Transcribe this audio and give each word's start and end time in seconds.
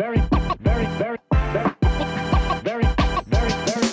very, 0.00 0.22
very, 0.60 0.86
very, 0.96 1.18
very, 1.28 1.70
very, 2.64 2.84
very, 3.26 3.52
very. 3.66 3.90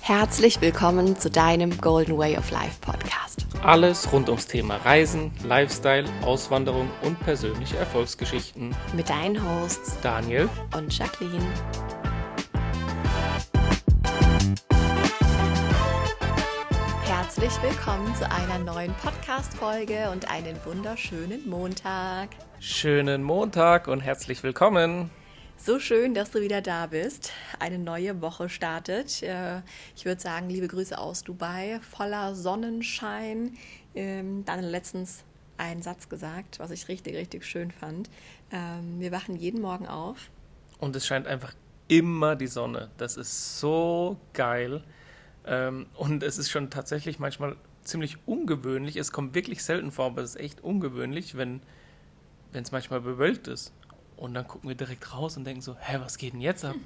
Herzlich 0.00 0.60
willkommen 0.62 1.18
zu 1.18 1.30
deinem 1.30 1.78
Golden 1.78 2.16
Way 2.16 2.38
of 2.38 2.50
Life 2.50 2.80
Podcast. 2.80 3.46
Alles 3.62 4.10
rund 4.10 4.30
ums 4.30 4.46
Thema 4.46 4.76
Reisen, 4.76 5.30
Lifestyle, 5.44 6.04
Auswanderung 6.24 6.88
und 7.02 7.20
persönliche 7.20 7.76
Erfolgsgeschichten. 7.76 8.74
Mit 8.96 9.10
deinen 9.10 9.38
Hosts 9.42 9.98
Daniel, 10.00 10.48
und 10.74 10.96
Jacqueline. 10.96 11.44
Herzlich 17.42 17.72
willkommen 17.72 18.14
zu 18.14 18.30
einer 18.30 18.60
neuen 18.60 18.94
Podcast-Folge 19.02 20.10
und 20.12 20.30
einen 20.30 20.56
wunderschönen 20.64 21.48
Montag. 21.50 22.28
schönen 22.60 23.24
Montag 23.24 23.88
und 23.88 23.98
herzlich 23.98 24.44
willkommen. 24.44 25.10
So 25.56 25.80
schön, 25.80 26.14
dass 26.14 26.30
du 26.30 26.40
wieder 26.40 26.60
da 26.62 26.86
bist. 26.86 27.32
Eine 27.58 27.80
neue 27.80 28.22
Woche 28.22 28.48
startet. 28.48 29.24
Äh, 29.24 29.62
Ich 29.96 30.04
würde 30.04 30.20
sagen, 30.20 30.50
liebe 30.50 30.68
Grüße 30.68 30.96
aus 30.96 31.24
Dubai, 31.24 31.80
voller 31.90 32.36
Sonnenschein. 32.36 33.56
Ähm, 33.96 34.44
Dann 34.44 34.62
letztens 34.62 35.24
einen 35.58 35.82
Satz 35.82 36.08
gesagt, 36.08 36.60
was 36.60 36.70
ich 36.70 36.86
richtig, 36.86 37.16
richtig 37.16 37.44
schön 37.44 37.72
fand. 37.72 38.08
Ähm, 38.52 39.00
Wir 39.00 39.10
wachen 39.10 39.34
jeden 39.34 39.60
Morgen 39.60 39.88
auf. 39.88 40.30
Und 40.78 40.94
es 40.94 41.08
scheint 41.08 41.26
einfach 41.26 41.54
immer 41.88 42.36
die 42.36 42.46
Sonne. 42.46 42.92
Das 42.98 43.16
ist 43.16 43.58
so 43.58 44.16
geil. 44.32 44.84
Ähm, 45.46 45.86
Und 45.94 46.22
es 46.22 46.38
ist 46.38 46.50
schon 46.50 46.70
tatsächlich 46.70 47.18
manchmal 47.18 47.56
ziemlich 47.82 48.16
ungewöhnlich. 48.26 48.96
Es 48.96 49.12
kommt 49.12 49.34
wirklich 49.34 49.64
selten 49.64 49.90
vor, 49.90 50.06
aber 50.06 50.22
es 50.22 50.36
ist 50.36 50.40
echt 50.40 50.60
ungewöhnlich, 50.62 51.36
wenn 51.36 51.62
wenn 52.52 52.62
es 52.62 52.72
manchmal 52.72 53.00
bewölkt 53.00 53.48
ist. 53.48 53.72
Und 54.16 54.34
dann 54.34 54.46
gucken 54.46 54.68
wir 54.68 54.76
direkt 54.76 55.12
raus 55.12 55.36
und 55.36 55.44
denken 55.44 55.62
so, 55.62 55.76
hä, 55.80 55.96
was 56.00 56.16
geht 56.16 56.32
denn 56.32 56.40
jetzt 56.40 56.64
ab? 56.64 56.76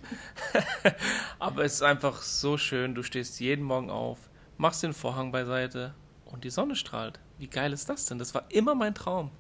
aber 1.39 1.65
es 1.65 1.75
ist 1.75 1.83
einfach 1.83 2.23
so 2.23 2.57
schön. 2.57 2.95
Du 2.95 3.03
stehst 3.03 3.41
jeden 3.41 3.65
Morgen 3.65 3.91
auf, 3.91 4.31
machst 4.57 4.83
den 4.83 4.95
Vorhang 4.95 5.33
beiseite 5.33 5.95
und 6.25 6.45
die 6.45 6.51
Sonne 6.51 6.77
strahlt. 6.77 7.21
Wie 7.39 7.49
geil 7.49 7.73
ist 7.73 7.89
das 7.91 8.07
denn? 8.07 8.19
Das 8.19 8.35
war 8.35 8.45
immer 8.51 8.75
mein 8.75 8.95
Traum. 8.95 9.31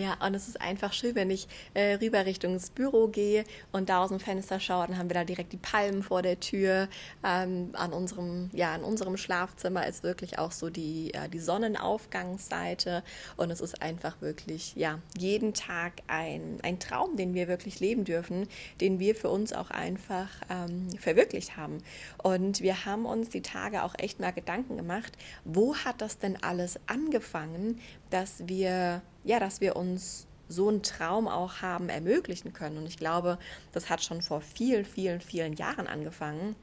Ja, 0.00 0.16
und 0.26 0.34
es 0.34 0.48
ist 0.48 0.58
einfach 0.58 0.94
schön, 0.94 1.14
wenn 1.14 1.28
ich 1.28 1.46
äh, 1.74 1.96
rüber 1.96 2.24
Richtung 2.24 2.54
ins 2.54 2.70
Büro 2.70 3.08
gehe 3.08 3.44
und 3.70 3.90
da 3.90 4.02
aus 4.02 4.08
dem 4.08 4.18
Fenster 4.18 4.58
schaue, 4.58 4.86
dann 4.86 4.96
haben 4.96 5.10
wir 5.10 5.14
da 5.14 5.24
direkt 5.24 5.52
die 5.52 5.58
Palmen 5.58 6.02
vor 6.02 6.22
der 6.22 6.40
Tür. 6.40 6.88
Ähm, 7.22 7.68
an 7.74 7.92
unserem, 7.92 8.48
ja, 8.54 8.74
in 8.74 8.82
unserem 8.82 9.18
Schlafzimmer 9.18 9.86
ist 9.86 10.02
wirklich 10.02 10.38
auch 10.38 10.52
so 10.52 10.70
die, 10.70 11.12
äh, 11.12 11.28
die 11.28 11.38
Sonnenaufgangsseite 11.38 13.02
und 13.36 13.50
es 13.50 13.60
ist 13.60 13.82
einfach 13.82 14.22
wirklich, 14.22 14.74
ja, 14.74 15.00
jeden 15.18 15.52
Tag 15.52 15.92
ein, 16.06 16.60
ein 16.62 16.80
Traum, 16.80 17.18
den 17.18 17.34
wir 17.34 17.46
wirklich 17.46 17.78
leben 17.80 18.04
dürfen, 18.04 18.48
den 18.80 19.00
wir 19.00 19.14
für 19.14 19.28
uns 19.28 19.52
auch 19.52 19.70
einfach 19.70 20.30
ähm, 20.48 20.88
verwirklicht 20.98 21.58
haben. 21.58 21.76
Und 22.22 22.62
wir 22.62 22.86
haben 22.86 23.04
uns 23.04 23.28
die 23.28 23.42
Tage 23.42 23.82
auch 23.82 23.94
echt 23.98 24.18
mal 24.18 24.32
Gedanken 24.32 24.78
gemacht, 24.78 25.12
wo 25.44 25.76
hat 25.76 26.00
das 26.00 26.16
denn 26.16 26.42
alles 26.42 26.80
angefangen, 26.86 27.78
dass 28.10 28.46
wir 28.46 29.02
ja, 29.24 29.38
dass 29.38 29.60
wir 29.60 29.76
uns 29.76 30.26
so 30.48 30.68
einen 30.68 30.82
Traum 30.82 31.28
auch 31.28 31.62
haben 31.62 31.88
ermöglichen 31.88 32.52
können. 32.52 32.78
Und 32.78 32.86
ich 32.86 32.96
glaube, 32.96 33.38
das 33.72 33.88
hat 33.88 34.02
schon 34.02 34.20
vor 34.22 34.40
vielen, 34.40 34.84
vielen, 34.84 35.20
vielen 35.20 35.52
Jahren 35.52 35.86
angefangen, 35.86 36.56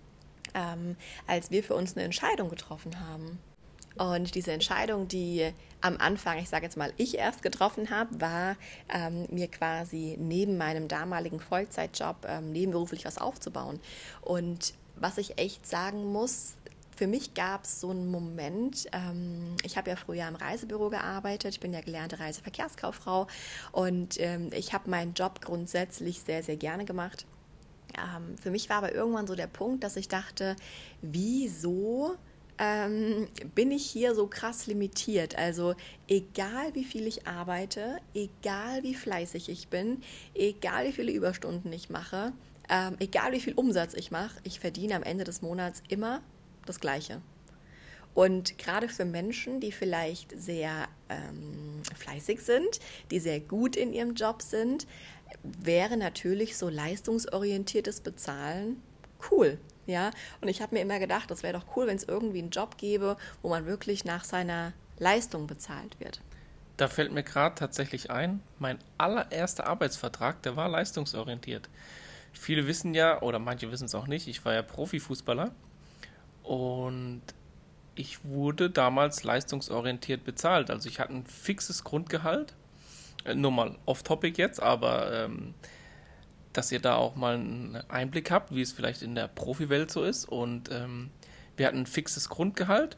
ähm, 0.53 0.97
als 1.25 1.51
wir 1.51 1.63
für 1.63 1.75
uns 1.75 1.95
eine 1.95 2.03
Entscheidung 2.03 2.49
getroffen 2.49 2.99
haben. 2.99 3.39
Und 3.97 4.35
diese 4.35 4.51
Entscheidung, 4.51 5.07
die 5.07 5.51
am 5.81 5.97
Anfang, 5.97 6.37
ich 6.37 6.49
sage 6.49 6.65
jetzt 6.65 6.77
mal, 6.77 6.93
ich 6.97 7.17
erst 7.17 7.41
getroffen 7.41 7.89
habe, 7.89 8.21
war 8.21 8.55
ähm, 8.93 9.25
mir 9.31 9.47
quasi 9.47 10.17
neben 10.19 10.57
meinem 10.57 10.87
damaligen 10.87 11.39
Vollzeitjob 11.39 12.27
ähm, 12.27 12.51
nebenberuflich 12.51 13.05
was 13.05 13.17
aufzubauen. 13.17 13.79
Und 14.21 14.73
was 14.95 15.17
ich 15.17 15.39
echt 15.39 15.65
sagen 15.65 16.11
muss, 16.11 16.57
für 16.97 17.07
mich 17.07 17.35
gab 17.35 17.63
es 17.63 17.79
so 17.79 17.91
einen 17.91 18.09
Moment, 18.09 18.87
ähm, 18.91 19.55
ich 19.63 19.77
habe 19.77 19.91
ja 19.91 19.95
früher 19.95 20.27
im 20.27 20.35
Reisebüro 20.35 20.89
gearbeitet, 20.89 21.53
ich 21.53 21.59
bin 21.59 21.71
ja 21.71 21.81
gelernte 21.81 22.19
Reiseverkehrskauffrau 22.19 23.27
und 23.71 24.19
ähm, 24.19 24.49
ich 24.51 24.73
habe 24.73 24.89
meinen 24.89 25.13
Job 25.13 25.41
grundsätzlich 25.41 26.21
sehr, 26.21 26.41
sehr 26.41 26.57
gerne 26.57 26.85
gemacht. 26.85 27.25
Ähm, 27.95 28.35
für 28.37 28.49
mich 28.49 28.69
war 28.69 28.77
aber 28.77 28.93
irgendwann 28.93 29.27
so 29.27 29.35
der 29.35 29.47
Punkt, 29.47 29.83
dass 29.83 29.95
ich 29.95 30.07
dachte, 30.07 30.55
wieso 31.01 32.15
ähm, 32.57 33.27
bin 33.53 33.71
ich 33.71 33.85
hier 33.85 34.15
so 34.15 34.25
krass 34.25 34.65
limitiert? 34.65 35.37
Also 35.37 35.75
egal 36.07 36.73
wie 36.73 36.83
viel 36.83 37.05
ich 37.05 37.27
arbeite, 37.27 37.99
egal 38.15 38.81
wie 38.81 38.95
fleißig 38.95 39.49
ich 39.49 39.67
bin, 39.67 40.01
egal 40.33 40.87
wie 40.87 40.93
viele 40.93 41.11
Überstunden 41.11 41.71
ich 41.71 41.91
mache, 41.91 42.33
ähm, 42.69 42.95
egal 42.99 43.33
wie 43.33 43.39
viel 43.39 43.53
Umsatz 43.53 43.93
ich 43.93 44.09
mache, 44.09 44.39
ich 44.43 44.59
verdiene 44.59 44.95
am 44.95 45.03
Ende 45.03 45.23
des 45.23 45.43
Monats 45.43 45.83
immer 45.89 46.21
das 46.67 46.79
Gleiche. 46.79 47.21
Und 48.17 48.57
gerade 48.57 48.89
für 48.89 49.05
Menschen, 49.05 49.59
die 49.59 49.71
vielleicht 49.71 50.31
sehr 50.39 50.87
ähm, 51.07 51.83
fleißig 51.95 52.41
sind, 52.41 52.79
die 53.11 53.19
sehr 53.19 53.39
gut 53.39 53.75
in 53.75 53.93
ihrem 53.93 54.15
Job 54.15 54.41
sind, 54.41 54.87
wäre 55.43 55.97
natürlich 55.97 56.57
so 56.57 56.67
leistungsorientiertes 56.67 58.01
Bezahlen 58.01 58.81
cool. 59.29 59.59
Ja, 59.85 60.09
und 60.41 60.47
ich 60.47 60.63
habe 60.63 60.75
mir 60.75 60.81
immer 60.81 60.97
gedacht, 60.97 61.29
das 61.29 61.43
wäre 61.43 61.53
doch 61.53 61.77
cool, 61.77 61.85
wenn 61.85 61.95
es 61.95 62.05
irgendwie 62.05 62.39
einen 62.39 62.49
Job 62.49 62.77
gäbe, 62.79 63.17
wo 63.43 63.49
man 63.49 63.67
wirklich 63.67 64.03
nach 64.03 64.23
seiner 64.23 64.73
Leistung 64.97 65.45
bezahlt 65.45 65.99
wird. 65.99 66.19
Da 66.75 66.87
fällt 66.87 67.11
mir 67.11 67.23
gerade 67.23 67.53
tatsächlich 67.53 68.09
ein, 68.09 68.41
mein 68.57 68.79
allererster 68.97 69.67
Arbeitsvertrag, 69.67 70.41
der 70.41 70.55
war 70.55 70.69
leistungsorientiert. 70.69 71.69
Viele 72.33 72.67
wissen 72.67 72.95
ja, 72.95 73.21
oder 73.21 73.37
manche 73.37 73.71
wissen 73.71 73.85
es 73.85 73.95
auch 73.95 74.07
nicht, 74.07 74.27
ich 74.27 74.43
war 74.43 74.53
ja 74.53 74.61
Profifußballer 74.61 75.51
und 76.47 77.21
ich 77.95 78.23
wurde 78.23 78.69
damals 78.69 79.23
leistungsorientiert 79.23 80.23
bezahlt. 80.23 80.69
Also 80.69 80.87
ich 80.87 80.99
hatte 80.99 81.13
ein 81.13 81.25
fixes 81.25 81.83
Grundgehalt. 81.83 82.53
Äh, 83.25 83.35
Nur 83.35 83.51
mal 83.51 83.75
off-topic 83.85 84.41
jetzt, 84.41 84.61
aber 84.61 85.25
ähm, 85.25 85.53
dass 86.53 86.71
ihr 86.71 86.79
da 86.79 86.95
auch 86.95 87.15
mal 87.15 87.35
einen 87.35 87.75
Einblick 87.89 88.31
habt, 88.31 88.55
wie 88.55 88.61
es 88.61 88.71
vielleicht 88.71 89.01
in 89.01 89.13
der 89.13 89.27
Profiwelt 89.27 89.91
so 89.91 90.03
ist. 90.03 90.25
Und 90.25 90.71
ähm, 90.71 91.09
wir 91.57 91.67
hatten 91.67 91.79
ein 91.79 91.85
fixes 91.85 92.29
Grundgehalt 92.29 92.97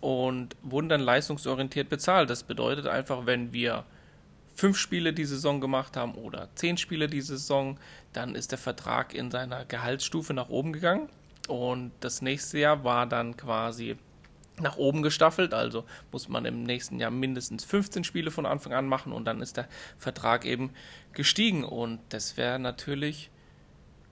und 0.00 0.54
wurden 0.62 0.88
dann 0.88 1.00
leistungsorientiert 1.00 1.88
bezahlt. 1.88 2.30
Das 2.30 2.44
bedeutet 2.44 2.86
einfach, 2.86 3.26
wenn 3.26 3.52
wir 3.52 3.84
fünf 4.54 4.78
Spiele 4.78 5.12
die 5.12 5.24
Saison 5.24 5.60
gemacht 5.60 5.96
haben 5.96 6.14
oder 6.14 6.48
zehn 6.54 6.76
Spiele 6.76 7.08
die 7.08 7.20
Saison, 7.20 7.78
dann 8.12 8.34
ist 8.36 8.52
der 8.52 8.58
Vertrag 8.58 9.12
in 9.12 9.30
seiner 9.30 9.64
Gehaltsstufe 9.64 10.34
nach 10.34 10.50
oben 10.50 10.72
gegangen. 10.72 11.08
Und 11.48 11.92
das 12.00 12.22
nächste 12.22 12.58
Jahr 12.58 12.84
war 12.84 13.06
dann 13.06 13.36
quasi 13.36 13.96
nach 14.60 14.76
oben 14.76 15.02
gestaffelt, 15.02 15.52
also 15.52 15.84
muss 16.12 16.28
man 16.28 16.44
im 16.46 16.62
nächsten 16.62 16.98
Jahr 16.98 17.10
mindestens 17.10 17.64
15 17.64 18.04
Spiele 18.04 18.30
von 18.30 18.46
Anfang 18.46 18.72
an 18.72 18.88
machen 18.88 19.12
und 19.12 19.26
dann 19.26 19.42
ist 19.42 19.56
der 19.56 19.68
Vertrag 19.98 20.44
eben 20.44 20.70
gestiegen. 21.12 21.64
Und 21.64 22.00
das 22.08 22.36
wäre 22.36 22.58
natürlich 22.58 23.30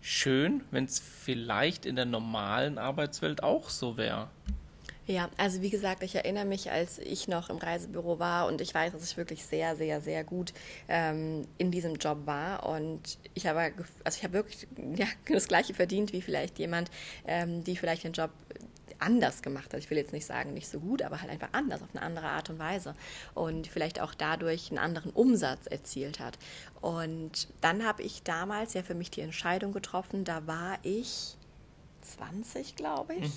schön, 0.01 0.63
wenn 0.71 0.85
es 0.85 0.99
vielleicht 0.99 1.87
in 1.87 1.97
der 1.97 2.05
normalen 2.05 2.79
Arbeitswelt 2.79 3.43
auch 3.43 3.71
so 3.71 3.97
wäre. 3.97 4.29
Ja, 5.07 5.29
also 5.37 5.61
wie 5.61 5.69
gesagt, 5.69 6.03
ich 6.03 6.15
erinnere 6.15 6.47
mich, 6.47 6.71
als 6.71 6.99
ich 6.99 7.29
noch 7.29 7.51
im 7.51 7.59
Reisebüro 7.59 8.19
war 8.19 8.47
und 8.47 8.63
ich 8.63 8.73
weiß, 8.73 8.93
dass 8.93 9.05
ich 9.05 9.17
wirklich 9.19 9.45
sehr, 9.45 9.77
sehr, 9.77 10.01
sehr 10.01 10.25
gut 10.25 10.55
ähm, 10.89 11.47
in 11.59 11.71
diesem 11.71 11.97
Job 11.97 12.21
war 12.25 12.67
und 12.67 13.19
ich 13.35 13.47
habe, 13.47 13.73
also 14.03 14.17
ich 14.17 14.25
habe 14.25 14.33
wirklich 14.33 14.67
ja, 14.97 15.07
das 15.29 15.47
Gleiche 15.47 15.75
verdient 15.75 16.13
wie 16.15 16.23
vielleicht 16.23 16.59
jemand, 16.59 16.91
ähm, 17.27 17.63
die 17.65 17.77
vielleicht 17.77 18.05
den 18.05 18.13
Job 18.13 18.31
anders 18.99 19.43
gemacht 19.43 19.75
hat. 19.75 19.81
Ich 19.81 19.91
will 19.91 19.99
jetzt 19.99 20.13
nicht 20.13 20.25
sagen, 20.25 20.55
nicht 20.55 20.69
so 20.69 20.81
gut, 20.81 21.03
aber 21.03 21.21
halt 21.21 21.31
einfach 21.31 21.51
anders, 21.53 21.83
auf 21.83 21.89
eine 21.93 22.03
andere 22.03 22.27
Art 22.29 22.49
und 22.49 22.59
Weise 22.59 22.95
und 23.35 23.67
vielleicht 23.67 24.01
auch 24.01 24.15
dadurch 24.15 24.71
einen 24.71 24.79
anderen 24.79 25.11
Umsatz 25.11 25.67
erzielt 25.67 26.21
hat. 26.21 26.39
Und 26.81 27.49
dann 27.61 27.85
habe 27.85 28.03
ich 28.03 28.23
damals 28.23 28.73
ja 28.73 28.83
für 28.83 28.95
mich 28.95 29.11
die 29.11 29.21
Entscheidung 29.21 29.73
getroffen, 29.73 30.25
da 30.25 30.47
war 30.47 30.79
ich 30.83 31.37
20, 32.03 32.77
glaube 32.77 33.15
ich. 33.15 33.33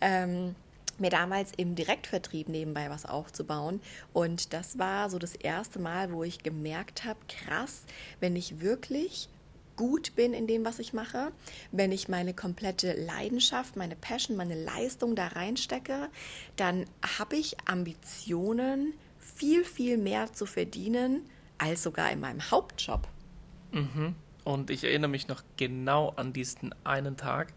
Ähm, 0.00 0.54
mir 1.00 1.10
damals 1.10 1.52
im 1.56 1.74
Direktvertrieb 1.74 2.48
nebenbei 2.48 2.90
was 2.90 3.06
aufzubauen. 3.06 3.80
Und 4.12 4.52
das 4.52 4.78
war 4.78 5.10
so 5.10 5.18
das 5.18 5.34
erste 5.34 5.78
Mal, 5.78 6.12
wo 6.12 6.24
ich 6.24 6.42
gemerkt 6.42 7.04
habe, 7.04 7.18
krass, 7.28 7.82
wenn 8.20 8.36
ich 8.36 8.60
wirklich 8.60 9.28
gut 9.76 10.16
bin 10.16 10.34
in 10.34 10.46
dem, 10.46 10.64
was 10.64 10.80
ich 10.80 10.92
mache, 10.92 11.30
wenn 11.70 11.92
ich 11.92 12.08
meine 12.08 12.34
komplette 12.34 12.92
Leidenschaft, 12.94 13.76
meine 13.76 13.94
Passion, 13.94 14.36
meine 14.36 14.60
Leistung 14.60 15.14
da 15.14 15.28
reinstecke, 15.28 16.08
dann 16.56 16.84
habe 17.18 17.36
ich 17.36 17.56
Ambitionen, 17.64 18.94
viel, 19.18 19.64
viel 19.64 19.96
mehr 19.96 20.32
zu 20.32 20.46
verdienen, 20.46 21.22
als 21.58 21.84
sogar 21.84 22.10
in 22.10 22.18
meinem 22.18 22.50
Hauptjob. 22.50 23.06
Und 24.42 24.70
ich 24.70 24.82
erinnere 24.82 25.10
mich 25.10 25.28
noch 25.28 25.42
genau 25.56 26.10
an 26.16 26.32
diesen 26.32 26.74
einen 26.84 27.16
Tag. 27.16 27.52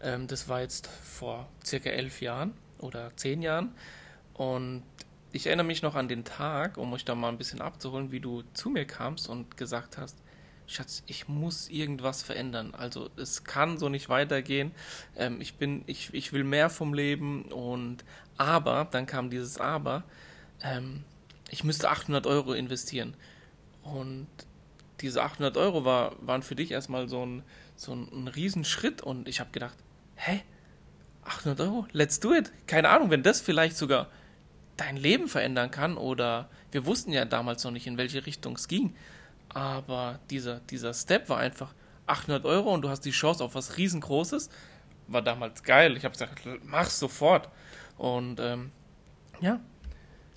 Ähm, 0.00 0.26
das 0.26 0.48
war 0.48 0.62
jetzt 0.62 0.88
vor 0.88 1.48
circa 1.64 1.90
elf 1.90 2.20
Jahren 2.20 2.54
oder 2.82 3.16
zehn 3.16 3.42
Jahren. 3.42 3.74
Und 4.34 4.82
ich 5.32 5.46
erinnere 5.46 5.66
mich 5.66 5.82
noch 5.82 5.94
an 5.94 6.08
den 6.08 6.24
Tag, 6.24 6.76
um 6.76 6.92
euch 6.92 7.04
da 7.04 7.14
mal 7.14 7.28
ein 7.28 7.38
bisschen 7.38 7.60
abzuholen, 7.60 8.12
wie 8.12 8.20
du 8.20 8.42
zu 8.54 8.70
mir 8.70 8.84
kamst 8.84 9.28
und 9.28 9.56
gesagt 9.56 9.98
hast, 9.98 10.18
Schatz, 10.66 11.02
ich 11.06 11.28
muss 11.28 11.68
irgendwas 11.68 12.22
verändern. 12.22 12.74
Also 12.74 13.10
es 13.16 13.44
kann 13.44 13.78
so 13.78 13.88
nicht 13.88 14.08
weitergehen. 14.08 14.72
Ähm, 15.16 15.40
ich 15.40 15.54
bin, 15.54 15.82
ich, 15.86 16.12
ich 16.14 16.32
will 16.32 16.44
mehr 16.44 16.70
vom 16.70 16.94
Leben 16.94 17.44
und 17.46 18.04
aber, 18.36 18.88
dann 18.90 19.06
kam 19.06 19.30
dieses 19.30 19.58
Aber, 19.58 20.04
ähm, 20.62 21.04
ich 21.50 21.64
müsste 21.64 21.90
800 21.90 22.26
Euro 22.26 22.54
investieren. 22.54 23.14
Und 23.82 24.28
diese 25.00 25.22
800 25.22 25.56
Euro 25.56 25.84
war, 25.84 26.16
waren 26.20 26.42
für 26.42 26.54
dich 26.54 26.70
erstmal 26.70 27.08
so 27.08 27.24
ein, 27.26 27.42
so 27.76 27.92
ein, 27.92 28.08
ein 28.12 28.28
Riesenschritt 28.28 29.02
und 29.02 29.28
ich 29.28 29.40
habe 29.40 29.50
gedacht, 29.50 29.76
hä? 30.16 30.42
800 31.24 31.60
Euro? 31.60 31.86
Let's 31.92 32.20
do 32.20 32.34
it. 32.34 32.52
Keine 32.66 32.88
Ahnung, 32.88 33.10
wenn 33.10 33.22
das 33.22 33.40
vielleicht 33.40 33.76
sogar 33.76 34.08
dein 34.76 34.96
Leben 34.96 35.28
verändern 35.28 35.70
kann 35.70 35.96
oder 35.96 36.48
wir 36.70 36.86
wussten 36.86 37.12
ja 37.12 37.24
damals 37.24 37.62
noch 37.64 37.70
nicht, 37.70 37.86
in 37.86 37.98
welche 37.98 38.24
Richtung 38.26 38.56
es 38.56 38.68
ging. 38.68 38.94
Aber 39.50 40.18
dieser, 40.30 40.60
dieser 40.60 40.94
Step 40.94 41.28
war 41.28 41.38
einfach 41.38 41.74
800 42.06 42.44
Euro 42.44 42.72
und 42.72 42.82
du 42.82 42.88
hast 42.88 43.04
die 43.04 43.10
Chance 43.10 43.44
auf 43.44 43.54
was 43.54 43.76
riesengroßes. 43.76 44.50
War 45.08 45.22
damals 45.22 45.62
geil. 45.62 45.96
Ich 45.96 46.04
habe 46.04 46.12
gesagt, 46.12 46.42
mach's 46.64 46.98
sofort. 46.98 47.48
Und 47.98 48.40
ähm, 48.40 48.72
ja. 49.40 49.60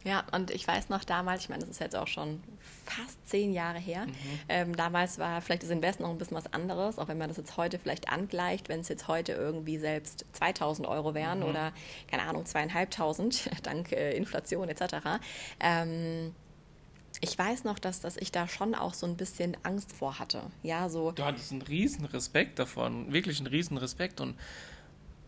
Ja, 0.06 0.24
und 0.32 0.52
ich 0.52 0.68
weiß 0.68 0.90
noch 0.90 1.04
damals, 1.04 1.42
ich 1.42 1.50
meine, 1.50 1.62
das 1.62 1.72
ist 1.72 1.80
jetzt 1.80 1.96
auch 1.96 2.08
schon 2.08 2.42
fast 2.86 3.28
zehn 3.28 3.52
Jahre 3.52 3.80
her. 3.80 4.06
Mhm. 4.06 4.14
Ähm, 4.48 4.76
damals 4.76 5.18
war 5.18 5.42
vielleicht 5.42 5.64
das 5.64 5.72
Invest 5.72 6.00
noch 6.00 6.12
ein 6.12 6.20
bisschen 6.20 6.38
was 6.38 6.54
anderes, 6.54 7.00
auch 7.00 7.08
wenn 7.08 7.18
man 7.18 7.28
das 7.28 7.38
jetzt 7.38 7.58
heute 7.58 7.80
vielleicht 7.80 8.10
angleicht, 8.10 8.70
wenn 8.70 8.82
es 8.82 8.88
jetzt 8.88 9.08
heute 9.08 9.32
irgendwie 9.34 9.80
selbst 9.80 10.26
2000 10.34 10.88
Euro 10.88 11.16
wären 11.16 11.40
mhm. 11.40 11.46
oder, 11.46 11.74
keine 12.08 12.24
Ahnung, 12.24 12.46
zweieinhalbtausend, 12.46 13.50
dank 13.64 13.92
äh, 13.92 14.16
Inflation 14.16 14.70
etc. 14.70 14.96
Ähm, 15.60 16.36
ich 17.22 17.36
weiß 17.36 17.64
noch, 17.64 17.80
dass, 17.80 18.00
dass 18.00 18.18
ich 18.18 18.32
da 18.32 18.48
schon 18.48 18.76
auch 18.76 18.94
so 18.94 19.08
ein 19.08 19.18
bisschen 19.18 19.58
Angst 19.64 19.92
vor 19.92 20.20
hatte. 20.20 20.44
Ja, 20.62 20.88
so. 20.88 21.14
Du 21.14 21.26
hattest 21.26 21.52
einen 21.52 21.64
riesen 21.64 22.06
Respekt 22.06 22.60
davon, 22.60 23.12
wirklich 23.12 23.40
einen 23.40 23.48
riesen 23.48 23.78
Respekt 23.78 24.22
und, 24.22 24.36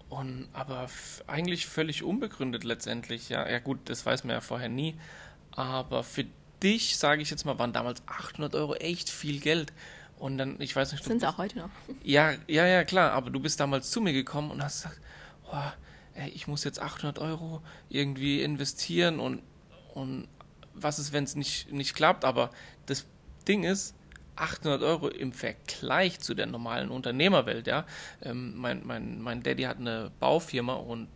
und 0.09 0.47
aber 0.53 0.89
eigentlich 1.27 1.67
völlig 1.67 2.03
unbegründet 2.03 2.63
letztendlich. 2.63 3.29
Ja, 3.29 3.47
ja 3.47 3.59
gut, 3.59 3.79
das 3.85 4.05
weiß 4.05 4.23
man 4.23 4.35
ja 4.35 4.41
vorher 4.41 4.69
nie. 4.69 4.95
Aber 5.51 6.03
für 6.03 6.25
dich, 6.63 6.97
sage 6.97 7.21
ich 7.21 7.29
jetzt 7.29 7.45
mal, 7.45 7.59
waren 7.59 7.73
damals 7.73 8.01
800 8.07 8.55
Euro 8.55 8.75
echt 8.75 9.09
viel 9.09 9.39
Geld. 9.39 9.73
Und 10.17 10.37
dann, 10.37 10.59
ich 10.59 10.75
weiß 10.75 10.91
nicht. 10.91 11.03
Sind 11.03 11.21
es 11.21 11.27
auch 11.27 11.37
heute 11.37 11.59
noch? 11.59 11.69
Ja, 12.03 12.33
ja, 12.47 12.65
ja, 12.65 12.83
klar. 12.83 13.11
Aber 13.11 13.29
du 13.29 13.39
bist 13.39 13.59
damals 13.59 13.91
zu 13.91 14.01
mir 14.01 14.13
gekommen 14.13 14.51
und 14.51 14.63
hast 14.63 14.83
gesagt, 14.83 15.01
oh, 15.51 15.71
ey, 16.15 16.29
ich 16.29 16.47
muss 16.47 16.63
jetzt 16.63 16.81
800 16.81 17.19
Euro 17.19 17.61
irgendwie 17.89 18.41
investieren 18.41 19.19
und, 19.19 19.41
und 19.93 20.27
was 20.73 20.99
ist, 20.99 21.11
wenn 21.11 21.23
es 21.23 21.35
nicht, 21.35 21.71
nicht 21.71 21.95
klappt, 21.95 22.25
aber 22.25 22.51
das 22.85 23.05
Ding 23.47 23.63
ist, 23.63 23.95
800 24.37 24.81
Euro 24.83 25.07
im 25.07 25.33
Vergleich 25.33 26.19
zu 26.19 26.33
der 26.33 26.45
normalen 26.45 26.89
Unternehmerwelt, 26.89 27.67
ja. 27.67 27.85
Ähm, 28.21 28.55
mein, 28.55 28.85
mein, 28.85 29.21
mein 29.21 29.43
Daddy 29.43 29.63
hat 29.63 29.77
eine 29.77 30.11
Baufirma 30.19 30.73
und 30.73 31.09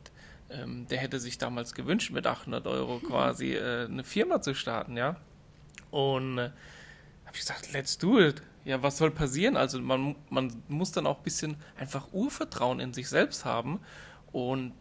ähm, 0.49 0.87
der 0.89 0.97
hätte 0.97 1.19
sich 1.19 1.37
damals 1.37 1.73
gewünscht, 1.73 2.11
mit 2.11 2.27
800 2.27 2.67
Euro 2.67 2.99
quasi 3.07 3.53
äh, 3.53 3.85
eine 3.85 4.03
Firma 4.03 4.41
zu 4.41 4.53
starten, 4.53 4.97
ja. 4.97 5.17
Und 5.91 6.37
äh, 6.37 6.51
habe 7.25 7.33
ich 7.33 7.39
gesagt, 7.39 7.71
let's 7.73 7.97
do 7.97 8.19
it. 8.19 8.41
Ja, 8.63 8.83
was 8.83 8.97
soll 8.97 9.11
passieren? 9.11 9.57
Also 9.57 9.79
man, 9.79 10.15
man 10.29 10.63
muss 10.67 10.91
dann 10.91 11.07
auch 11.07 11.17
ein 11.17 11.23
bisschen 11.23 11.55
einfach 11.77 12.13
Urvertrauen 12.13 12.79
in 12.79 12.93
sich 12.93 13.09
selbst 13.09 13.45
haben 13.45 13.79
und 14.31 14.73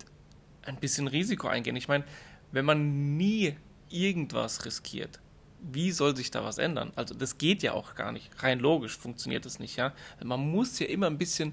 ein 0.63 0.77
bisschen 0.77 1.09
Risiko 1.09 1.49
eingehen. 1.49 1.77
Ich 1.77 1.89
meine, 1.89 2.05
wenn 2.53 2.65
man 2.65 3.17
nie 3.17 3.57
irgendwas 3.89 4.65
riskiert, 4.65 5.21
wie 5.63 5.93
soll 5.93 6.17
sich 6.17 6.31
da 6.31 6.45
was 6.45 6.59
ändern? 6.59 6.93
Also 6.97 7.15
das 7.15 7.39
geht 7.39 7.63
ja 7.63 7.73
auch 7.73 7.95
gar 7.95 8.13
nicht. 8.13 8.31
Rein 8.43 8.61
logisch 8.61 8.97
funktioniert 8.97 9.45
das 9.45 9.59
nicht, 9.59 9.77
ja. 9.77 9.93
Man 10.23 10.41
muss 10.41 10.79
ja 10.79 10.87
immer 10.87 11.07
ein 11.07 11.19
bisschen 11.19 11.53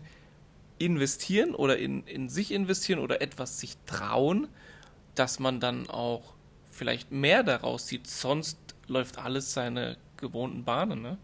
investieren 0.80 1.56
oder 1.56 1.77
in, 1.77 2.04
in 2.06 2.30
sich 2.30 2.51
investieren 2.51 3.00
oder 3.00 3.21
etwas 3.21 3.59
sich 3.59 3.75
trauen, 3.86 4.48
dass 5.15 5.39
man 5.39 5.59
dann 5.59 5.89
auch 5.89 6.33
vielleicht 6.71 7.12
mehr 7.12 7.44
daraus 7.44 7.88
sieht. 7.88 8.07
Sonst 8.07 8.57
läuft 8.88 9.18
alles 9.18 9.54
seine 9.54 9.98
gewohnten 10.18 10.63
Bahnen, 10.63 11.01
ne? 11.01 11.18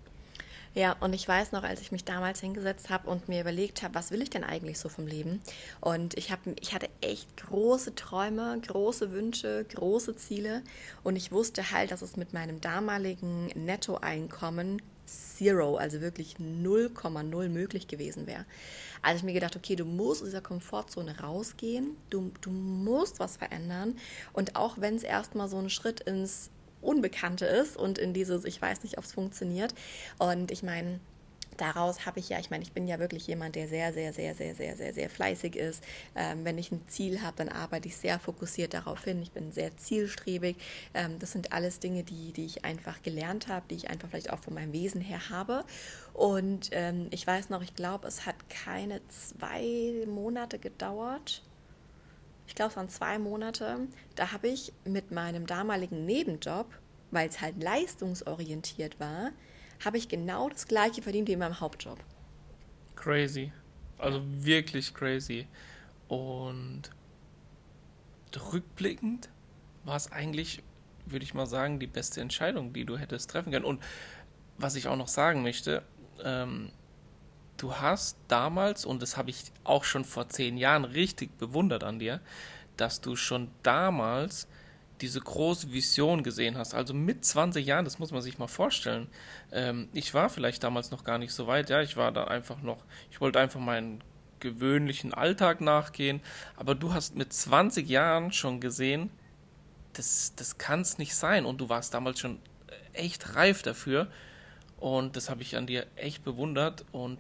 Ja, 0.76 0.96
und 1.00 1.14
ich 1.14 1.28
weiß 1.28 1.52
noch, 1.52 1.64
als 1.64 1.82
ich 1.82 1.92
mich 1.92 2.04
damals 2.04 2.40
hingesetzt 2.40 2.90
habe 2.90 3.10
und 3.10 3.30
mir 3.30 3.42
überlegt 3.42 3.84
habe, 3.84 3.94
was 3.94 4.10
will 4.10 4.24
ich 4.24 4.32
denn 4.32 4.44
eigentlich 4.44 4.80
so 4.80 4.90
vom 4.90 5.06
Leben? 5.06 5.40
Und 5.82 6.18
ich, 6.18 6.32
hab, 6.32 6.40
ich 6.60 6.74
hatte 6.74 6.90
echt 7.02 7.38
große 7.38 7.94
Träume, 7.94 8.60
große 8.66 9.12
Wünsche, 9.12 9.66
große 9.66 10.16
Ziele. 10.16 10.64
Und 11.04 11.16
ich 11.16 11.32
wusste 11.32 11.72
halt, 11.72 11.92
dass 11.92 12.02
es 12.02 12.18
mit 12.18 12.34
meinem 12.34 12.60
damaligen 12.60 13.48
Nettoeinkommen 13.54 14.82
Zero, 15.06 15.76
also 15.76 16.02
wirklich 16.02 16.38
0,0 16.38 17.50
möglich 17.50 17.88
gewesen 17.88 18.26
wäre. 18.26 18.46
Also 19.02 19.18
ich 19.18 19.24
mir 19.24 19.34
gedacht, 19.34 19.56
okay, 19.56 19.76
du 19.76 19.86
musst 19.86 20.22
aus 20.22 20.30
dieser 20.30 20.42
Komfortzone 20.42 21.20
rausgehen, 21.20 21.98
du, 22.10 22.32
du 22.42 22.50
musst 22.50 23.20
was 23.20 23.36
verändern 23.36 23.98
und 24.32 24.56
auch 24.56 24.78
wenn 24.80 24.96
es 24.96 25.04
erstmal 25.04 25.50
so 25.50 25.58
ein 25.58 25.70
Schritt 25.70 26.00
ins 26.00 26.50
Unbekannte 26.84 27.46
ist 27.46 27.78
und 27.78 27.98
in 27.98 28.14
dieses, 28.14 28.46
ich 28.46 28.62
weiß 28.62 28.84
nicht, 28.84 28.98
ob 28.98 29.04
es 29.04 29.14
funktioniert. 29.14 29.74
Und 30.20 30.52
ich 30.52 30.64
meine, 30.64 31.00
daraus 31.58 32.06
habe 32.06 32.20
ich 32.20 32.30
ja, 32.30 32.40
ich 32.40 32.50
meine, 32.50 32.64
ich 32.64 32.72
bin 32.72 32.88
ja 32.88 33.00
wirklich 33.00 33.28
jemand, 33.28 33.56
der 33.56 33.68
sehr, 33.68 33.94
sehr, 33.94 34.14
sehr, 34.14 34.34
sehr, 34.34 34.56
sehr, 34.56 34.76
sehr, 34.76 34.94
sehr 34.94 35.10
fleißig 35.10 35.56
ist. 35.56 35.84
Ähm, 36.16 36.46
wenn 36.46 36.58
ich 36.58 36.72
ein 36.72 36.82
Ziel 36.88 37.22
habe, 37.22 37.38
dann 37.38 37.50
arbeite 37.50 37.88
ich 37.88 37.96
sehr 37.96 38.20
fokussiert 38.20 38.74
darauf 38.74 39.04
hin. 39.04 39.22
Ich 39.22 39.32
bin 39.32 39.52
sehr 39.52 39.76
zielstrebig. 39.78 40.58
Ähm, 40.94 41.20
das 41.20 41.32
sind 41.32 41.54
alles 41.54 41.80
Dinge, 41.80 42.04
die, 42.04 42.32
die 42.34 42.46
ich 42.46 42.66
einfach 42.66 43.02
gelernt 43.02 43.48
habe, 43.48 43.66
die 43.70 43.76
ich 43.76 43.90
einfach 43.90 44.10
vielleicht 44.10 44.32
auch 44.32 44.40
von 44.40 44.54
meinem 44.54 44.74
Wesen 44.74 45.02
her 45.02 45.30
habe. 45.30 45.64
Und 46.14 46.70
ähm, 46.72 47.08
ich 47.12 47.26
weiß 47.26 47.50
noch, 47.50 47.62
ich 47.62 47.76
glaube, 47.76 48.08
es 48.08 48.26
hat 48.26 48.36
keine 48.50 49.02
zwei 49.10 50.06
Monate 50.08 50.60
gedauert 50.60 51.42
ich 52.54 52.56
glaube, 52.56 52.70
es 52.70 52.78
waren 52.78 52.90
zwei 52.90 53.18
Monate, 53.18 53.80
da 54.14 54.32
habe 54.32 54.48
ich 54.48 54.74
mit 54.86 55.10
meinem 55.10 55.48
damaligen 55.48 56.06
Nebenjob, 56.06 56.68
weil 57.10 57.28
es 57.28 57.42
halt 57.42 57.60
leistungsorientiert 57.64 59.00
war, 59.00 59.32
habe 59.84 59.98
ich 59.98 60.08
genau 60.08 60.50
das 60.50 60.68
gleiche 60.68 61.02
verdient 61.02 61.28
wie 61.28 61.34
in 61.34 61.40
meinem 61.40 61.60
Hauptjob. 61.60 61.98
Crazy. 62.96 63.52
Also 63.98 64.22
wirklich 64.24 64.94
crazy. 64.94 65.48
Und 66.08 66.92
rückblickend 68.52 69.30
war 69.84 69.96
es 69.96 70.12
eigentlich, 70.12 70.62
würde 71.08 71.26
ich 71.26 71.34
mal 71.34 71.48
sagen, 71.48 71.80
die 71.80 71.88
beste 71.88 72.22
Entscheidung, 72.22 72.72
die 72.72 72.86
du 72.86 73.00
hättest 73.00 73.32
treffen 73.32 73.52
können. 73.52 73.66
Und 73.66 73.82
was 74.60 74.76
ich 74.76 74.88
auch 74.88 74.96
noch 74.96 75.08
sagen 75.08 75.42
möchte, 75.42 75.82
ähm, 76.24 76.70
du 77.58 77.76
hast 77.76 78.18
damals, 78.28 78.86
und 78.86 79.02
das 79.02 79.18
habe 79.18 79.30
ich 79.30 79.52
auch 79.64 79.84
schon 79.84 80.06
vor 80.06 80.30
zehn 80.30 80.58
Jahren 80.58 80.86
richtig 80.86 81.38
bewundert 81.38 81.84
an 81.84 82.00
dir, 82.00 82.20
dass 82.78 83.02
du 83.02 83.16
schon 83.16 83.50
damals 83.62 84.48
diese 85.02 85.20
große 85.20 85.72
Vision 85.74 86.24
gesehen 86.24 86.58
hast. 86.58 86.74
Also 86.74 86.94
mit 86.94 87.26
20 87.26 87.66
Jahren, 87.66 87.86
das 87.86 88.00
muss 88.00 88.12
man 88.12 88.22
sich 88.22 88.38
mal 88.38 88.48
vorstellen. 88.48 89.08
Ähm, 89.52 89.90
ich 89.94 90.14
war 90.14 90.30
vielleicht 90.30 90.64
damals 90.64 90.92
noch 90.92 91.04
gar 91.04 91.18
nicht 91.18 91.34
so 91.34 91.48
weit, 91.48 91.70
ja, 91.70 91.82
ich 91.82 91.98
war 91.98 92.12
da 92.12 92.26
einfach 92.26 92.62
noch, 92.62 92.84
ich 93.12 93.20
wollte 93.20 93.40
einfach 93.40 93.60
meinen 93.60 94.04
gewöhnlichen 94.40 95.14
Alltag 95.14 95.62
nachgehen, 95.62 96.22
aber 96.56 96.76
du 96.76 96.94
hast 96.94 97.16
mit 97.16 97.32
20 97.34 97.88
Jahren 97.88 98.32
schon 98.32 98.60
gesehen, 98.60 99.10
das, 99.94 100.34
das 100.36 100.58
kann 100.58 100.82
es 100.82 100.98
nicht 100.98 101.16
sein. 101.16 101.46
Und 101.46 101.62
du 101.62 101.70
warst 101.70 101.94
damals 101.94 102.20
schon 102.20 102.40
echt 102.94 103.36
reif 103.36 103.62
dafür. 103.62 104.08
Und 104.78 105.16
das 105.16 105.30
habe 105.30 105.42
ich 105.42 105.56
an 105.56 105.68
dir 105.68 105.86
echt 105.96 106.24
bewundert. 106.24 106.86
Und 106.92 107.20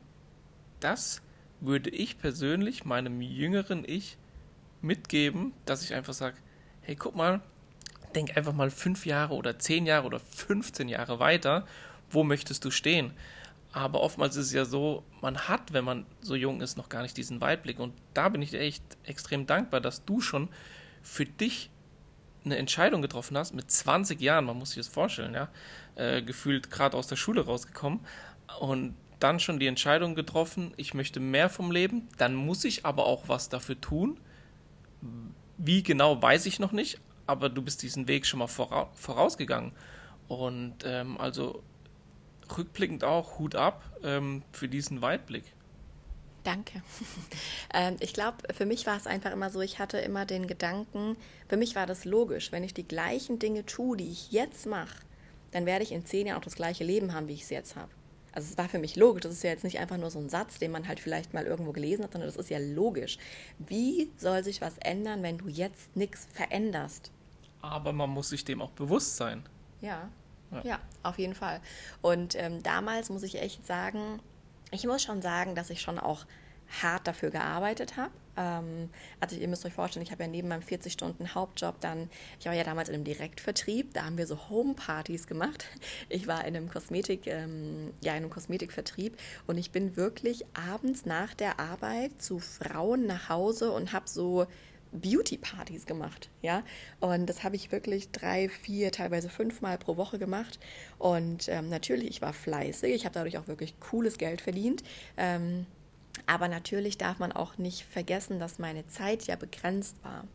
das 0.83 1.21
würde 1.59 1.89
ich 1.89 2.17
persönlich 2.17 2.85
meinem 2.85 3.21
jüngeren 3.21 3.83
Ich 3.87 4.17
mitgeben, 4.81 5.53
dass 5.65 5.83
ich 5.83 5.93
einfach 5.93 6.13
sage, 6.13 6.37
hey, 6.81 6.95
guck 6.95 7.15
mal, 7.15 7.41
denk 8.15 8.35
einfach 8.37 8.53
mal 8.53 8.69
fünf 8.69 9.05
Jahre 9.05 9.33
oder 9.33 9.57
zehn 9.57 9.85
Jahre 9.85 10.05
oder 10.05 10.19
15 10.19 10.89
Jahre 10.89 11.19
weiter, 11.19 11.65
wo 12.09 12.23
möchtest 12.23 12.65
du 12.65 12.71
stehen? 12.71 13.13
Aber 13.71 14.01
oftmals 14.01 14.35
ist 14.35 14.47
es 14.47 14.53
ja 14.53 14.65
so, 14.65 15.03
man 15.21 15.47
hat, 15.47 15.73
wenn 15.73 15.83
man 15.83 16.05
so 16.21 16.35
jung 16.35 16.61
ist, 16.61 16.77
noch 16.77 16.89
gar 16.89 17.01
nicht 17.01 17.17
diesen 17.17 17.41
Weitblick. 17.41 17.79
Und 17.79 17.93
da 18.13 18.29
bin 18.29 18.41
ich 18.41 18.53
echt 18.53 18.83
extrem 19.03 19.47
dankbar, 19.47 19.81
dass 19.81 20.05
du 20.05 20.21
schon 20.21 20.49
für 21.01 21.25
dich 21.25 21.71
eine 22.45 22.57
Entscheidung 22.57 23.01
getroffen 23.01 23.37
hast, 23.37 23.53
mit 23.53 23.71
20 23.71 24.21
Jahren, 24.21 24.45
man 24.45 24.57
muss 24.57 24.71
sich 24.71 24.77
das 24.77 24.89
vorstellen, 24.89 25.33
ja, 25.33 25.49
äh, 25.95 26.21
gefühlt 26.21 26.69
gerade 26.69 26.95
aus 26.97 27.07
der 27.07 27.15
Schule 27.15 27.45
rausgekommen 27.45 28.01
und 28.59 28.95
dann 29.23 29.39
schon 29.39 29.59
die 29.59 29.67
Entscheidung 29.67 30.15
getroffen, 30.15 30.73
ich 30.77 30.93
möchte 30.93 31.19
mehr 31.19 31.49
vom 31.49 31.71
Leben, 31.71 32.07
dann 32.17 32.35
muss 32.35 32.65
ich 32.65 32.85
aber 32.85 33.05
auch 33.05 33.29
was 33.29 33.49
dafür 33.49 33.79
tun. 33.79 34.19
Wie 35.57 35.83
genau, 35.83 36.21
weiß 36.21 36.45
ich 36.45 36.59
noch 36.59 36.71
nicht, 36.71 36.99
aber 37.25 37.49
du 37.49 37.61
bist 37.61 37.81
diesen 37.83 38.07
Weg 38.07 38.25
schon 38.25 38.39
mal 38.39 38.47
vora 38.47 38.89
vorausgegangen. 38.93 39.71
Und 40.27 40.75
ähm, 40.85 41.17
also 41.19 41.63
rückblickend 42.57 43.03
auch 43.03 43.39
Hut 43.39 43.55
ab 43.55 43.83
ähm, 44.03 44.43
für 44.51 44.67
diesen 44.67 45.01
Weitblick. 45.01 45.45
Danke. 46.43 46.81
ähm, 47.73 47.95
ich 48.01 48.13
glaube, 48.13 48.53
für 48.53 48.65
mich 48.65 48.85
war 48.85 48.97
es 48.97 49.07
einfach 49.07 49.31
immer 49.31 49.49
so, 49.49 49.61
ich 49.61 49.79
hatte 49.79 49.97
immer 49.99 50.25
den 50.25 50.47
Gedanken, 50.47 51.15
für 51.47 51.57
mich 51.57 51.75
war 51.75 51.85
das 51.85 52.03
logisch, 52.03 52.51
wenn 52.51 52.63
ich 52.63 52.73
die 52.73 52.87
gleichen 52.87 53.39
Dinge 53.39 53.65
tue, 53.65 53.95
die 53.95 54.11
ich 54.11 54.31
jetzt 54.31 54.65
mache, 54.65 54.97
dann 55.51 55.65
werde 55.65 55.83
ich 55.83 55.93
in 55.93 56.05
zehn 56.05 56.27
Jahren 56.27 56.39
auch 56.39 56.43
das 56.43 56.55
gleiche 56.55 56.83
Leben 56.83 57.13
haben, 57.13 57.29
wie 57.29 57.33
ich 57.33 57.43
es 57.43 57.49
jetzt 57.49 57.77
habe. 57.77 57.91
Also 58.33 58.49
es 58.51 58.57
war 58.57 58.67
für 58.67 58.79
mich 58.79 58.95
logisch. 58.95 59.21
Das 59.21 59.31
ist 59.31 59.43
ja 59.43 59.51
jetzt 59.51 59.63
nicht 59.63 59.79
einfach 59.79 59.97
nur 59.97 60.09
so 60.09 60.19
ein 60.19 60.29
Satz, 60.29 60.59
den 60.59 60.71
man 60.71 60.87
halt 60.87 60.99
vielleicht 60.99 61.33
mal 61.33 61.45
irgendwo 61.45 61.71
gelesen 61.71 62.03
hat, 62.03 62.13
sondern 62.13 62.27
das 62.27 62.37
ist 62.37 62.49
ja 62.49 62.57
logisch. 62.59 63.17
Wie 63.59 64.11
soll 64.17 64.43
sich 64.43 64.59
was 64.61 64.77
ändern, 64.79 65.21
wenn 65.23 65.37
du 65.37 65.47
jetzt 65.47 65.95
nichts 65.95 66.27
veränderst? 66.33 67.11
Aber 67.61 67.93
man 67.93 68.09
muss 68.09 68.29
sich 68.29 68.43
dem 68.43 68.61
auch 68.61 68.71
bewusst 68.71 69.15
sein. 69.15 69.43
Ja, 69.81 70.09
Ja. 70.51 70.61
ja, 70.63 70.79
auf 71.03 71.17
jeden 71.19 71.35
Fall. 71.35 71.61
Und 72.01 72.35
ähm, 72.35 72.61
damals 72.63 73.09
muss 73.09 73.23
ich 73.23 73.41
echt 73.41 73.65
sagen, 73.65 74.19
ich 74.71 74.85
muss 74.85 75.03
schon 75.03 75.21
sagen, 75.21 75.55
dass 75.55 75.69
ich 75.69 75.81
schon 75.81 75.99
auch 75.99 76.25
hart 76.81 77.07
dafür 77.07 77.29
gearbeitet 77.29 77.97
habe. 77.97 78.11
Ähm, 78.37 78.89
also 79.19 79.35
ihr 79.35 79.47
müsst 79.47 79.65
euch 79.65 79.73
vorstellen, 79.73 80.05
ich 80.05 80.11
habe 80.11 80.23
ja 80.23 80.29
neben 80.29 80.47
meinem 80.47 80.61
40-Stunden-Hauptjob 80.61 81.79
dann, 81.81 82.09
ich 82.39 82.45
war 82.45 82.53
ja 82.53 82.63
damals 82.63 82.89
in 82.89 82.95
einem 82.95 83.03
Direktvertrieb, 83.03 83.93
da 83.93 84.05
haben 84.05 84.17
wir 84.17 84.27
so 84.27 84.49
Homepartys 84.49 85.27
gemacht. 85.27 85.65
Ich 86.09 86.27
war 86.27 86.45
in 86.45 86.55
einem 86.55 86.69
Kosmetik, 86.69 87.27
ähm, 87.27 87.93
ja, 88.01 88.11
in 88.13 88.23
einem 88.23 88.29
Kosmetikvertrieb 88.29 89.17
und 89.47 89.57
ich 89.57 89.71
bin 89.71 89.95
wirklich 89.95 90.45
abends 90.53 91.05
nach 91.05 91.33
der 91.33 91.59
Arbeit 91.59 92.21
zu 92.21 92.39
Frauen 92.39 93.05
nach 93.05 93.29
Hause 93.29 93.71
und 93.71 93.93
habe 93.93 94.07
so 94.07 94.47
Beauty-Partys 94.93 95.85
gemacht, 95.85 96.29
ja. 96.41 96.63
Und 96.99 97.25
das 97.27 97.43
habe 97.43 97.55
ich 97.55 97.71
wirklich 97.71 98.11
drei, 98.11 98.47
vier, 98.49 98.91
teilweise 98.91 99.29
fünfmal 99.29 99.77
pro 99.77 99.97
Woche 99.97 100.19
gemacht. 100.19 100.59
Und 100.99 101.49
ähm, 101.49 101.69
natürlich, 101.69 102.09
ich 102.09 102.21
war 102.21 102.33
fleißig, 102.33 102.93
ich 102.93 103.05
habe 103.05 103.13
dadurch 103.13 103.37
auch 103.37 103.47
wirklich 103.47 103.79
cooles 103.79 104.17
Geld 104.17 104.41
verdient. 104.41 104.83
Ähm, 105.17 105.65
aber 106.25 106.48
natürlich 106.48 106.98
darf 106.98 107.20
man 107.20 107.32
auch 107.32 107.58
nicht 107.58 107.84
vergessen, 107.84 108.39
dass 108.39 108.60
meine 108.60 108.88
Zeit 108.88 109.24
ja 109.24 109.36
begrenzt 109.36 109.96
war. 110.03 110.25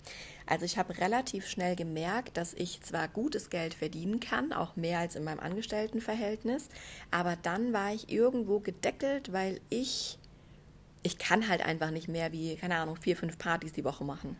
Also 0.46 0.64
ich 0.64 0.78
habe 0.78 0.98
relativ 0.98 1.46
schnell 1.46 1.76
gemerkt, 1.76 2.36
dass 2.36 2.54
ich 2.54 2.80
zwar 2.80 3.08
gutes 3.08 3.50
Geld 3.50 3.74
verdienen 3.74 4.20
kann, 4.20 4.52
auch 4.52 4.76
mehr 4.76 4.98
als 4.98 5.14
in 5.14 5.24
meinem 5.24 5.40
Angestelltenverhältnis, 5.40 6.68
aber 7.10 7.36
dann 7.36 7.72
war 7.72 7.92
ich 7.92 8.10
irgendwo 8.10 8.60
gedeckelt, 8.60 9.32
weil 9.32 9.60
ich 9.68 10.18
ich 11.02 11.18
kann 11.18 11.48
halt 11.48 11.62
einfach 11.64 11.90
nicht 11.90 12.08
mehr 12.08 12.32
wie, 12.32 12.56
keine 12.56 12.76
Ahnung, 12.76 12.96
vier, 12.96 13.16
fünf 13.16 13.38
Partys 13.38 13.72
die 13.72 13.84
Woche 13.84 14.04
machen. 14.04 14.36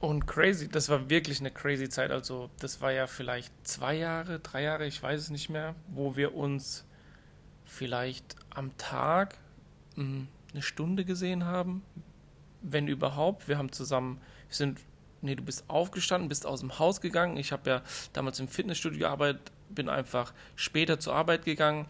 Und 0.00 0.26
crazy, 0.26 0.68
das 0.68 0.88
war 0.88 1.10
wirklich 1.10 1.40
eine 1.40 1.50
crazy 1.50 1.88
Zeit. 1.88 2.10
Also, 2.10 2.50
das 2.58 2.80
war 2.80 2.90
ja 2.90 3.06
vielleicht 3.06 3.52
zwei 3.66 3.94
Jahre, 3.94 4.40
drei 4.40 4.62
Jahre, 4.62 4.86
ich 4.86 5.02
weiß 5.02 5.20
es 5.20 5.30
nicht 5.30 5.50
mehr, 5.50 5.74
wo 5.88 6.16
wir 6.16 6.34
uns 6.34 6.84
vielleicht 7.64 8.34
am 8.50 8.76
Tag 8.78 9.36
mh, 9.96 10.26
eine 10.52 10.62
Stunde 10.62 11.04
gesehen 11.04 11.44
haben, 11.44 11.82
wenn 12.62 12.88
überhaupt. 12.88 13.48
Wir 13.48 13.58
haben 13.58 13.72
zusammen, 13.72 14.20
wir 14.48 14.56
sind, 14.56 14.80
nee, 15.22 15.34
du 15.34 15.42
bist 15.42 15.64
aufgestanden, 15.68 16.28
bist 16.28 16.46
aus 16.46 16.60
dem 16.60 16.78
Haus 16.78 17.00
gegangen. 17.00 17.36
Ich 17.36 17.52
habe 17.52 17.70
ja 17.70 17.82
damals 18.12 18.40
im 18.40 18.48
Fitnessstudio 18.48 19.00
gearbeitet, 19.00 19.52
bin 19.68 19.88
einfach 19.88 20.32
später 20.56 20.98
zur 20.98 21.14
Arbeit 21.14 21.44
gegangen. 21.44 21.86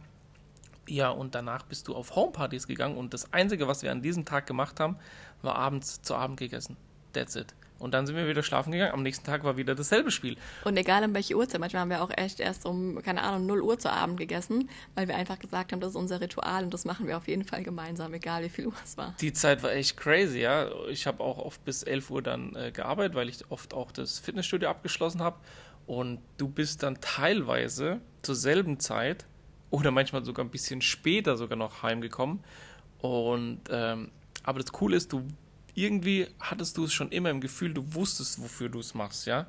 Ja, 0.87 1.11
und 1.11 1.35
danach 1.35 1.65
bist 1.65 1.89
du 1.89 1.95
auf 1.95 2.17
Homepartys 2.17 2.67
gegangen 2.67 2.97
und 2.97 3.15
das 3.15 3.33
Einzige, 3.33 3.69
was 3.69 3.83
wir 3.83 3.93
an 3.93 4.03
diesem 4.03 4.25
Tag 4.25 4.47
gemacht 4.47 4.81
haben, 4.81 4.97
war 5.43 5.55
abends 5.55 6.03
zu 6.03 6.15
Abend 6.15 6.39
gegessen. 6.39 6.77
That's 7.13 7.37
it. 7.37 7.55
Und 7.81 7.93
dann 7.93 8.07
sind 8.07 8.15
wir 8.15 8.29
wieder 8.29 8.43
schlafen 8.43 8.73
gegangen. 8.73 8.93
Am 8.93 9.03
nächsten 9.03 9.25
Tag 9.25 9.43
war 9.43 9.57
wieder 9.57 9.75
dasselbe 9.75 10.11
Spiel. 10.11 10.37
Und 10.65 10.77
egal 10.77 11.03
um 11.03 11.15
welche 11.15 11.35
Uhrzeit, 11.35 11.61
manchmal 11.61 11.81
haben 11.83 11.91
wir 11.91 12.03
auch 12.03 12.11
echt 12.15 12.39
erst 12.39 12.67
um, 12.67 13.03
keine 13.03 13.23
Ahnung, 13.23 13.47
0 13.47 13.63
Uhr 13.63 13.79
zu 13.79 13.91
Abend 13.91 14.19
gegessen, 14.19 14.69
weil 14.95 15.09
wir 15.09 15.17
einfach 15.17 15.39
gesagt 15.39 15.73
haben, 15.73 15.81
das 15.81 15.91
ist 15.91 15.97
unser 15.97 16.21
Ritual 16.21 16.65
und 16.65 16.75
das 16.75 16.85
machen 16.85 17.07
wir 17.07 17.17
auf 17.17 17.27
jeden 17.27 17.45
Fall 17.45 17.63
gemeinsam, 17.63 18.13
egal 18.13 18.45
wie 18.45 18.51
viel 18.51 18.67
Uhr 18.67 18.75
es 18.85 18.99
war. 18.99 19.15
Die 19.21 19.33
Zeit 19.33 19.63
war 19.63 19.73
echt 19.73 19.97
crazy, 19.97 20.41
ja. 20.41 20.71
Ich 20.91 21.07
habe 21.07 21.25
auch 21.25 21.39
oft 21.39 21.65
bis 21.65 21.83
11 21.83 22.11
Uhr 22.11 22.23
dann 22.23 22.55
äh, 22.55 22.71
gearbeitet, 22.71 23.15
weil 23.15 23.31
ich 23.31 23.51
oft 23.51 23.73
auch 23.73 23.93
das 23.93 24.19
Fitnessstudio 24.19 24.69
abgeschlossen 24.69 25.23
habe. 25.23 25.39
Und 25.87 26.21
du 26.37 26.49
bist 26.49 26.83
dann 26.83 27.01
teilweise 27.01 28.01
zur 28.23 28.35
selben 28.35 28.79
Zeit 28.79 29.25
oder 29.71 29.91
manchmal 29.91 30.25
sogar 30.25 30.45
ein 30.45 30.51
bisschen 30.51 30.83
später 30.83 31.37
sogar 31.37 31.57
noch 31.57 31.83
heimgekommen. 31.83 32.41
Und 33.01 33.63
ähm, 33.71 34.11
aber 34.43 34.61
das 34.61 34.73
Coole 34.73 34.97
ist, 34.97 35.13
du 35.13 35.27
irgendwie 35.81 36.29
hattest 36.39 36.77
du 36.77 36.85
es 36.85 36.93
schon 36.93 37.11
immer 37.11 37.31
im 37.31 37.41
Gefühl, 37.41 37.75
du 37.75 37.95
wusstest, 37.95 38.43
wofür 38.43 38.69
du 38.69 38.81
es 38.81 38.95
machst, 38.95 39.27
ja. 39.27 39.47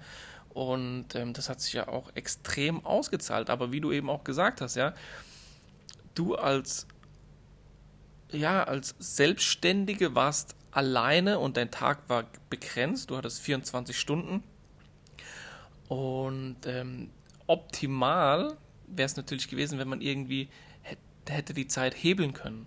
Und 0.49 1.15
ähm, 1.15 1.33
das 1.33 1.49
hat 1.49 1.61
sich 1.61 1.73
ja 1.73 1.87
auch 1.87 2.11
extrem 2.15 2.85
ausgezahlt. 2.85 3.49
Aber 3.49 3.71
wie 3.71 3.79
du 3.79 3.91
eben 3.91 4.09
auch 4.09 4.23
gesagt 4.23 4.61
hast, 4.61 4.75
ja, 4.75 4.93
du 6.13 6.35
als 6.35 6.87
ja, 8.31 8.63
als 8.63 8.95
Selbstständige 8.99 10.15
warst 10.15 10.55
alleine 10.71 11.39
und 11.39 11.57
dein 11.57 11.71
Tag 11.71 12.07
war 12.07 12.25
begrenzt. 12.49 13.09
Du 13.09 13.17
hattest 13.17 13.41
24 13.41 13.97
Stunden. 13.97 14.43
Und 15.87 16.57
ähm, 16.65 17.09
optimal 17.47 18.57
wäre 18.87 19.05
es 19.05 19.17
natürlich 19.17 19.49
gewesen, 19.49 19.79
wenn 19.79 19.89
man 19.89 20.01
irgendwie 20.01 20.49
hätte, 20.81 21.01
hätte 21.27 21.53
die 21.53 21.67
Zeit 21.67 21.93
hebeln 21.93 22.33
können. 22.33 22.65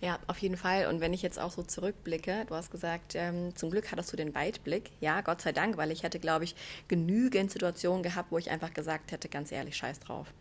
Ja, 0.00 0.18
auf 0.28 0.38
jeden 0.38 0.56
Fall. 0.56 0.86
Und 0.86 1.00
wenn 1.00 1.12
ich 1.12 1.20
jetzt 1.20 1.38
auch 1.38 1.50
so 1.50 1.62
zurückblicke, 1.62 2.46
du 2.46 2.54
hast 2.54 2.70
gesagt, 2.70 3.14
ähm, 3.16 3.54
zum 3.54 3.70
Glück 3.70 3.92
hattest 3.92 4.10
du 4.12 4.16
den 4.16 4.34
Weitblick. 4.34 4.90
Ja, 5.00 5.20
Gott 5.20 5.42
sei 5.42 5.52
Dank, 5.52 5.76
weil 5.76 5.90
ich 5.90 6.02
hätte, 6.02 6.18
glaube 6.18 6.44
ich, 6.44 6.54
genügend 6.88 7.50
Situationen 7.50 8.02
gehabt, 8.02 8.32
wo 8.32 8.38
ich 8.38 8.50
einfach 8.50 8.72
gesagt 8.72 9.12
hätte, 9.12 9.28
ganz 9.28 9.52
ehrlich, 9.52 9.76
scheiß 9.76 10.00
drauf. 10.00 10.32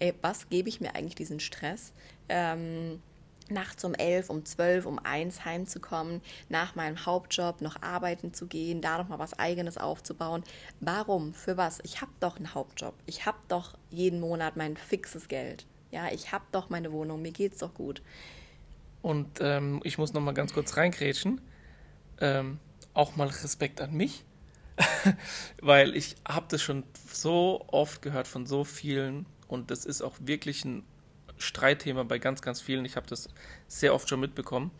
Ey, 0.00 0.12
was 0.22 0.48
gebe 0.48 0.68
ich 0.68 0.80
mir 0.80 0.96
eigentlich 0.96 1.14
diesen 1.14 1.38
Stress? 1.38 1.92
Ähm, 2.28 3.00
nachts 3.48 3.84
um 3.84 3.94
elf, 3.94 4.28
um 4.28 4.44
zwölf, 4.44 4.86
um 4.86 4.98
eins 4.98 5.44
heimzukommen, 5.44 6.20
nach 6.48 6.74
meinem 6.74 7.06
Hauptjob 7.06 7.60
noch 7.60 7.80
arbeiten 7.82 8.34
zu 8.34 8.46
gehen, 8.46 8.80
da 8.80 8.98
noch 8.98 9.08
mal 9.08 9.20
was 9.20 9.38
Eigenes 9.38 9.78
aufzubauen. 9.78 10.42
Warum? 10.80 11.32
Für 11.32 11.56
was? 11.56 11.78
Ich 11.84 12.00
habe 12.00 12.10
doch 12.18 12.36
einen 12.36 12.54
Hauptjob. 12.54 12.94
Ich 13.06 13.24
habe 13.24 13.38
doch 13.46 13.78
jeden 13.90 14.18
Monat 14.18 14.56
mein 14.56 14.76
fixes 14.76 15.28
Geld. 15.28 15.64
Ja, 15.92 16.10
ich 16.10 16.32
habe 16.32 16.44
doch 16.50 16.70
meine 16.70 16.92
Wohnung. 16.92 17.22
Mir 17.22 17.32
geht's 17.32 17.58
doch 17.58 17.72
gut. 17.72 18.02
Und 19.02 19.38
ähm, 19.40 19.80
ich 19.84 19.98
muss 19.98 20.12
noch 20.12 20.20
mal 20.20 20.32
ganz 20.32 20.52
kurz 20.52 20.76
reingrätschen. 20.76 21.40
Ähm, 22.20 22.58
auch 22.94 23.16
mal 23.16 23.28
Respekt 23.28 23.80
an 23.80 23.92
mich, 23.92 24.24
weil 25.60 25.94
ich 25.94 26.16
habe 26.26 26.46
das 26.48 26.62
schon 26.62 26.84
so 27.12 27.64
oft 27.68 28.00
gehört 28.00 28.26
von 28.26 28.46
so 28.46 28.64
vielen 28.64 29.26
und 29.48 29.70
das 29.70 29.84
ist 29.84 30.02
auch 30.02 30.14
wirklich 30.20 30.64
ein 30.64 30.82
Streitthema 31.38 32.04
bei 32.04 32.18
ganz, 32.18 32.40
ganz 32.40 32.60
vielen. 32.60 32.84
Ich 32.86 32.96
habe 32.96 33.06
das 33.06 33.28
sehr 33.68 33.94
oft 33.94 34.08
schon 34.08 34.20
mitbekommen, 34.20 34.70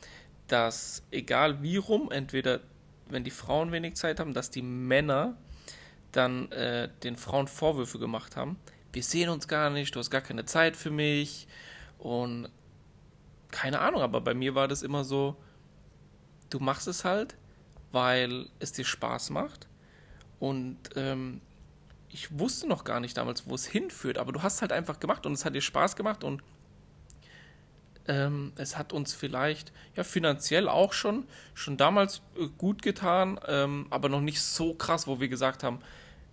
dass 0.49 1.03
egal 1.11 1.63
wie 1.63 1.77
rum, 1.77 2.11
entweder 2.11 2.61
wenn 3.09 3.23
die 3.23 3.31
Frauen 3.31 3.71
wenig 3.71 3.95
Zeit 3.95 4.19
haben, 4.19 4.33
dass 4.33 4.51
die 4.51 4.63
Männer 4.63 5.37
dann 6.13 6.51
äh, 6.53 6.89
den 7.03 7.17
Frauen 7.17 7.47
Vorwürfe 7.47 7.99
gemacht 7.99 8.37
haben. 8.37 8.59
Wir 8.93 9.03
sehen 9.03 9.29
uns 9.29 9.47
gar 9.47 9.71
nicht, 9.71 9.95
du 9.95 9.99
hast 9.99 10.11
gar 10.11 10.23
keine 10.23 10.47
Zeit 10.47 10.77
für 10.77 10.91
mich 10.91 11.47
und 11.99 12.49
keine 13.57 13.81
Ahnung, 13.81 14.03
aber 14.03 14.21
bei 14.21 14.35
mir 14.35 14.55
war 14.55 14.69
das 14.69 14.83
immer 14.83 15.03
so, 15.03 15.35
du 16.51 16.59
machst 16.59 16.87
es 16.89 17.07
halt, 17.07 17.39
weil 17.91 18.51
es 18.59 18.73
dir 18.73 18.85
Spaß 18.85 19.31
macht 19.31 19.67
und 20.39 20.77
ähm, 20.95 21.41
ich 22.11 22.39
wusste 22.39 22.69
noch 22.69 22.85
gar 22.85 23.01
nicht 23.01 23.17
damals, 23.17 23.49
wo 23.49 23.55
es 23.55 23.65
hinführt, 23.65 24.19
aber 24.19 24.33
du 24.33 24.43
hast 24.43 24.61
halt 24.61 24.73
einfach 24.73 25.01
gemacht 25.01 25.25
und 25.25 25.33
es 25.33 25.47
hat 25.47 25.55
dir 25.55 25.63
Spaß 25.63 25.97
gemacht 25.97 26.23
und 26.23 26.43
ähm, 28.09 28.53
es 28.57 28.77
hat 28.77 28.93
uns 28.93 29.15
vielleicht 29.15 29.73
ja 29.95 30.05
finanziell 30.05 30.69
auch 30.69 30.93
schon 30.93 31.27
schon 31.55 31.79
damals 31.79 32.21
äh, 32.39 32.49
gut 32.59 32.83
getan, 32.83 33.41
ähm, 33.49 33.87
aber 33.89 34.11
noch 34.11 34.21
nicht 34.21 34.43
so 34.43 34.75
krass, 34.75 35.07
wo 35.07 35.19
wir 35.19 35.29
gesagt 35.29 35.63
haben, 35.63 35.81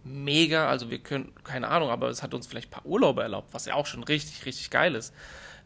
mega, 0.03 0.68
also 0.68 0.89
wir 0.89 1.00
können 1.00 1.32
keine 1.46 1.70
Ahnung, 1.70 1.89
aber 1.89 2.10
es 2.10 2.22
hat 2.22 2.34
uns 2.34 2.48
vielleicht 2.48 2.68
ein 2.68 2.72
paar 2.82 2.86
Urlaube 2.86 3.24
erlaubt, 3.24 3.53
was 3.53 3.65
ja 3.65 3.75
auch 3.75 3.86
schon 3.86 4.03
richtig 4.03 4.46
richtig 4.46 4.70
geil 4.70 4.94
ist. 4.94 5.13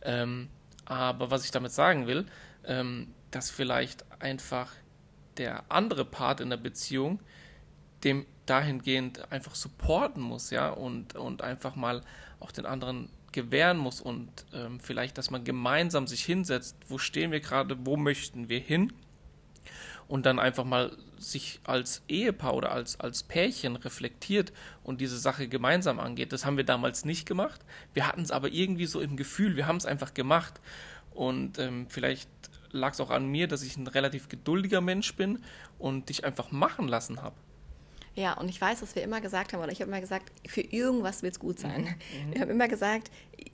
Ähm, 0.03 0.49
aber 0.88 1.32
was 1.32 1.44
ich 1.44 1.51
damit 1.51 1.72
sagen 1.72 2.08
will, 2.08 2.25
ähm, 2.65 3.13
dass 3.32 3.50
vielleicht 3.50 4.06
einfach 4.22 4.72
der 5.38 5.63
andere 5.70 6.06
Part 6.06 6.39
in 6.39 6.50
der 6.50 6.58
Beziehung 6.58 7.20
dem 8.03 8.25
dahingehend 8.46 9.32
einfach 9.32 9.56
supporten 9.56 10.24
muss, 10.24 10.50
ja, 10.51 10.70
und, 10.70 11.15
und 11.15 11.41
einfach 11.41 11.75
mal 11.75 12.01
auch 12.39 12.51
den 12.51 12.65
anderen 12.65 13.10
gewähren 13.34 13.77
muss 13.77 14.00
und 14.00 14.29
ähm, 14.53 14.79
vielleicht, 14.79 15.17
dass 15.17 15.29
man 15.29 15.44
gemeinsam 15.44 16.08
sich 16.08 16.24
hinsetzt, 16.24 16.77
wo 16.88 16.98
stehen 16.98 17.32
wir 17.32 17.41
gerade, 17.41 17.77
wo 17.86 17.98
möchten 17.98 18.48
wir 18.48 18.60
hin 18.60 18.94
und 20.07 20.25
dann 20.25 20.39
einfach 20.39 20.63
mal 20.63 20.95
sich 21.17 21.59
als 21.63 22.03
Ehepaar 22.07 22.55
oder 22.55 22.71
als, 22.71 22.99
als 22.99 23.23
Pärchen 23.23 23.75
reflektiert 23.75 24.53
und 24.83 25.01
diese 25.01 25.17
Sache 25.17 25.47
gemeinsam 25.47 25.99
angeht. 25.99 26.31
Das 26.31 26.45
haben 26.45 26.57
wir 26.57 26.63
damals 26.63 27.05
nicht 27.05 27.27
gemacht. 27.27 27.61
Wir 27.93 28.07
hatten 28.07 28.21
es 28.21 28.31
aber 28.31 28.49
irgendwie 28.49 28.85
so 28.85 29.01
im 29.01 29.17
Gefühl, 29.17 29.55
wir 29.55 29.67
haben 29.67 29.77
es 29.77 29.85
einfach 29.85 30.13
gemacht. 30.13 30.61
Und 31.13 31.57
ähm, 31.59 31.87
vielleicht 31.89 32.29
lag 32.71 32.93
es 32.93 32.99
auch 32.99 33.09
an 33.09 33.27
mir, 33.27 33.47
dass 33.47 33.63
ich 33.63 33.77
ein 33.77 33.87
relativ 33.87 34.29
geduldiger 34.29 34.81
Mensch 34.81 35.15
bin 35.15 35.39
und 35.79 36.09
dich 36.09 36.23
einfach 36.25 36.51
machen 36.51 36.87
lassen 36.87 37.21
habe. 37.21 37.35
Ja, 38.17 38.33
und 38.33 38.50
ich 38.50 38.59
weiß, 38.59 38.79
dass 38.79 38.95
wir 38.95 39.03
immer 39.03 39.21
gesagt 39.21 39.53
haben, 39.53 39.62
oder 39.62 39.71
ich 39.71 39.79
habe 39.79 39.91
immer 39.91 40.01
gesagt, 40.01 40.31
für 40.47 40.62
irgendwas 40.62 41.21
wird 41.21 41.33
es 41.33 41.39
gut 41.39 41.59
sein. 41.59 41.83
Mhm, 41.83 42.33
Wir 42.33 42.41
haben 42.41 42.50
immer 42.50 42.67
gesagt, 42.67 43.12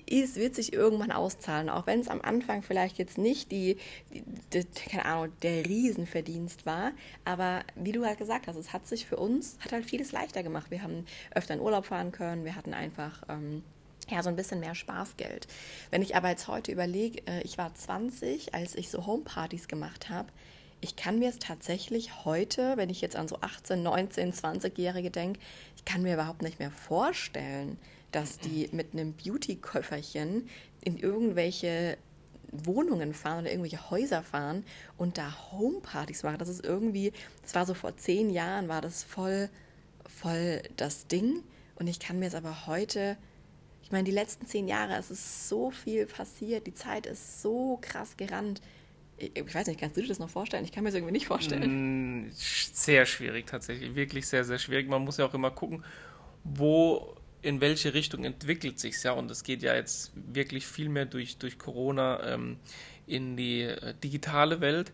es 0.09 0.37
wird 0.37 0.55
sich 0.55 0.71
irgendwann 0.71 1.11
auszahlen, 1.11 1.69
auch 1.69 1.85
wenn 1.85 1.99
es 1.99 2.07
am 2.07 2.21
Anfang 2.21 2.63
vielleicht 2.63 2.97
jetzt 2.97 3.17
nicht 3.17 3.51
die, 3.51 3.75
die, 4.13 4.23
die, 4.53 4.63
keine 4.89 5.03
Ahnung, 5.03 5.33
der 5.41 5.65
Riesenverdienst 5.65 6.65
war. 6.65 6.93
Aber 7.25 7.63
wie 7.75 7.91
du 7.91 8.05
halt 8.05 8.17
gesagt 8.17 8.47
hast, 8.47 8.55
es 8.55 8.71
hat 8.71 8.87
sich 8.87 9.05
für 9.05 9.17
uns, 9.17 9.57
hat 9.59 9.73
halt 9.73 9.85
vieles 9.85 10.13
leichter 10.13 10.43
gemacht. 10.43 10.71
Wir 10.71 10.81
haben 10.81 11.05
öfter 11.35 11.55
in 11.55 11.59
Urlaub 11.59 11.85
fahren 11.85 12.13
können, 12.13 12.45
wir 12.45 12.55
hatten 12.55 12.73
einfach 12.73 13.21
ähm, 13.27 13.63
ja, 14.09 14.23
so 14.23 14.29
ein 14.29 14.37
bisschen 14.37 14.61
mehr 14.61 14.75
Spaßgeld. 14.75 15.45
Wenn 15.91 16.01
ich 16.01 16.15
aber 16.15 16.29
jetzt 16.29 16.47
heute 16.47 16.71
überlege, 16.71 17.21
äh, 17.27 17.41
ich 17.41 17.57
war 17.57 17.75
20, 17.75 18.55
als 18.55 18.75
ich 18.75 18.89
so 18.89 19.05
Homepartys 19.05 19.67
gemacht 19.67 20.09
habe, 20.09 20.29
ich 20.83 20.95
kann 20.95 21.19
mir 21.19 21.29
es 21.29 21.39
tatsächlich 21.39 22.25
heute, 22.25 22.75
wenn 22.77 22.89
ich 22.89 23.01
jetzt 23.01 23.15
an 23.15 23.27
so 23.27 23.37
18, 23.39 23.81
19, 23.81 24.33
20-Jährige 24.33 25.11
denke, 25.11 25.39
ich 25.77 25.85
kann 25.85 26.01
mir 26.01 26.13
überhaupt 26.13 26.41
nicht 26.41 26.59
mehr 26.59 26.71
vorstellen, 26.71 27.77
dass 28.11 28.37
die 28.37 28.69
mit 28.71 28.93
einem 28.93 29.13
Beauty-Köfferchen 29.13 30.49
in 30.81 30.97
irgendwelche 30.97 31.97
Wohnungen 32.51 33.13
fahren 33.13 33.41
oder 33.41 33.51
irgendwelche 33.51 33.89
Häuser 33.89 34.21
fahren 34.21 34.63
und 34.97 35.17
da 35.17 35.51
Homepartys 35.51 36.23
machen. 36.23 36.37
Das 36.37 36.49
ist 36.49 36.63
irgendwie, 36.63 37.13
das 37.41 37.55
war 37.55 37.65
so 37.65 37.73
vor 37.73 37.95
zehn 37.97 38.29
Jahren, 38.29 38.67
war 38.67 38.81
das 38.81 39.03
voll, 39.03 39.49
voll 40.05 40.61
das 40.75 41.07
Ding. 41.07 41.43
Und 41.75 41.87
ich 41.87 41.99
kann 41.99 42.19
mir 42.19 42.27
es 42.27 42.35
aber 42.35 42.67
heute 42.67 43.17
ich 43.83 43.91
meine, 43.91 44.05
die 44.05 44.11
letzten 44.11 44.47
zehn 44.47 44.67
Jahre, 44.67 44.95
es 44.95 45.11
ist 45.11 45.49
so 45.49 45.69
viel 45.69 46.05
passiert, 46.05 46.65
die 46.67 46.73
Zeit 46.73 47.05
ist 47.05 47.41
so 47.41 47.77
krass 47.81 48.15
gerannt. 48.15 48.61
Ich, 49.17 49.55
weiß 49.55 49.67
nicht, 49.67 49.79
kannst 49.79 49.95
du 49.95 50.01
dir 50.01 50.07
das 50.07 50.19
noch 50.19 50.29
vorstellen? 50.29 50.65
Ich 50.65 50.71
kann 50.71 50.83
mir 50.83 50.89
das 50.89 50.95
irgendwie 50.95 51.13
nicht 51.13 51.27
vorstellen. 51.27 52.25
Mm, 52.25 52.31
Sehr 52.31 53.05
schwierig 53.05 53.47
tatsächlich, 53.47 53.95
wirklich 53.95 54.27
sehr, 54.27 54.43
sehr 54.43 54.57
schwierig. 54.57 54.89
Man 54.89 55.03
muss 55.03 55.17
ja 55.17 55.25
auch 55.25 55.33
immer 55.33 55.51
gucken, 55.51 55.83
wo, 56.43 57.15
in 57.41 57.61
welche 57.61 57.93
Richtung 57.93 58.23
entwickelt 58.25 58.79
sich 58.79 59.01
ja. 59.03 59.11
Und 59.11 59.29
es 59.31 59.43
geht 59.43 59.61
ja 59.61 59.75
jetzt 59.75 60.11
wirklich 60.15 60.65
viel 60.65 60.89
mehr 60.89 61.05
durch, 61.05 61.37
durch 61.37 61.57
Corona 61.57 62.33
ähm, 62.33 62.57
in 63.05 63.37
die 63.37 63.61
äh, 63.61 63.93
digitale 64.03 64.61
Welt. 64.61 64.91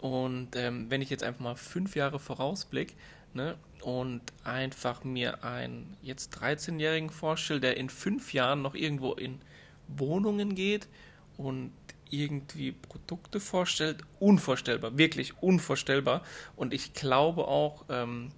Und 0.00 0.56
ähm, 0.56 0.90
wenn 0.90 1.02
ich 1.02 1.10
jetzt 1.10 1.22
einfach 1.24 1.40
mal 1.40 1.56
fünf 1.56 1.96
Jahre 1.96 2.18
vorausblicke, 2.18 2.94
ne, 3.34 3.56
und 3.82 4.22
einfach 4.44 5.04
mir 5.04 5.44
einen 5.44 5.96
jetzt 6.02 6.36
13-Jährigen 6.36 7.10
vorstelle, 7.10 7.60
der 7.60 7.76
in 7.76 7.88
fünf 7.88 8.32
Jahren 8.32 8.62
noch 8.62 8.74
irgendwo 8.74 9.12
in 9.12 9.40
Wohnungen 9.88 10.54
geht 10.54 10.88
und 11.36 11.72
irgendwie 12.10 12.72
Produkte 12.72 13.40
vorstellt, 13.40 14.02
unvorstellbar, 14.18 14.96
wirklich 14.98 15.42
unvorstellbar. 15.42 16.22
Und 16.56 16.74
ich 16.74 16.94
glaube 16.94 17.46
auch, 17.46 17.84
ähm, 17.88 18.30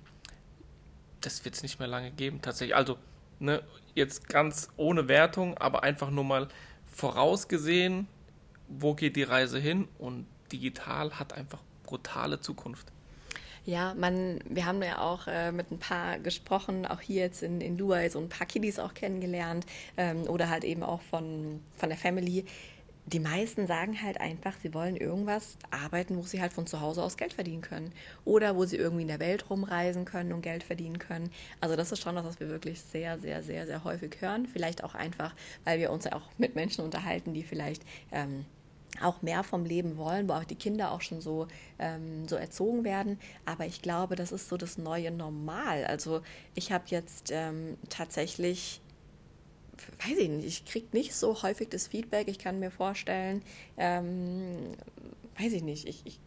das 1.20 1.44
wird 1.44 1.54
es 1.54 1.62
nicht 1.62 1.78
mehr 1.78 1.88
lange 1.88 2.10
geben, 2.10 2.40
tatsächlich. 2.42 2.76
Also, 2.76 2.98
ne, 3.38 3.62
jetzt 3.94 4.28
ganz 4.28 4.68
ohne 4.76 5.08
Wertung, 5.08 5.56
aber 5.58 5.82
einfach 5.82 6.10
nur 6.10 6.24
mal 6.24 6.48
vorausgesehen, 6.86 8.06
wo 8.68 8.94
geht 8.94 9.16
die 9.16 9.22
Reise 9.22 9.58
hin 9.58 9.88
und 9.98 10.26
digital 10.52 11.18
hat 11.18 11.32
einfach 11.32 11.60
brutale 11.84 12.40
Zukunft. 12.40 12.86
Ja, 13.66 13.94
man, 13.94 14.40
wir 14.48 14.64
haben 14.64 14.82
ja 14.82 15.00
auch 15.00 15.26
äh, 15.26 15.52
mit 15.52 15.70
ein 15.70 15.78
paar 15.78 16.18
gesprochen, 16.18 16.86
auch 16.86 17.00
hier 17.00 17.22
jetzt 17.22 17.42
in, 17.42 17.60
in 17.60 17.76
Dubai 17.76 18.08
so 18.08 18.18
ein 18.18 18.28
paar 18.28 18.46
Kiddies 18.46 18.78
auch 18.78 18.94
kennengelernt 18.94 19.66
ähm, 19.96 20.22
oder 20.22 20.48
halt 20.48 20.64
eben 20.64 20.82
auch 20.82 21.02
von, 21.02 21.60
von 21.76 21.88
der 21.90 21.98
Family. 21.98 22.46
Die 23.06 23.20
meisten 23.20 23.66
sagen 23.66 24.00
halt 24.00 24.20
einfach, 24.20 24.54
sie 24.62 24.72
wollen 24.72 24.96
irgendwas 24.96 25.56
arbeiten, 25.70 26.16
wo 26.16 26.22
sie 26.22 26.40
halt 26.40 26.52
von 26.52 26.66
zu 26.66 26.80
Hause 26.80 27.02
aus 27.02 27.16
Geld 27.16 27.32
verdienen 27.32 27.62
können. 27.62 27.92
Oder 28.24 28.56
wo 28.56 28.64
sie 28.64 28.76
irgendwie 28.76 29.02
in 29.02 29.08
der 29.08 29.18
Welt 29.18 29.50
rumreisen 29.50 30.04
können 30.04 30.32
und 30.32 30.42
Geld 30.42 30.62
verdienen 30.62 30.98
können. 30.98 31.30
Also 31.60 31.76
das 31.76 31.90
ist 31.90 32.00
schon 32.00 32.14
das, 32.14 32.24
was 32.24 32.38
wir 32.38 32.48
wirklich 32.48 32.80
sehr, 32.80 33.18
sehr, 33.18 33.42
sehr, 33.42 33.66
sehr 33.66 33.82
häufig 33.84 34.20
hören. 34.20 34.46
Vielleicht 34.46 34.84
auch 34.84 34.94
einfach, 34.94 35.34
weil 35.64 35.80
wir 35.80 35.90
uns 35.90 36.04
ja 36.04 36.12
auch 36.12 36.28
mit 36.38 36.54
Menschen 36.54 36.84
unterhalten, 36.84 37.34
die 37.34 37.42
vielleicht 37.42 37.82
ähm, 38.12 38.44
auch 39.02 39.22
mehr 39.22 39.42
vom 39.44 39.64
Leben 39.64 39.96
wollen, 39.96 40.28
wo 40.28 40.34
auch 40.34 40.44
die 40.44 40.54
Kinder 40.54 40.92
auch 40.92 41.00
schon 41.00 41.20
so, 41.20 41.46
ähm, 41.78 42.28
so 42.28 42.36
erzogen 42.36 42.84
werden. 42.84 43.18
Aber 43.46 43.66
ich 43.66 43.82
glaube, 43.82 44.16
das 44.16 44.32
ist 44.32 44.48
so 44.48 44.56
das 44.56 44.78
neue 44.78 45.10
Normal. 45.10 45.84
Also 45.84 46.22
ich 46.54 46.72
habe 46.72 46.84
jetzt 46.88 47.30
ähm, 47.32 47.76
tatsächlich, 47.88 48.80
weiß 50.10 50.18
ich 50.18 50.28
nicht, 50.28 50.46
ich 50.46 50.64
kriege 50.64 50.88
nicht 50.92 51.14
so 51.14 51.42
häufig 51.42 51.68
das 51.68 51.88
Feedback. 51.88 52.28
Ich 52.28 52.38
kann 52.38 52.58
mir 52.58 52.70
vorstellen, 52.70 53.42
ähm, 53.76 54.74
weiß 55.38 55.52
ich 55.52 55.62
nicht, 55.62 55.88
ich, 55.88 56.02
ich 56.04 56.20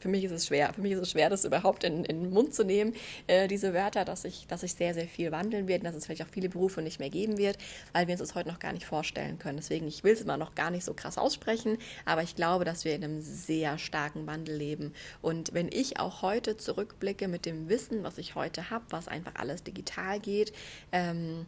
für 0.00 0.08
mich 0.08 0.24
ist 0.24 0.32
es 0.32 0.46
schwer. 0.46 0.72
Für 0.72 0.80
mich 0.80 0.92
ist 0.92 1.00
es 1.00 1.10
schwer, 1.10 1.28
das 1.28 1.44
überhaupt 1.44 1.84
in, 1.84 2.04
in 2.04 2.22
den 2.22 2.30
Mund 2.32 2.54
zu 2.54 2.64
nehmen, 2.64 2.94
äh, 3.26 3.46
diese 3.48 3.74
Wörter, 3.74 4.04
dass 4.04 4.22
sich 4.22 4.46
dass 4.48 4.62
ich 4.62 4.74
sehr, 4.74 4.94
sehr 4.94 5.06
viel 5.06 5.30
wandeln 5.30 5.68
wird 5.68 5.84
dass 5.84 5.94
es 5.94 6.06
vielleicht 6.06 6.22
auch 6.22 6.32
viele 6.32 6.48
Berufe 6.48 6.82
nicht 6.82 6.98
mehr 6.98 7.10
geben 7.10 7.38
wird, 7.38 7.58
weil 7.92 8.06
wir 8.06 8.12
uns 8.12 8.20
das 8.20 8.34
heute 8.34 8.48
noch 8.48 8.58
gar 8.58 8.72
nicht 8.72 8.86
vorstellen 8.86 9.38
können. 9.38 9.58
Deswegen, 9.58 9.86
ich 9.86 10.04
will 10.04 10.12
es 10.12 10.20
immer 10.20 10.36
noch 10.36 10.54
gar 10.54 10.70
nicht 10.70 10.84
so 10.84 10.94
krass 10.94 11.18
aussprechen, 11.18 11.78
aber 12.04 12.22
ich 12.22 12.34
glaube, 12.34 12.64
dass 12.64 12.84
wir 12.84 12.94
in 12.94 13.04
einem 13.04 13.20
sehr 13.20 13.78
starken 13.78 14.26
Wandel 14.26 14.56
leben. 14.56 14.94
Und 15.22 15.52
wenn 15.54 15.68
ich 15.68 16.00
auch 16.00 16.22
heute 16.22 16.56
zurückblicke 16.56 17.28
mit 17.28 17.46
dem 17.46 17.68
Wissen, 17.68 18.02
was 18.02 18.18
ich 18.18 18.34
heute 18.34 18.70
habe, 18.70 18.84
was 18.90 19.08
einfach 19.08 19.34
alles 19.36 19.62
digital 19.62 20.18
geht, 20.18 20.52
ähm, 20.92 21.46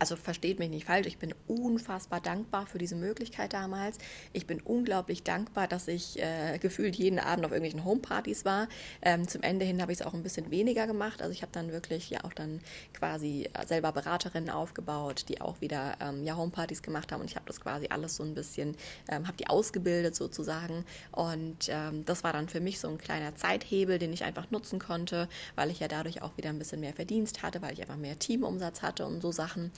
also 0.00 0.16
versteht 0.16 0.58
mich 0.58 0.70
nicht 0.70 0.86
falsch, 0.86 1.06
ich 1.06 1.18
bin 1.18 1.34
unfassbar 1.46 2.20
dankbar 2.20 2.66
für 2.66 2.78
diese 2.78 2.96
Möglichkeit 2.96 3.52
damals. 3.52 3.98
Ich 4.32 4.46
bin 4.46 4.60
unglaublich 4.62 5.22
dankbar, 5.22 5.68
dass 5.68 5.88
ich 5.88 6.18
äh, 6.18 6.58
gefühlt 6.58 6.96
jeden 6.96 7.18
Abend 7.18 7.44
auf 7.44 7.52
irgendwelchen 7.52 7.84
Homepartys 7.84 8.46
war. 8.46 8.68
Ähm, 9.02 9.28
zum 9.28 9.42
Ende 9.42 9.66
hin 9.66 9.82
habe 9.82 9.92
ich 9.92 10.00
es 10.00 10.06
auch 10.06 10.14
ein 10.14 10.22
bisschen 10.22 10.50
weniger 10.50 10.86
gemacht. 10.86 11.20
Also 11.20 11.32
ich 11.32 11.42
habe 11.42 11.52
dann 11.52 11.70
wirklich 11.70 12.08
ja 12.08 12.24
auch 12.24 12.32
dann 12.32 12.60
quasi 12.94 13.50
selber 13.66 13.92
Beraterinnen 13.92 14.48
aufgebaut, 14.48 15.26
die 15.28 15.42
auch 15.42 15.60
wieder 15.60 15.98
ähm, 16.00 16.24
ja 16.24 16.34
Homepartys 16.34 16.80
gemacht 16.82 17.12
haben 17.12 17.20
und 17.20 17.30
ich 17.30 17.36
habe 17.36 17.46
das 17.46 17.60
quasi 17.60 17.88
alles 17.90 18.16
so 18.16 18.24
ein 18.24 18.34
bisschen, 18.34 18.76
ähm, 19.08 19.26
habe 19.26 19.36
die 19.36 19.48
ausgebildet 19.48 20.16
sozusagen 20.16 20.86
und 21.12 21.68
ähm, 21.68 22.06
das 22.06 22.24
war 22.24 22.32
dann 22.32 22.48
für 22.48 22.60
mich 22.60 22.80
so 22.80 22.88
ein 22.88 22.96
kleiner 22.96 23.36
Zeithebel, 23.36 23.98
den 23.98 24.14
ich 24.14 24.24
einfach 24.24 24.50
nutzen 24.50 24.78
konnte, 24.78 25.28
weil 25.56 25.70
ich 25.70 25.80
ja 25.80 25.88
dadurch 25.88 26.22
auch 26.22 26.38
wieder 26.38 26.48
ein 26.48 26.58
bisschen 26.58 26.80
mehr 26.80 26.94
Verdienst 26.94 27.42
hatte, 27.42 27.60
weil 27.60 27.74
ich 27.74 27.82
einfach 27.82 27.96
mehr 27.96 28.18
Teamumsatz 28.18 28.80
hatte 28.80 29.04
und 29.04 29.20
so 29.20 29.30
Sachen. 29.30 29.70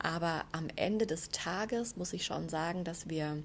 Aber 0.00 0.44
am 0.52 0.68
Ende 0.76 1.06
des 1.06 1.30
Tages 1.30 1.96
muss 1.96 2.12
ich 2.12 2.24
schon 2.24 2.48
sagen, 2.48 2.84
dass 2.84 3.08
wir 3.08 3.42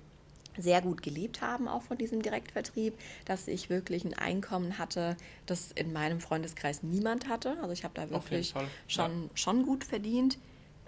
sehr 0.58 0.82
gut 0.82 1.01
gelebt 1.03 1.41
haben, 1.41 1.67
auch 1.67 1.84
von 1.84 1.97
diesem 1.97 2.21
Direktvertrieb, 2.21 2.97
dass 3.25 3.47
ich 3.47 3.69
wirklich 3.69 4.06
ein 4.06 4.13
Einkommen 4.13 4.77
hatte, 4.77 5.15
das 5.45 5.71
in 5.71 5.93
meinem 5.93 6.19
Freundeskreis 6.19 6.84
niemand 6.84 7.30
hatte. 7.30 7.58
Also 7.62 7.71
ich 7.71 7.84
habe 7.84 7.93
da 7.93 8.10
wirklich 8.10 8.53
schon, 8.88 9.23
ja. 9.23 9.30
schon 9.36 9.65
gut 9.65 9.84
verdient. 9.84 10.38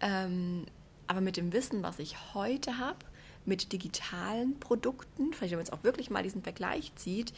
Ähm, 0.02 0.66
aber 1.08 1.22
mit 1.22 1.38
dem 1.38 1.54
Wissen, 1.54 1.84
was 1.84 2.00
ich 2.00 2.34
heute 2.34 2.78
habe, 2.78 3.00
mit 3.46 3.72
digitalen 3.72 4.60
Produkten, 4.60 5.34
vielleicht 5.34 5.52
wenn 5.52 5.58
man 5.58 5.66
jetzt 5.66 5.74
auch 5.74 5.84
wirklich 5.84 6.10
mal 6.10 6.24
diesen 6.24 6.44
Vergleich 6.44 6.94
zieht, 6.96 7.34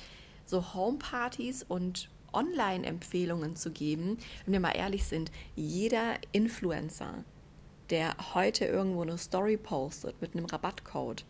so 0.45 0.73
Homepartys 0.73 1.63
und 1.63 2.10
Online-Empfehlungen 2.34 3.56
zu 3.56 3.71
geben, 3.71 4.17
wenn 4.45 4.54
wir 4.54 4.60
mal 4.60 4.75
ehrlich 4.75 5.06
sind, 5.06 5.32
jeder 5.56 6.15
Influencer, 6.32 7.23
der 7.91 8.15
heute 8.34 8.65
irgendwo 8.65 9.01
eine 9.01 9.17
Story 9.17 9.58
postet 9.58 10.19
mit 10.21 10.36
einem 10.36 10.45
Rabattcode, 10.45 11.25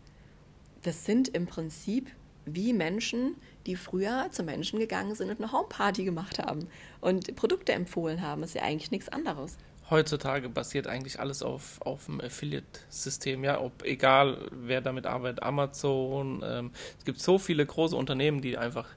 das 0.82 1.04
sind 1.04 1.28
im 1.28 1.46
Prinzip 1.46 2.10
wie 2.44 2.72
Menschen, 2.72 3.36
die 3.66 3.76
früher 3.76 4.28
zu 4.30 4.42
Menschen 4.42 4.78
gegangen 4.78 5.14
sind 5.14 5.30
und 5.30 5.40
eine 5.40 5.52
Homeparty 5.52 6.04
gemacht 6.04 6.38
haben 6.38 6.66
und 7.00 7.36
Produkte 7.36 7.72
empfohlen 7.72 8.22
haben. 8.22 8.40
Das 8.40 8.50
ist 8.50 8.54
ja 8.54 8.62
eigentlich 8.62 8.90
nichts 8.90 9.08
anderes. 9.08 9.58
Heutzutage 9.90 10.48
basiert 10.48 10.86
eigentlich 10.86 11.20
alles 11.20 11.42
auf, 11.42 11.80
auf 11.82 12.06
dem 12.06 12.20
Affiliate-System, 12.20 13.44
ja, 13.44 13.60
ob 13.60 13.84
egal 13.84 14.48
wer 14.50 14.80
damit 14.80 15.06
arbeitet, 15.06 15.42
Amazon, 15.42 16.42
ähm, 16.44 16.70
es 16.98 17.04
gibt 17.04 17.20
so 17.20 17.38
viele 17.38 17.66
große 17.66 17.94
Unternehmen, 17.94 18.40
die 18.40 18.56
einfach 18.56 18.88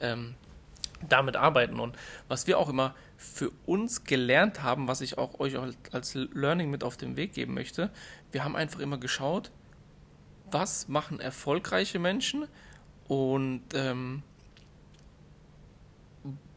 ähm, 0.00 0.34
damit 1.08 1.36
arbeiten. 1.36 1.80
Und 1.80 1.96
was 2.28 2.46
wir 2.46 2.58
auch 2.58 2.68
immer 2.68 2.94
für 3.22 3.50
uns 3.66 4.04
gelernt 4.04 4.62
haben, 4.62 4.88
was 4.88 5.00
ich 5.00 5.18
auch 5.18 5.40
euch 5.40 5.56
als 5.92 6.14
Learning 6.14 6.70
mit 6.70 6.84
auf 6.84 6.96
den 6.96 7.16
Weg 7.16 7.34
geben 7.34 7.54
möchte, 7.54 7.90
wir 8.32 8.44
haben 8.44 8.56
einfach 8.56 8.80
immer 8.80 8.98
geschaut, 8.98 9.50
was 10.50 10.88
machen 10.88 11.20
erfolgreiche 11.20 11.98
Menschen 11.98 12.46
und 13.08 13.62
ähm, 13.74 14.22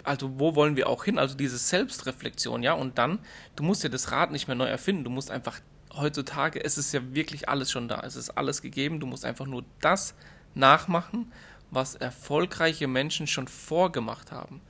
also 0.03 0.39
wo 0.39 0.55
wollen 0.55 0.75
wir 0.75 0.87
auch 0.89 1.03
hin? 1.03 1.17
Also 1.17 1.35
diese 1.35 1.57
Selbstreflexion, 1.57 2.61
ja, 2.63 2.73
und 2.73 2.97
dann, 2.97 3.19
du 3.55 3.63
musst 3.63 3.83
ja 3.83 3.89
das 3.89 4.11
Rad 4.11 4.31
nicht 4.31 4.47
mehr 4.47 4.55
neu 4.55 4.67
erfinden, 4.67 5.03
du 5.03 5.09
musst 5.09 5.31
einfach 5.31 5.59
heutzutage, 5.93 6.63
es 6.63 6.77
ist 6.77 6.93
ja 6.93 7.01
wirklich 7.13 7.49
alles 7.49 7.71
schon 7.71 7.87
da, 7.87 8.01
es 8.01 8.15
ist 8.15 8.31
alles 8.31 8.61
gegeben, 8.61 8.99
du 8.99 9.07
musst 9.07 9.25
einfach 9.25 9.45
nur 9.45 9.63
das 9.81 10.13
nachmachen, 10.53 11.31
was 11.71 11.95
erfolgreiche 11.95 12.87
Menschen 12.87 13.27
schon 13.27 13.47
vorgemacht 13.47 14.31
haben. 14.31 14.61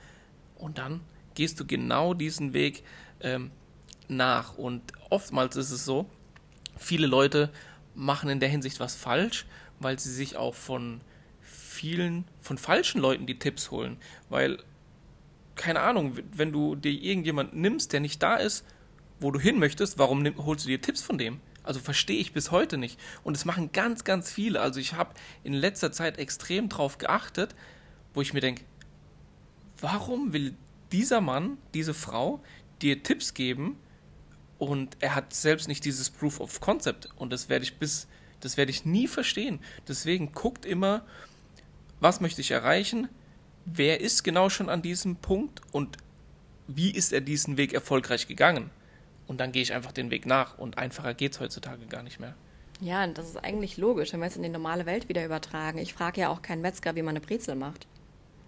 Und 0.56 0.78
dann 0.78 1.00
gehst 1.36 1.60
du 1.60 1.66
genau 1.66 2.14
diesen 2.14 2.52
Weg 2.52 2.82
ähm, 3.20 3.52
nach. 4.08 4.58
Und 4.58 4.82
oftmals 5.10 5.54
ist 5.54 5.70
es 5.70 5.84
so, 5.84 6.10
viele 6.76 7.06
Leute 7.06 7.50
machen 7.94 8.28
in 8.28 8.40
der 8.40 8.48
Hinsicht 8.48 8.80
was 8.80 8.96
falsch, 8.96 9.46
weil 9.78 9.98
sie 9.98 10.12
sich 10.12 10.36
auch 10.36 10.54
von 10.54 11.00
vielen, 11.40 12.24
von 12.40 12.58
falschen 12.58 13.00
Leuten 13.00 13.26
die 13.26 13.38
Tipps 13.38 13.70
holen. 13.70 13.98
Weil, 14.28 14.58
keine 15.54 15.80
Ahnung, 15.80 16.18
wenn 16.32 16.52
du 16.52 16.74
dir 16.74 16.90
irgendjemand 16.90 17.54
nimmst, 17.54 17.92
der 17.92 18.00
nicht 18.00 18.22
da 18.22 18.36
ist, 18.36 18.64
wo 19.20 19.30
du 19.30 19.38
hin 19.38 19.58
möchtest, 19.58 19.98
warum 19.98 20.22
nimm, 20.22 20.44
holst 20.44 20.64
du 20.64 20.68
dir 20.68 20.80
Tipps 20.80 21.02
von 21.02 21.18
dem? 21.18 21.40
Also 21.62 21.80
verstehe 21.80 22.18
ich 22.18 22.32
bis 22.32 22.50
heute 22.50 22.78
nicht. 22.78 22.98
Und 23.24 23.36
es 23.36 23.44
machen 23.44 23.72
ganz, 23.72 24.04
ganz 24.04 24.30
viele. 24.30 24.60
Also 24.60 24.78
ich 24.78 24.94
habe 24.94 25.14
in 25.42 25.52
letzter 25.52 25.90
Zeit 25.90 26.18
extrem 26.18 26.68
drauf 26.68 26.98
geachtet, 26.98 27.54
wo 28.14 28.22
ich 28.22 28.32
mir 28.32 28.40
denke, 28.40 28.64
warum 29.80 30.32
will 30.32 30.54
dieser 30.92 31.20
Mann, 31.20 31.58
diese 31.74 31.94
Frau 31.94 32.40
dir 32.80 33.02
Tipps 33.02 33.34
geben, 33.34 33.78
und 34.58 34.96
er 35.00 35.14
hat 35.14 35.34
selbst 35.34 35.68
nicht 35.68 35.84
dieses 35.84 36.10
Proof 36.10 36.40
of 36.40 36.60
Concept 36.60 37.08
und 37.16 37.32
das 37.32 37.48
werde 37.48 37.64
ich 37.64 37.76
bis, 37.76 38.08
das 38.40 38.56
werde 38.56 38.70
ich 38.70 38.84
nie 38.84 39.06
verstehen. 39.06 39.60
Deswegen 39.86 40.32
guckt 40.32 40.64
immer, 40.64 41.04
was 42.00 42.20
möchte 42.20 42.40
ich 42.40 42.50
erreichen, 42.50 43.08
wer 43.64 44.00
ist 44.00 44.22
genau 44.22 44.48
schon 44.48 44.68
an 44.68 44.82
diesem 44.82 45.16
Punkt 45.16 45.60
und 45.72 45.98
wie 46.68 46.90
ist 46.90 47.12
er 47.12 47.20
diesen 47.20 47.56
Weg 47.56 47.74
erfolgreich 47.74 48.26
gegangen. 48.26 48.70
Und 49.26 49.38
dann 49.38 49.52
gehe 49.52 49.62
ich 49.62 49.72
einfach 49.72 49.92
den 49.92 50.10
Weg 50.10 50.24
nach 50.24 50.58
und 50.58 50.78
einfacher 50.78 51.14
geht 51.14 51.32
es 51.32 51.40
heutzutage 51.40 51.86
gar 51.86 52.02
nicht 52.02 52.20
mehr. 52.20 52.34
Ja, 52.80 53.06
das 53.06 53.28
ist 53.28 53.42
eigentlich 53.42 53.76
logisch, 53.76 54.12
wenn 54.12 54.20
wir 54.20 54.26
es 54.26 54.36
in 54.36 54.42
die 54.42 54.48
normale 54.48 54.86
Welt 54.86 55.08
wieder 55.08 55.24
übertragen. 55.24 55.78
Ich 55.78 55.94
frage 55.94 56.20
ja 56.20 56.28
auch 56.28 56.42
keinen 56.42 56.60
Metzger, 56.60 56.94
wie 56.94 57.02
man 57.02 57.16
eine 57.16 57.24
Brezel 57.24 57.56
macht. 57.56 57.86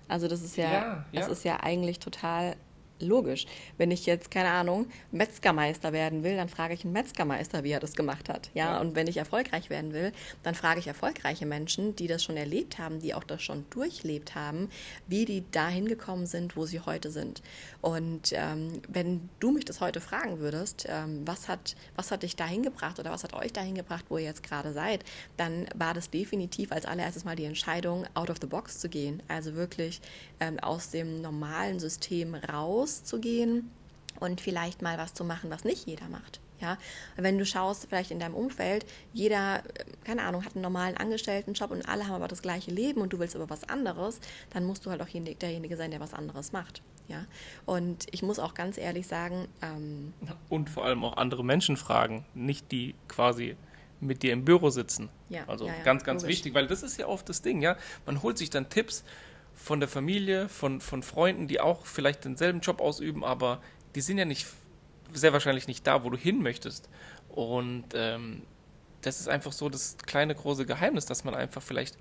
Also 0.09 0.27
das 0.29 0.43
ist 0.43 0.57
ja, 0.57 0.73
Ja, 0.73 1.05
das 1.13 1.27
ja. 1.27 1.33
ist 1.33 1.45
ja 1.45 1.57
eigentlich 1.61 1.99
total 1.99 2.57
logisch. 3.01 3.47
Wenn 3.77 3.93
ich 3.93 4.07
jetzt, 4.07 4.29
keine 4.31 4.49
Ahnung, 4.51 4.87
Metzgermeister 5.13 5.93
werden 5.93 6.25
will, 6.25 6.35
dann 6.37 6.49
frage 6.49 6.75
ich 6.75 6.83
einen 6.83 6.93
Metzgermeister, 6.93 7.63
wie 7.63 7.71
er 7.71 7.79
das 7.79 7.95
gemacht 7.95 8.29
hat. 8.29 8.51
Ja, 8.55 8.73
Ja. 8.73 8.81
und 8.81 8.97
wenn 8.97 9.07
ich 9.07 9.19
erfolgreich 9.19 9.71
werden 9.71 9.93
will, 9.93 10.13
dann 10.43 10.57
frage 10.57 10.81
ich 10.81 10.89
erfolgreiche 10.89 11.47
Menschen, 11.47 11.95
die 11.95 12.09
das 12.09 12.25
schon 12.25 12.37
erlebt 12.37 12.79
haben, 12.79 12.99
die 12.99 13.15
auch 13.15 13.23
das 13.23 13.41
schon 13.43 13.67
durchlebt 13.71 14.35
haben, 14.35 14.69
wie 15.07 15.25
die 15.27 15.45
dahin 15.53 15.87
gekommen 15.87 16.27
sind, 16.27 16.57
wo 16.57 16.67
sie 16.67 16.81
heute 16.81 17.13
sind. 17.13 17.41
Und 17.81 18.33
ähm, 18.33 18.83
wenn 18.89 19.29
du 19.39 19.53
mich 19.53 19.65
das 19.65 19.81
heute 19.81 20.01
fragen 20.01 20.41
würdest, 20.41 20.87
ähm, 20.89 21.23
was, 21.27 21.49
hat, 21.49 21.77
was 21.95 22.11
hat 22.11 22.25
dich 22.25 22.35
dahin 22.35 22.63
gebracht 22.63 22.99
oder 22.99 23.13
was 23.13 23.23
hat 23.23 23.35
euch 23.35 23.53
dahin 23.53 23.77
gebracht, 23.77 24.07
wo 24.09 24.19
ihr 24.19 24.25
jetzt 24.25 24.43
gerade 24.43 24.73
seid, 24.73 25.05
dann 25.37 25.67
war 25.77 25.95
das 25.95 26.11
definitiv 26.11 26.73
als 26.73 26.87
allererstes 26.87 27.25
mal 27.25 27.37
die 27.37 27.45
Entscheidung, 27.45 28.05
out 28.15 28.31
of 28.31 28.39
the 28.41 28.49
box 28.49 28.79
zu 28.81 28.89
gehen. 28.89 29.23
Also 29.29 29.55
wirklich 29.55 30.01
ähm, 30.41 30.59
aus 30.59 30.91
dem 30.91 31.21
normalen 31.21 31.79
System 31.79 32.35
rauszugehen 32.35 33.71
und 34.19 34.41
vielleicht 34.41 34.83
mal 34.83 34.99
was 34.99 35.15
zu 35.15 35.25
machen, 35.25 35.51
was 35.51 35.65
nicht 35.65 35.87
jeder 35.87 36.09
macht. 36.09 36.41
Ja, 36.61 36.77
wenn 37.17 37.39
du 37.39 37.47
schaust, 37.47 37.87
vielleicht 37.89 38.11
in 38.11 38.19
deinem 38.19 38.35
Umfeld, 38.35 38.85
jeder, 39.13 39.59
äh, 39.59 39.85
keine 40.05 40.23
Ahnung, 40.23 40.45
hat 40.45 40.55
einen 40.55 40.63
normalen 40.63 40.97
Angestelltenjob 40.97 41.71
und 41.71 41.89
alle 41.89 42.07
haben 42.07 42.15
aber 42.17 42.29
das 42.29 42.43
gleiche 42.43 42.71
Leben 42.71 43.01
und 43.01 43.13
du 43.13 43.19
willst 43.19 43.37
aber 43.37 43.49
was 43.49 43.69
anderes, 43.69 44.21
dann 44.51 44.65
musst 44.65 44.85
du 44.85 44.91
halt 44.91 45.01
auch 45.01 45.09
jen- 45.09 45.39
derjenige 45.39 45.77
sein, 45.77 45.91
der 45.91 46.01
was 46.01 46.15
anderes 46.15 46.53
macht. 46.53 46.83
Ja, 47.07 47.27
und 47.65 48.07
ich 48.11 48.23
muss 48.23 48.39
auch 48.39 48.53
ganz 48.55 48.77
ehrlich 48.77 49.07
sagen, 49.07 49.49
ähm, 49.63 50.13
Und 50.51 50.69
vor 50.69 50.85
allem 50.85 51.05
auch 51.05 51.17
andere 51.17 51.45
Menschen 51.45 51.77
fragen, 51.77 52.27
nicht 52.35 52.71
die 52.71 52.95
quasi 53.09 53.57
mit 54.01 54.23
dir 54.23 54.33
im 54.33 54.45
Büro 54.45 54.69
sitzen. 54.71 55.09
Ja, 55.29 55.45
also 55.47 55.67
ja, 55.67 55.75
ja, 55.77 55.83
ganz, 55.85 56.05
ganz 56.05 56.23
logisch. 56.23 56.37
wichtig, 56.37 56.55
weil 56.55 56.67
das 56.67 56.83
ist 56.83 56.99
ja 56.99 57.07
oft 57.07 57.29
das 57.29 57.41
Ding, 57.41 57.63
ja. 57.63 57.77
Man 58.05 58.23
holt 58.23 58.37
sich 58.37 58.51
dann 58.51 58.69
Tipps 58.69 59.05
von 59.55 59.81
der 59.81 59.89
Familie, 59.89 60.49
von, 60.49 60.81
von 60.81 61.03
Freunden, 61.03 61.49
die 61.49 61.61
auch 61.61 61.87
vielleicht 61.87 62.25
denselben 62.25 62.61
Job 62.61 62.81
ausüben, 62.81 63.25
aber 63.25 63.61
die 63.95 64.01
sind 64.01 64.19
ja 64.19 64.25
nicht 64.25 64.47
sehr 65.13 65.33
wahrscheinlich 65.33 65.69
nicht 65.69 65.87
da, 65.87 66.05
wo 66.05 66.11
du 66.11 66.17
hin 66.17 66.43
möchtest. 66.43 66.89
Und 67.29 67.85
ähm, 67.95 68.43
das 69.03 69.21
ist 69.21 69.29
einfach 69.29 69.53
so 69.53 69.69
das 69.69 69.97
kleine 69.99 70.35
große 70.35 70.67
Geheimnis, 70.67 71.07
dass 71.07 71.25
man 71.25 71.35
einfach 71.35 71.63
vielleicht 71.63 71.97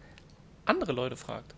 andere 0.65 0.91
Leute 0.91 1.15
fragt. 1.15 1.55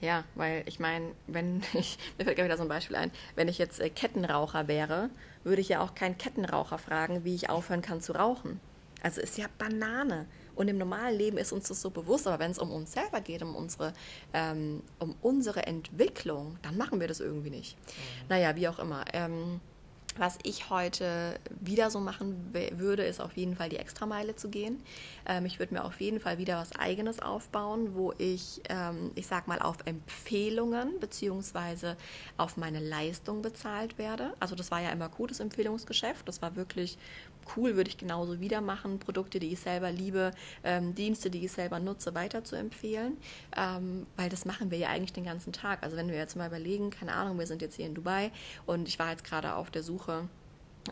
Ja, 0.00 0.24
weil 0.34 0.62
ich 0.66 0.78
meine, 0.78 1.12
wenn 1.26 1.62
ich, 1.72 1.98
mir 2.18 2.24
fällt 2.24 2.36
gerade 2.36 2.48
wieder 2.48 2.56
so 2.56 2.62
ein 2.62 2.68
Beispiel 2.68 2.96
ein, 2.96 3.10
wenn 3.34 3.48
ich 3.48 3.58
jetzt 3.58 3.80
äh, 3.80 3.90
Kettenraucher 3.90 4.68
wäre, 4.68 5.10
würde 5.44 5.60
ich 5.60 5.68
ja 5.68 5.80
auch 5.80 5.94
keinen 5.94 6.18
Kettenraucher 6.18 6.78
fragen, 6.78 7.24
wie 7.24 7.34
ich 7.34 7.48
aufhören 7.50 7.82
kann 7.82 8.00
zu 8.00 8.12
rauchen. 8.12 8.60
Also 9.02 9.20
ist 9.20 9.38
ja 9.38 9.46
Banane. 9.58 10.26
Und 10.54 10.68
im 10.68 10.78
normalen 10.78 11.16
Leben 11.16 11.36
ist 11.36 11.52
uns 11.52 11.68
das 11.68 11.82
so 11.82 11.90
bewusst, 11.90 12.26
aber 12.26 12.38
wenn 12.38 12.50
es 12.50 12.58
um 12.58 12.70
uns 12.72 12.92
selber 12.92 13.20
geht, 13.20 13.42
um 13.42 13.54
unsere, 13.54 13.92
ähm, 14.32 14.82
um 14.98 15.14
unsere 15.20 15.66
Entwicklung, 15.66 16.58
dann 16.62 16.78
machen 16.78 16.98
wir 16.98 17.06
das 17.06 17.20
irgendwie 17.20 17.50
nicht. 17.50 17.76
Naja, 18.28 18.56
wie 18.56 18.66
auch 18.66 18.78
immer. 18.78 19.04
Ähm, 19.12 19.60
was 20.18 20.38
ich 20.42 20.70
heute 20.70 21.38
wieder 21.60 21.90
so 21.90 22.00
machen 22.00 22.52
würde, 22.72 23.04
ist 23.04 23.20
auf 23.20 23.36
jeden 23.36 23.56
Fall 23.56 23.68
die 23.68 23.76
Extrameile 23.76 24.36
zu 24.36 24.48
gehen. 24.48 24.82
Ähm, 25.26 25.46
ich 25.46 25.58
würde 25.58 25.74
mir 25.74 25.84
auf 25.84 26.00
jeden 26.00 26.20
Fall 26.20 26.38
wieder 26.38 26.58
was 26.58 26.72
Eigenes 26.72 27.20
aufbauen, 27.20 27.94
wo 27.94 28.12
ich, 28.18 28.62
ähm, 28.68 29.10
ich 29.14 29.26
sag 29.26 29.48
mal, 29.48 29.60
auf 29.60 29.76
Empfehlungen 29.84 30.98
beziehungsweise 31.00 31.96
auf 32.36 32.56
meine 32.56 32.80
Leistung 32.80 33.42
bezahlt 33.42 33.98
werde. 33.98 34.34
Also 34.40 34.54
das 34.54 34.70
war 34.70 34.80
ja 34.80 34.90
immer 34.90 35.10
das 35.26 35.40
Empfehlungsgeschäft. 35.40 36.28
Das 36.28 36.42
war 36.42 36.56
wirklich 36.56 36.98
cool, 37.56 37.76
würde 37.76 37.90
ich 37.90 37.98
genauso 37.98 38.40
wieder 38.40 38.60
machen. 38.60 38.98
Produkte, 38.98 39.38
die 39.38 39.52
ich 39.52 39.60
selber 39.60 39.90
liebe, 39.90 40.32
ähm, 40.64 40.94
Dienste, 40.94 41.30
die 41.30 41.44
ich 41.44 41.52
selber 41.52 41.78
nutze, 41.78 42.14
weiter 42.14 42.44
zu 42.44 42.56
empfehlen. 42.56 43.16
Ähm, 43.56 44.06
weil 44.16 44.28
das 44.28 44.44
machen 44.44 44.70
wir 44.70 44.78
ja 44.78 44.88
eigentlich 44.88 45.12
den 45.12 45.24
ganzen 45.24 45.52
Tag. 45.52 45.82
Also 45.82 45.96
wenn 45.96 46.08
wir 46.08 46.16
jetzt 46.16 46.36
mal 46.36 46.48
überlegen, 46.48 46.90
keine 46.90 47.14
Ahnung, 47.14 47.38
wir 47.38 47.46
sind 47.46 47.62
jetzt 47.62 47.76
hier 47.76 47.86
in 47.86 47.94
Dubai 47.94 48.30
und 48.66 48.88
ich 48.88 48.98
war 48.98 49.10
jetzt 49.10 49.24
gerade 49.24 49.54
auf 49.54 49.70
der 49.70 49.82
Suche 49.82 50.05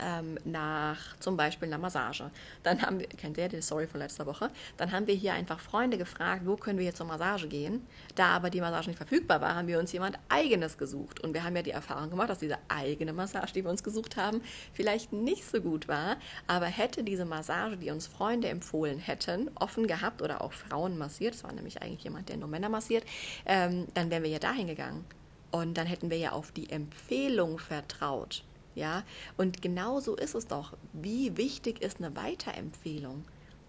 ähm, 0.01 0.39
nach 0.45 1.17
zum 1.19 1.37
Beispiel 1.37 1.69
einer 1.69 1.79
Massage. 1.79 2.31
Dann 2.63 2.83
haben 2.83 3.01
wir, 3.01 3.07
kennt 3.07 3.39
ihr 3.39 3.49
die 3.49 3.63
Story 3.63 3.87
von 3.87 4.01
letzter 4.01 4.27
Woche? 4.27 4.51
Dann 4.77 4.93
haben 4.93 5.07
wir 5.07 5.15
hier 5.15 5.35
einfach 5.35 5.61
Freunde 5.61 5.99
gefragt, 5.99 6.43
wo 6.45 6.57
können 6.57 6.79
wir 6.79 6.87
jetzt 6.87 6.99
zur 6.99 7.07
Massage 7.07 7.49
gehen? 7.49 7.87
Da 8.15 8.29
aber 8.29 8.51
die 8.51 8.61
Massage 8.61 8.89
nicht 8.89 8.97
verfügbar 8.97 9.41
war, 9.41 9.55
haben 9.55 9.69
wir 9.69 9.79
uns 9.79 9.93
jemand 9.93 10.19
eigenes 10.29 10.79
gesucht. 10.79 11.21
Und 11.21 11.35
wir 11.35 11.45
haben 11.45 11.57
ja 11.57 11.63
die 11.63 11.71
Erfahrung 11.71 12.11
gemacht, 12.11 12.31
dass 12.31 12.39
diese 12.39 12.59
eigene 12.69 13.13
Massage, 13.13 13.53
die 13.53 13.65
wir 13.65 13.71
uns 13.71 13.83
gesucht 13.83 14.17
haben, 14.17 14.41
vielleicht 14.73 15.13
nicht 15.13 15.45
so 15.45 15.61
gut 15.61 15.89
war. 15.89 16.17
Aber 16.47 16.67
hätte 16.67 17.05
diese 17.05 17.25
Massage, 17.25 17.77
die 17.77 17.91
uns 17.91 18.07
Freunde 18.07 18.49
empfohlen 18.49 18.99
hätten, 18.99 19.51
offen 19.55 19.87
gehabt 19.87 20.23
oder 20.23 20.41
auch 20.41 20.53
Frauen 20.53 20.99
massiert, 20.99 21.35
das 21.35 21.45
war 21.45 21.53
nämlich 21.53 21.83
eigentlich 21.83 22.05
jemand, 22.05 22.29
der 22.29 22.37
nur 22.37 22.49
Männer 22.49 22.69
massiert, 22.69 23.05
ähm, 23.47 23.87
dann 23.95 24.11
wären 24.11 24.23
wir 24.23 24.31
ja 24.31 24.39
dahin 24.39 24.67
gegangen. 24.67 25.05
Und 25.51 25.79
dann 25.79 25.87
hätten 25.87 26.11
wir 26.11 26.19
ja 26.19 26.33
auf 26.33 26.51
die 26.51 26.69
Empfehlung 26.69 27.61
vertraut. 27.61 28.43
Ja, 28.75 29.05
und 29.37 29.63
genau 29.63 30.01
so 30.01 30.17
ist 30.17 30.35
es 30.35 30.47
doch. 30.47 30.77
Wie 30.93 31.37
wichtig 31.37 31.81
ist 31.83 31.99
eine 31.99 32.17
Weiterempfehlung? 32.17 33.25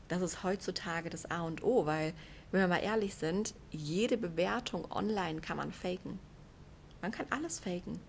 Das 0.08 0.22
ist 0.22 0.44
heutzutage 0.44 1.10
das 1.10 1.30
A 1.30 1.42
und 1.42 1.64
O, 1.64 1.86
weil, 1.86 2.14
wenn 2.52 2.62
wir 2.62 2.68
mal 2.68 2.84
ehrlich 2.84 3.16
sind, 3.16 3.54
jede 3.72 4.18
Bewertung 4.18 4.90
online 4.92 5.42
kann 5.42 5.58
man 5.58 5.72
faken. 5.72 6.20
Man 7.02 7.12
kann 7.12 7.26
alles 7.30 7.60
faken. 7.60 8.00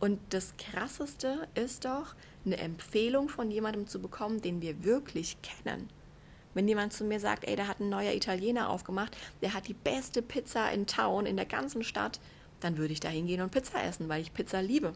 Und 0.00 0.18
das 0.30 0.54
Krasseste 0.56 1.46
ist 1.54 1.84
doch, 1.84 2.14
eine 2.46 2.56
Empfehlung 2.56 3.28
von 3.28 3.50
jemandem 3.50 3.86
zu 3.86 4.00
bekommen, 4.00 4.40
den 4.40 4.62
wir 4.62 4.82
wirklich 4.82 5.36
kennen. 5.42 5.90
Wenn 6.54 6.66
jemand 6.66 6.92
zu 6.92 7.04
mir 7.04 7.20
sagt, 7.20 7.44
ey, 7.44 7.54
da 7.54 7.66
hat 7.66 7.80
ein 7.80 7.90
neuer 7.90 8.14
Italiener 8.14 8.70
aufgemacht, 8.70 9.16
der 9.42 9.52
hat 9.52 9.68
die 9.68 9.74
beste 9.74 10.22
Pizza 10.22 10.72
in 10.72 10.86
Town, 10.86 11.26
in 11.26 11.36
der 11.36 11.46
ganzen 11.46 11.84
Stadt, 11.84 12.18
dann 12.60 12.78
würde 12.78 12.92
ich 12.92 13.00
da 13.00 13.08
hingehen 13.08 13.42
und 13.42 13.52
Pizza 13.52 13.82
essen, 13.84 14.08
weil 14.08 14.22
ich 14.22 14.32
Pizza 14.32 14.62
liebe. 14.62 14.94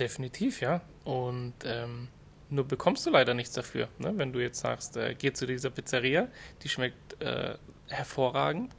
Definitiv, 0.00 0.62
ja. 0.62 0.80
Und 1.04 1.52
ähm, 1.64 2.08
nur 2.48 2.66
bekommst 2.66 3.04
du 3.06 3.10
leider 3.10 3.34
nichts 3.34 3.52
dafür. 3.52 3.88
Ne? 3.98 4.12
Wenn 4.16 4.32
du 4.32 4.40
jetzt 4.40 4.60
sagst, 4.60 4.96
äh, 4.96 5.14
geh 5.14 5.32
zu 5.32 5.46
dieser 5.46 5.68
Pizzeria, 5.68 6.28
die 6.62 6.70
schmeckt 6.70 7.22
äh, 7.22 7.56
hervorragend, 7.88 8.74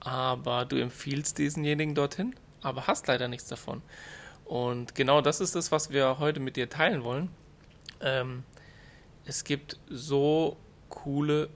aber 0.00 0.64
du 0.64 0.76
empfiehlst 0.76 1.38
diesenjenigen 1.38 1.94
dorthin, 1.94 2.34
aber 2.60 2.88
hast 2.88 3.06
leider 3.06 3.28
nichts 3.28 3.46
davon. 3.46 3.82
Und 4.44 4.96
genau 4.96 5.20
das 5.20 5.40
ist 5.40 5.54
es, 5.54 5.70
was 5.70 5.90
wir 5.90 6.18
heute 6.18 6.40
mit 6.40 6.56
dir 6.56 6.68
teilen 6.68 7.04
wollen. 7.04 7.30
Ähm, 8.00 8.42
es 9.24 9.44
gibt 9.44 9.78
so 9.88 10.56
coole 10.88 11.50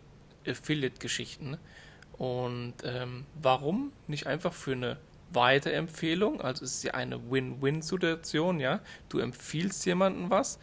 Affiliate-Geschichten. 0.46 1.58
Und 2.16 2.74
ähm, 2.84 3.26
warum 3.34 3.92
nicht 4.06 4.26
einfach 4.26 4.52
für 4.52 4.72
eine 4.72 4.96
Weiterempfehlung? 5.32 6.40
Also 6.40 6.64
es 6.64 6.74
ist 6.76 6.84
ja 6.84 6.94
eine 6.94 7.30
Win-Win-Situation, 7.30 8.60
ja. 8.60 8.80
Du 9.08 9.18
empfiehlst 9.18 9.84
jemandem 9.86 10.30
was, 10.30 10.58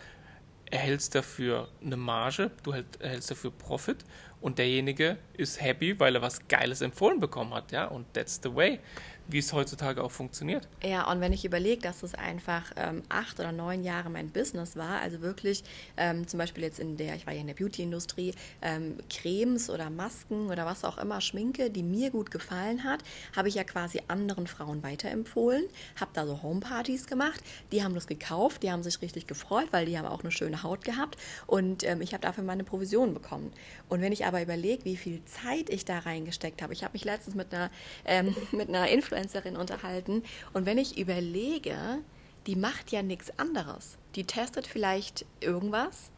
erhältst 0.71 1.15
dafür 1.15 1.69
eine 1.83 1.97
Marge, 1.97 2.51
du 2.63 2.71
erhält- 2.71 2.99
erhältst 2.99 3.31
dafür 3.31 3.51
Profit 3.51 4.03
und 4.41 4.57
derjenige 4.57 5.17
ist 5.33 5.61
happy, 5.61 5.99
weil 5.99 6.15
er 6.15 6.21
was 6.21 6.47
Geiles 6.47 6.81
empfohlen 6.81 7.19
bekommen 7.19 7.53
hat, 7.53 7.71
ja. 7.71 7.85
Und 7.85 8.13
that's 8.13 8.39
the 8.43 8.53
way, 8.53 8.79
wie 9.27 9.39
es 9.39 9.53
heutzutage 9.53 10.03
auch 10.03 10.11
funktioniert. 10.11 10.67
Ja, 10.83 11.09
und 11.11 11.19
wenn 11.19 11.33
ich 11.33 11.45
überlege, 11.45 11.81
dass 11.81 12.03
es 12.03 12.13
einfach 12.13 12.71
ähm, 12.75 13.01
acht 13.09 13.39
oder 13.39 13.51
neun 13.51 13.83
Jahre 13.83 14.09
mein 14.09 14.29
Business 14.29 14.75
war, 14.75 15.01
also 15.01 15.21
wirklich 15.21 15.63
ähm, 15.97 16.27
zum 16.27 16.37
Beispiel 16.37 16.63
jetzt 16.63 16.79
in 16.79 16.97
der, 16.97 17.15
ich 17.15 17.25
war 17.25 17.33
ja 17.33 17.41
in 17.41 17.47
der 17.47 17.55
Beauty-Industrie, 17.55 18.33
ähm, 18.61 18.97
Cremes 19.09 19.69
oder 19.69 19.89
Masken 19.89 20.47
oder 20.47 20.65
was 20.65 20.83
auch 20.83 20.97
immer, 20.97 21.21
Schminke, 21.21 21.71
die 21.71 21.83
mir 21.83 22.11
gut 22.11 22.29
gefallen 22.29 22.83
hat, 22.83 22.99
habe 23.35 23.47
ich 23.47 23.55
ja 23.55 23.63
quasi 23.63 24.01
anderen 24.07 24.45
Frauen 24.45 24.83
weiterempfohlen, 24.83 25.65
habe 25.99 26.11
da 26.13 26.27
so 26.27 26.43
Homepartys 26.43 27.07
gemacht, 27.07 27.41
die 27.71 27.83
haben 27.83 27.95
das 27.95 28.07
gekauft, 28.07 28.61
die 28.61 28.71
haben 28.71 28.83
sich 28.83 29.01
richtig 29.01 29.25
gefreut, 29.25 29.67
weil 29.71 29.87
die 29.87 29.97
haben 29.97 30.05
auch 30.05 30.21
eine 30.21 30.31
schöne 30.31 30.61
Haut 30.61 30.83
gehabt 30.83 31.17
und 31.47 31.83
ähm, 31.83 32.01
ich 32.01 32.13
habe 32.13 32.21
dafür 32.21 32.43
meine 32.43 32.63
Provision 32.63 33.13
bekommen. 33.13 33.51
Und 33.89 34.01
wenn 34.01 34.11
ich 34.11 34.25
aber 34.25 34.41
überlege, 34.41 34.85
wie 34.85 34.97
viel 34.97 35.23
Zeit 35.25 35.69
ich 35.69 35.85
da 35.85 35.99
reingesteckt 35.99 36.61
habe, 36.61 36.73
ich 36.73 36.83
habe 36.83 36.93
mich 36.93 37.05
letztens 37.05 37.35
mit 37.35 37.53
einer, 37.53 37.71
ähm, 38.05 38.35
mit 38.51 38.69
einer 38.69 38.87
Influencerin 38.87 39.14
unterhalten. 39.57 40.23
Und 40.53 40.65
wenn 40.65 40.77
ich 40.77 40.97
überlege, 40.97 41.99
die 42.47 42.55
macht 42.55 42.91
ja 42.91 43.01
nichts 43.01 43.37
anderes. 43.39 43.97
Die 44.15 44.25
testet 44.25 44.67
vielleicht 44.67 45.25
irgendwas, 45.39 46.11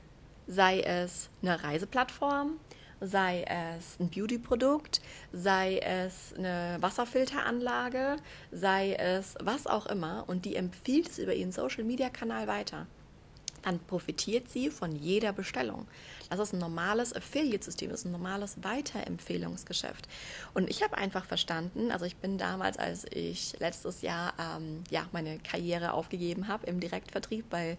sei 0.47 0.81
es 0.81 1.29
eine 1.41 1.63
Reiseplattform, 1.63 2.59
sei 2.99 3.43
es 3.43 3.99
ein 3.99 4.09
Beauty-Produkt, 4.09 5.01
sei 5.31 5.77
es 5.79 6.33
eine 6.37 6.77
Wasserfilteranlage, 6.79 8.17
sei 8.51 8.93
es 8.93 9.35
was 9.39 9.67
auch 9.67 9.85
immer. 9.85 10.25
Und 10.27 10.45
die 10.45 10.55
empfiehlt 10.55 11.09
es 11.09 11.19
über 11.19 11.33
ihren 11.33 11.51
Social-Media-Kanal 11.51 12.47
weiter 12.47 12.87
dann 13.67 13.79
profitiert 13.79 14.49
sie 14.49 14.69
von 14.69 14.95
jeder 14.95 15.33
Bestellung. 15.33 15.87
Das 16.29 16.39
ist 16.39 16.53
ein 16.53 16.59
normales 16.59 17.13
Affiliate-System, 17.13 17.89
das 17.89 17.99
ist 17.99 18.05
ein 18.05 18.13
normales 18.13 18.63
Weiterempfehlungsgeschäft. 18.63 20.07
Und 20.53 20.69
ich 20.69 20.83
habe 20.83 20.97
einfach 20.97 21.25
verstanden, 21.25 21.91
also 21.91 22.05
ich 22.05 22.15
bin 22.15 22.37
damals, 22.37 22.77
als 22.77 23.05
ich 23.11 23.59
letztes 23.59 24.01
Jahr 24.01 24.33
ähm, 24.39 24.83
ja, 24.89 25.07
meine 25.11 25.37
Karriere 25.39 25.93
aufgegeben 25.93 26.47
habe 26.47 26.65
im 26.65 26.79
Direktvertrieb, 26.79 27.45
weil 27.49 27.77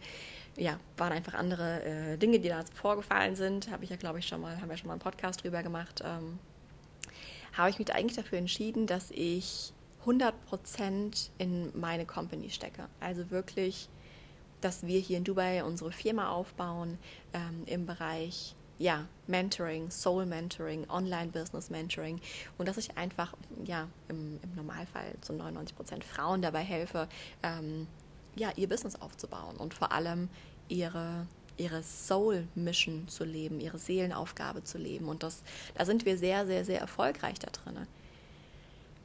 ja, 0.56 0.78
waren 0.98 1.12
einfach 1.12 1.34
andere 1.34 1.82
äh, 1.84 2.16
Dinge, 2.18 2.38
die 2.38 2.48
da 2.48 2.64
vorgefallen 2.74 3.34
sind, 3.34 3.70
habe 3.70 3.84
ich 3.84 3.90
ja, 3.90 3.96
glaube 3.96 4.18
ich, 4.18 4.26
schon 4.26 4.42
mal, 4.42 4.60
haben 4.60 4.68
wir 4.68 4.76
schon 4.76 4.88
mal 4.88 4.94
einen 4.94 5.00
Podcast 5.00 5.42
drüber 5.42 5.62
gemacht, 5.62 6.02
ähm, 6.04 6.38
habe 7.54 7.70
ich 7.70 7.78
mich 7.78 7.94
eigentlich 7.94 8.16
dafür 8.16 8.38
entschieden, 8.38 8.86
dass 8.86 9.10
ich 9.10 9.72
100% 10.04 11.30
in 11.38 11.78
meine 11.78 12.04
Company 12.04 12.50
stecke. 12.50 12.88
Also 13.00 13.30
wirklich 13.30 13.88
dass 14.60 14.86
wir 14.86 15.00
hier 15.00 15.18
in 15.18 15.24
Dubai 15.24 15.64
unsere 15.64 15.92
Firma 15.92 16.30
aufbauen 16.30 16.98
ähm, 17.32 17.62
im 17.66 17.86
Bereich 17.86 18.54
ja, 18.78 19.06
Mentoring, 19.26 19.90
Soul 19.90 20.24
Mentoring, 20.24 20.88
Online 20.88 21.30
Business 21.30 21.68
Mentoring 21.68 22.20
und 22.56 22.68
dass 22.68 22.76
ich 22.76 22.96
einfach 22.96 23.34
ja, 23.64 23.88
im, 24.08 24.38
im 24.42 24.54
Normalfall 24.54 25.14
zu 25.20 25.32
99 25.32 25.76
Prozent 25.76 26.04
Frauen 26.04 26.42
dabei 26.42 26.60
helfe, 26.60 27.08
ähm, 27.42 27.88
ja, 28.36 28.52
ihr 28.56 28.68
Business 28.68 28.96
aufzubauen 28.96 29.56
und 29.56 29.74
vor 29.74 29.90
allem 29.90 30.28
ihre, 30.68 31.26
ihre 31.56 31.82
Soul 31.82 32.46
Mission 32.54 33.08
zu 33.08 33.24
leben, 33.24 33.60
ihre 33.60 33.78
Seelenaufgabe 33.78 34.62
zu 34.62 34.78
leben. 34.78 35.08
Und 35.08 35.24
das, 35.24 35.42
da 35.74 35.84
sind 35.84 36.06
wir 36.06 36.16
sehr, 36.16 36.46
sehr, 36.46 36.64
sehr 36.64 36.80
erfolgreich 36.80 37.40
da 37.40 37.50
drin. 37.50 37.86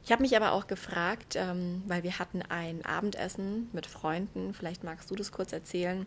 Ich 0.04 0.12
habe 0.12 0.22
mich 0.22 0.36
aber 0.36 0.52
auch 0.52 0.66
gefragt, 0.66 1.34
ähm, 1.34 1.82
weil 1.86 2.02
wir 2.02 2.18
hatten 2.18 2.42
ein 2.42 2.84
Abendessen 2.84 3.70
mit 3.72 3.86
Freunden, 3.86 4.52
vielleicht 4.52 4.84
magst 4.84 5.10
du 5.10 5.14
das 5.14 5.32
kurz 5.32 5.52
erzählen. 5.52 6.06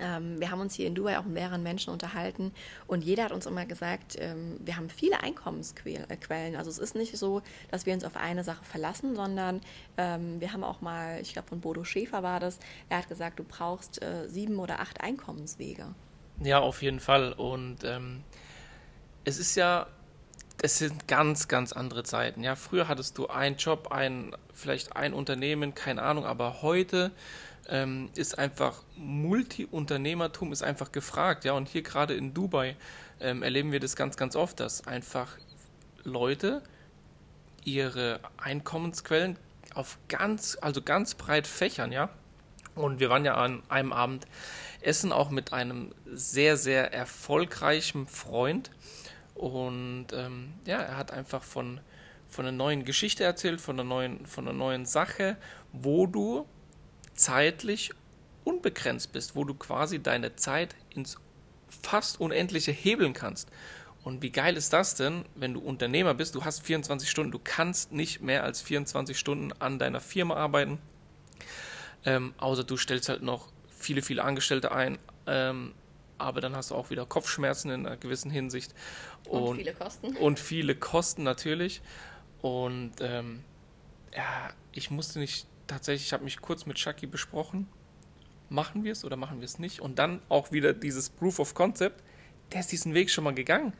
Ähm, 0.00 0.40
wir 0.40 0.50
haben 0.50 0.60
uns 0.60 0.74
hier 0.74 0.88
in 0.88 0.96
Dubai 0.96 1.16
auch 1.16 1.22
mit 1.24 1.34
mehreren 1.34 1.62
Menschen 1.62 1.90
unterhalten 1.90 2.52
und 2.88 3.04
jeder 3.04 3.24
hat 3.24 3.32
uns 3.32 3.46
immer 3.46 3.64
gesagt, 3.64 4.16
ähm, 4.18 4.58
wir 4.64 4.76
haben 4.76 4.90
viele 4.90 5.20
Einkommensquellen. 5.20 6.56
Also 6.56 6.70
es 6.70 6.78
ist 6.78 6.96
nicht 6.96 7.16
so, 7.16 7.40
dass 7.70 7.86
wir 7.86 7.94
uns 7.94 8.04
auf 8.04 8.16
eine 8.16 8.42
Sache 8.42 8.64
verlassen, 8.64 9.14
sondern 9.14 9.60
ähm, 9.96 10.40
wir 10.40 10.52
haben 10.52 10.64
auch 10.64 10.80
mal, 10.80 11.20
ich 11.22 11.32
glaube 11.32 11.48
von 11.48 11.60
Bodo 11.60 11.84
Schäfer 11.84 12.24
war 12.24 12.40
das, 12.40 12.58
er 12.88 12.98
hat 12.98 13.08
gesagt, 13.08 13.38
du 13.38 13.44
brauchst 13.44 14.02
äh, 14.02 14.28
sieben 14.28 14.58
oder 14.58 14.80
acht 14.80 15.00
Einkommenswege. 15.00 15.94
Ja, 16.42 16.58
auf 16.58 16.82
jeden 16.82 17.00
Fall. 17.00 17.32
Und 17.32 17.84
ähm, 17.84 18.24
es 19.24 19.38
ist 19.38 19.54
ja 19.54 19.86
es 20.62 20.78
sind 20.78 21.06
ganz, 21.06 21.48
ganz 21.48 21.72
andere 21.72 22.02
Zeiten. 22.02 22.42
Ja, 22.42 22.56
früher 22.56 22.88
hattest 22.88 23.18
du 23.18 23.28
einen 23.28 23.56
Job, 23.56 23.92
ein, 23.92 24.34
vielleicht 24.54 24.96
ein 24.96 25.12
Unternehmen, 25.12 25.74
keine 25.74 26.02
Ahnung, 26.02 26.24
aber 26.24 26.62
heute 26.62 27.10
ähm, 27.68 28.10
ist 28.14 28.38
einfach 28.38 28.82
Multi-Unternehmertum 28.96 30.52
ist 30.52 30.62
einfach 30.62 30.92
gefragt. 30.92 31.44
Ja, 31.44 31.52
und 31.52 31.68
hier 31.68 31.82
gerade 31.82 32.14
in 32.14 32.32
Dubai 32.32 32.76
ähm, 33.20 33.42
erleben 33.42 33.72
wir 33.72 33.80
das 33.80 33.96
ganz, 33.96 34.16
ganz 34.16 34.36
oft, 34.36 34.60
dass 34.60 34.86
einfach 34.86 35.36
Leute 36.04 36.62
ihre 37.64 38.20
Einkommensquellen 38.36 39.36
auf 39.74 39.98
ganz, 40.08 40.56
also 40.60 40.80
ganz 40.80 41.14
breit 41.14 41.46
fächern, 41.46 41.92
ja. 41.92 42.08
Und 42.74 43.00
wir 43.00 43.10
waren 43.10 43.24
ja 43.24 43.34
an 43.34 43.62
einem 43.68 43.92
Abend 43.92 44.26
essen, 44.82 45.12
auch 45.12 45.30
mit 45.30 45.52
einem 45.52 45.92
sehr, 46.06 46.56
sehr 46.56 46.92
erfolgreichen 46.92 48.06
Freund. 48.06 48.70
Und 49.36 50.06
ähm, 50.12 50.54
ja, 50.64 50.78
er 50.78 50.96
hat 50.96 51.10
einfach 51.10 51.42
von, 51.42 51.80
von 52.28 52.46
einer 52.46 52.56
neuen 52.56 52.84
Geschichte 52.84 53.22
erzählt, 53.22 53.60
von 53.60 53.76
einer 53.76 53.88
neuen, 53.88 54.26
von 54.26 54.48
einer 54.48 54.56
neuen 54.56 54.86
Sache, 54.86 55.36
wo 55.72 56.06
du 56.06 56.46
zeitlich 57.14 57.90
unbegrenzt 58.44 59.12
bist, 59.12 59.36
wo 59.36 59.44
du 59.44 59.54
quasi 59.54 60.02
deine 60.02 60.36
Zeit 60.36 60.74
ins 60.90 61.18
fast 61.82 62.20
Unendliche 62.20 62.72
hebeln 62.72 63.12
kannst. 63.12 63.50
Und 64.02 64.22
wie 64.22 64.30
geil 64.30 64.56
ist 64.56 64.72
das 64.72 64.94
denn, 64.94 65.24
wenn 65.34 65.52
du 65.52 65.60
Unternehmer 65.60 66.14
bist, 66.14 66.34
du 66.34 66.44
hast 66.44 66.62
24 66.62 67.10
Stunden, 67.10 67.32
du 67.32 67.40
kannst 67.42 67.92
nicht 67.92 68.22
mehr 68.22 68.44
als 68.44 68.62
24 68.62 69.18
Stunden 69.18 69.52
an 69.58 69.78
deiner 69.78 70.00
Firma 70.00 70.36
arbeiten, 70.36 70.78
ähm, 72.04 72.32
außer 72.38 72.62
du 72.62 72.76
stellst 72.76 73.08
halt 73.08 73.22
noch 73.22 73.48
viele, 73.68 74.02
viele 74.02 74.22
Angestellte 74.22 74.70
ein, 74.70 74.98
ähm, 75.26 75.74
aber 76.18 76.40
dann 76.40 76.56
hast 76.56 76.70
du 76.70 76.74
auch 76.74 76.90
wieder 76.90 77.06
Kopfschmerzen 77.06 77.70
in 77.70 77.86
einer 77.86 77.96
gewissen 77.96 78.30
Hinsicht. 78.30 78.74
Und, 79.28 79.42
und 79.42 79.56
viele 79.56 79.74
Kosten. 79.74 80.16
Und 80.16 80.38
viele 80.38 80.74
Kosten 80.74 81.22
natürlich. 81.22 81.82
Und 82.42 82.92
ähm, 83.00 83.44
ja, 84.14 84.50
ich 84.72 84.90
musste 84.90 85.18
nicht, 85.18 85.46
tatsächlich, 85.66 86.06
ich 86.06 86.12
habe 86.12 86.24
mich 86.24 86.40
kurz 86.40 86.66
mit 86.66 86.76
Chucky 86.76 87.06
besprochen. 87.06 87.68
Machen 88.48 88.84
wir 88.84 88.92
es 88.92 89.04
oder 89.04 89.16
machen 89.16 89.40
wir 89.40 89.44
es 89.44 89.58
nicht? 89.58 89.80
Und 89.80 89.98
dann 89.98 90.22
auch 90.28 90.52
wieder 90.52 90.72
dieses 90.72 91.10
Proof 91.10 91.38
of 91.38 91.54
Concept. 91.54 92.02
Der 92.52 92.60
ist 92.60 92.70
diesen 92.70 92.94
Weg 92.94 93.10
schon 93.10 93.24
mal 93.24 93.34
gegangen. 93.34 93.72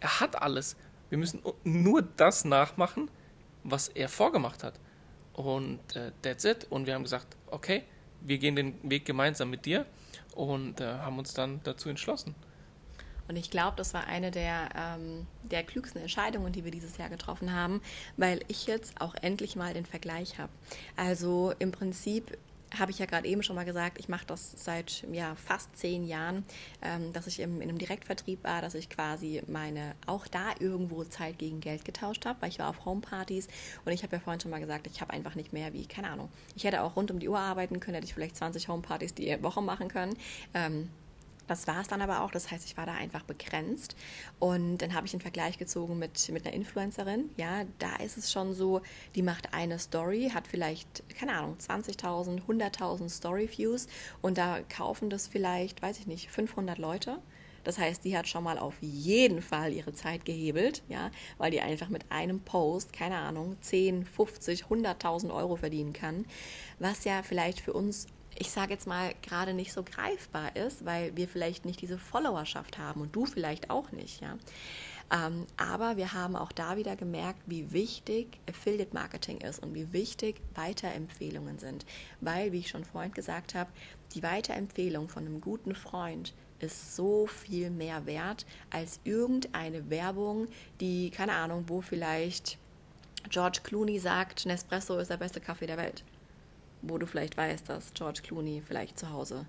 Er 0.00 0.20
hat 0.20 0.40
alles. 0.40 0.76
Wir 1.10 1.18
müssen 1.18 1.42
nur 1.64 2.02
das 2.02 2.44
nachmachen, 2.44 3.10
was 3.62 3.88
er 3.88 4.08
vorgemacht 4.08 4.64
hat. 4.64 4.80
Und 5.34 5.96
äh, 5.96 6.12
that's 6.22 6.44
it. 6.44 6.66
Und 6.70 6.86
wir 6.86 6.94
haben 6.94 7.02
gesagt, 7.02 7.36
okay, 7.48 7.84
wir 8.22 8.38
gehen 8.38 8.56
den 8.56 8.78
Weg 8.88 9.04
gemeinsam 9.04 9.50
mit 9.50 9.66
dir 9.66 9.86
und 10.34 10.80
äh, 10.80 10.98
haben 10.98 11.18
uns 11.18 11.34
dann 11.34 11.60
dazu 11.64 11.88
entschlossen. 11.88 12.34
Und 13.30 13.36
ich 13.36 13.50
glaube, 13.50 13.76
das 13.76 13.94
war 13.94 14.08
eine 14.08 14.32
der, 14.32 14.70
ähm, 14.76 15.26
der 15.44 15.62
klügsten 15.62 16.00
Entscheidungen, 16.00 16.52
die 16.52 16.64
wir 16.64 16.72
dieses 16.72 16.96
Jahr 16.98 17.08
getroffen 17.08 17.52
haben, 17.52 17.80
weil 18.16 18.40
ich 18.48 18.66
jetzt 18.66 19.00
auch 19.00 19.14
endlich 19.14 19.54
mal 19.54 19.72
den 19.72 19.86
Vergleich 19.86 20.40
habe. 20.40 20.50
Also 20.96 21.54
im 21.60 21.70
Prinzip 21.70 22.36
habe 22.78 22.90
ich 22.90 22.98
ja 22.98 23.06
gerade 23.06 23.26
eben 23.26 23.42
schon 23.42 23.56
mal 23.56 23.64
gesagt, 23.64 23.98
ich 23.98 24.08
mache 24.08 24.26
das 24.26 24.52
seit 24.56 25.04
ja, 25.12 25.34
fast 25.34 25.76
zehn 25.76 26.04
Jahren, 26.04 26.44
ähm, 26.82 27.12
dass 27.12 27.26
ich 27.26 27.40
im, 27.40 27.60
in 27.60 27.68
einem 27.68 27.78
Direktvertrieb 27.78 28.44
war, 28.44 28.62
dass 28.62 28.74
ich 28.74 28.88
quasi 28.88 29.42
meine 29.46 29.94
auch 30.06 30.26
da 30.26 30.50
irgendwo 30.58 31.04
Zeit 31.04 31.38
gegen 31.38 31.60
Geld 31.60 31.84
getauscht 31.84 32.26
habe, 32.26 32.40
weil 32.42 32.50
ich 32.50 32.58
war 32.58 32.68
auf 32.68 32.84
Homepartys 32.84 33.48
und 33.84 33.92
ich 33.92 34.02
habe 34.02 34.16
ja 34.16 34.20
vorhin 34.20 34.40
schon 34.40 34.50
mal 34.50 34.60
gesagt, 34.60 34.86
ich 34.86 35.00
habe 35.00 35.12
einfach 35.12 35.34
nicht 35.34 35.52
mehr 35.52 35.72
wie, 35.72 35.86
keine 35.86 36.10
Ahnung, 36.10 36.28
ich 36.54 36.64
hätte 36.64 36.82
auch 36.82 36.96
rund 36.96 37.10
um 37.10 37.18
die 37.18 37.28
Uhr 37.28 37.38
arbeiten 37.38 37.80
können, 37.80 37.94
hätte 37.94 38.06
ich 38.06 38.14
vielleicht 38.14 38.36
20 38.36 38.68
Homepartys 38.68 39.14
die 39.14 39.42
Woche 39.42 39.62
machen 39.62 39.88
können. 39.88 40.16
Ähm, 40.54 40.90
das 41.50 41.66
war 41.66 41.80
es 41.80 41.88
dann 41.88 42.00
aber 42.00 42.22
auch. 42.22 42.30
Das 42.30 42.50
heißt, 42.50 42.64
ich 42.64 42.76
war 42.76 42.86
da 42.86 42.94
einfach 42.94 43.24
begrenzt. 43.24 43.96
Und 44.38 44.78
dann 44.78 44.94
habe 44.94 45.06
ich 45.06 45.12
einen 45.12 45.20
Vergleich 45.20 45.58
gezogen 45.58 45.98
mit, 45.98 46.28
mit 46.30 46.46
einer 46.46 46.54
Influencerin. 46.54 47.30
Ja, 47.36 47.64
da 47.80 47.96
ist 47.96 48.16
es 48.16 48.30
schon 48.30 48.54
so, 48.54 48.82
die 49.16 49.22
macht 49.22 49.52
eine 49.52 49.78
Story, 49.80 50.30
hat 50.32 50.46
vielleicht, 50.46 51.02
keine 51.18 51.32
Ahnung, 51.32 51.56
20.000, 51.58 52.46
100.000 52.46 53.08
Story-Views 53.08 53.88
und 54.22 54.38
da 54.38 54.60
kaufen 54.68 55.10
das 55.10 55.26
vielleicht, 55.26 55.82
weiß 55.82 55.98
ich 55.98 56.06
nicht, 56.06 56.30
500 56.30 56.78
Leute. 56.78 57.18
Das 57.64 57.78
heißt, 57.78 58.04
die 58.04 58.16
hat 58.16 58.28
schon 58.28 58.44
mal 58.44 58.58
auf 58.58 58.76
jeden 58.80 59.42
Fall 59.42 59.72
ihre 59.72 59.92
Zeit 59.92 60.24
gehebelt, 60.24 60.82
ja, 60.88 61.10
weil 61.36 61.50
die 61.50 61.60
einfach 61.60 61.88
mit 61.88 62.10
einem 62.10 62.40
Post, 62.40 62.92
keine 62.92 63.16
Ahnung, 63.16 63.56
10, 63.60 64.06
50, 64.06 64.64
100.000 64.64 65.34
Euro 65.34 65.56
verdienen 65.56 65.92
kann, 65.92 66.24
was 66.78 67.04
ja 67.04 67.22
vielleicht 67.22 67.60
für 67.60 67.72
uns 67.72 68.06
ich 68.40 68.50
sage 68.50 68.72
jetzt 68.72 68.86
mal, 68.86 69.12
gerade 69.20 69.52
nicht 69.52 69.70
so 69.70 69.82
greifbar 69.82 70.56
ist, 70.56 70.86
weil 70.86 71.14
wir 71.14 71.28
vielleicht 71.28 71.66
nicht 71.66 71.82
diese 71.82 71.98
Followerschaft 71.98 72.78
haben 72.78 73.02
und 73.02 73.14
du 73.14 73.26
vielleicht 73.26 73.68
auch 73.68 73.92
nicht, 73.92 74.22
ja. 74.22 74.38
Ähm, 75.12 75.46
aber 75.58 75.98
wir 75.98 76.14
haben 76.14 76.36
auch 76.36 76.50
da 76.50 76.76
wieder 76.76 76.96
gemerkt, 76.96 77.42
wie 77.46 77.70
wichtig 77.72 78.38
Affiliate 78.48 78.94
Marketing 78.94 79.38
ist 79.38 79.62
und 79.62 79.74
wie 79.74 79.92
wichtig 79.92 80.40
Weiterempfehlungen 80.54 81.58
sind. 81.58 81.84
Weil, 82.20 82.52
wie 82.52 82.60
ich 82.60 82.68
schon 82.70 82.84
vorhin 82.84 83.12
gesagt 83.12 83.54
habe, 83.54 83.70
die 84.14 84.22
Weiterempfehlung 84.22 85.08
von 85.08 85.26
einem 85.26 85.40
guten 85.40 85.74
Freund 85.74 86.32
ist 86.60 86.96
so 86.96 87.26
viel 87.26 87.70
mehr 87.70 88.06
wert 88.06 88.46
als 88.70 89.00
irgendeine 89.04 89.90
Werbung, 89.90 90.46
die, 90.80 91.10
keine 91.10 91.32
Ahnung, 91.32 91.64
wo 91.66 91.82
vielleicht 91.82 92.56
George 93.28 93.60
Clooney 93.64 93.98
sagt, 93.98 94.46
Nespresso 94.46 94.96
ist 94.98 95.10
der 95.10 95.18
beste 95.18 95.40
Kaffee 95.40 95.66
der 95.66 95.76
Welt 95.76 96.04
wo 96.82 96.98
du 96.98 97.06
vielleicht 97.06 97.36
weißt, 97.36 97.68
dass 97.68 97.92
George 97.94 98.20
Clooney 98.22 98.62
vielleicht 98.66 98.98
zu 98.98 99.10
Hause 99.10 99.46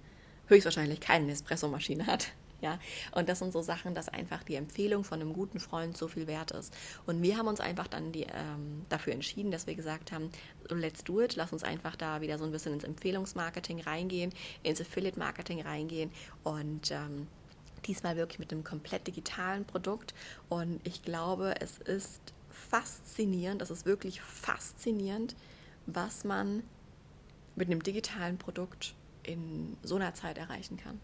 höchstwahrscheinlich 0.47 0.99
keine 0.99 1.25
Nespresso-Maschine 1.25 2.05
hat. 2.07 2.27
Ja, 2.61 2.77
und 3.13 3.27
das 3.27 3.39
sind 3.39 3.51
so 3.51 3.63
Sachen, 3.63 3.95
dass 3.95 4.07
einfach 4.07 4.43
die 4.43 4.53
Empfehlung 4.53 5.03
von 5.03 5.19
einem 5.19 5.33
guten 5.33 5.59
Freund 5.59 5.97
so 5.97 6.07
viel 6.07 6.27
wert 6.27 6.51
ist. 6.51 6.71
Und 7.07 7.23
wir 7.23 7.37
haben 7.37 7.47
uns 7.47 7.59
einfach 7.59 7.87
dann 7.87 8.11
die, 8.11 8.23
ähm, 8.23 8.85
dafür 8.87 9.13
entschieden, 9.13 9.49
dass 9.49 9.65
wir 9.65 9.73
gesagt 9.73 10.11
haben, 10.11 10.29
let's 10.69 11.03
do 11.03 11.21
it, 11.21 11.35
lass 11.35 11.51
uns 11.51 11.63
einfach 11.63 11.95
da 11.95 12.21
wieder 12.21 12.37
so 12.37 12.45
ein 12.45 12.51
bisschen 12.51 12.73
ins 12.73 12.83
Empfehlungsmarketing 12.83 13.81
reingehen, 13.81 14.31
ins 14.61 14.79
Affiliate-Marketing 14.79 15.61
reingehen 15.61 16.11
und 16.43 16.91
ähm, 16.91 17.25
diesmal 17.87 18.15
wirklich 18.15 18.37
mit 18.37 18.51
einem 18.51 18.63
komplett 18.63 19.07
digitalen 19.07 19.65
Produkt. 19.65 20.13
Und 20.47 20.81
ich 20.83 21.01
glaube, 21.01 21.55
es 21.59 21.79
ist 21.79 22.21
faszinierend, 22.49 23.63
es 23.63 23.71
ist 23.71 23.87
wirklich 23.87 24.21
faszinierend, 24.21 25.35
was 25.87 26.23
man 26.23 26.61
mit 27.55 27.69
einem 27.69 27.83
digitalen 27.83 28.37
Produkt 28.37 28.95
in 29.23 29.77
so 29.83 29.95
einer 29.95 30.13
Zeit 30.13 30.37
erreichen 30.37 30.77
kann. 30.77 30.99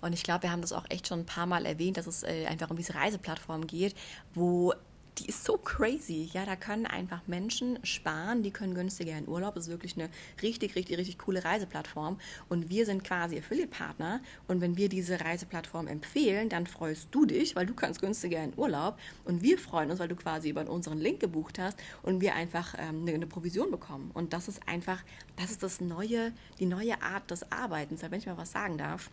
Und 0.00 0.14
ich 0.14 0.22
glaube, 0.22 0.44
wir 0.44 0.50
haben 0.50 0.62
das 0.62 0.72
auch 0.72 0.86
echt 0.88 1.08
schon 1.08 1.20
ein 1.20 1.26
paar 1.26 1.46
Mal 1.46 1.66
erwähnt, 1.66 1.96
dass 1.96 2.06
es 2.06 2.22
äh, 2.22 2.46
einfach 2.46 2.70
um 2.70 2.76
diese 2.76 2.94
Reiseplattform 2.94 3.66
geht, 3.66 3.94
wo 4.34 4.72
die 5.20 5.28
ist 5.28 5.44
so 5.44 5.58
crazy. 5.58 6.30
Ja, 6.32 6.46
da 6.46 6.56
können 6.56 6.86
einfach 6.86 7.26
Menschen 7.26 7.78
sparen, 7.84 8.42
die 8.42 8.50
können 8.50 8.74
günstiger 8.74 9.16
in 9.16 9.28
Urlaub. 9.28 9.54
Das 9.54 9.64
ist 9.64 9.70
wirklich 9.70 9.96
eine 9.96 10.08
richtig, 10.42 10.74
richtig, 10.76 10.98
richtig 10.98 11.18
coole 11.18 11.44
Reiseplattform. 11.44 12.18
Und 12.48 12.70
wir 12.70 12.86
sind 12.86 13.04
quasi 13.04 13.38
Affiliate-Partner. 13.38 14.20
Und 14.48 14.60
wenn 14.60 14.76
wir 14.76 14.88
diese 14.88 15.20
Reiseplattform 15.20 15.88
empfehlen, 15.88 16.48
dann 16.48 16.66
freust 16.66 17.08
du 17.10 17.26
dich, 17.26 17.54
weil 17.54 17.66
du 17.66 17.74
kannst 17.74 18.00
günstiger 18.00 18.42
in 18.42 18.56
Urlaub. 18.56 18.98
Und 19.24 19.42
wir 19.42 19.58
freuen 19.58 19.90
uns, 19.90 20.00
weil 20.00 20.08
du 20.08 20.16
quasi 20.16 20.48
über 20.48 20.68
unseren 20.68 20.98
Link 20.98 21.20
gebucht 21.20 21.58
hast 21.58 21.78
und 22.02 22.20
wir 22.20 22.34
einfach 22.34 22.74
ähm, 22.78 23.02
eine, 23.02 23.12
eine 23.12 23.26
Provision 23.26 23.70
bekommen. 23.70 24.10
Und 24.14 24.32
das 24.32 24.48
ist 24.48 24.66
einfach, 24.66 25.02
das 25.36 25.50
ist 25.50 25.62
das 25.62 25.80
neue, 25.80 26.32
die 26.58 26.66
neue 26.66 27.02
Art 27.02 27.30
des 27.30 27.50
Arbeitens. 27.52 28.02
Wenn 28.02 28.14
ich 28.14 28.26
mal 28.26 28.38
was 28.38 28.52
sagen 28.52 28.78
darf, 28.78 29.10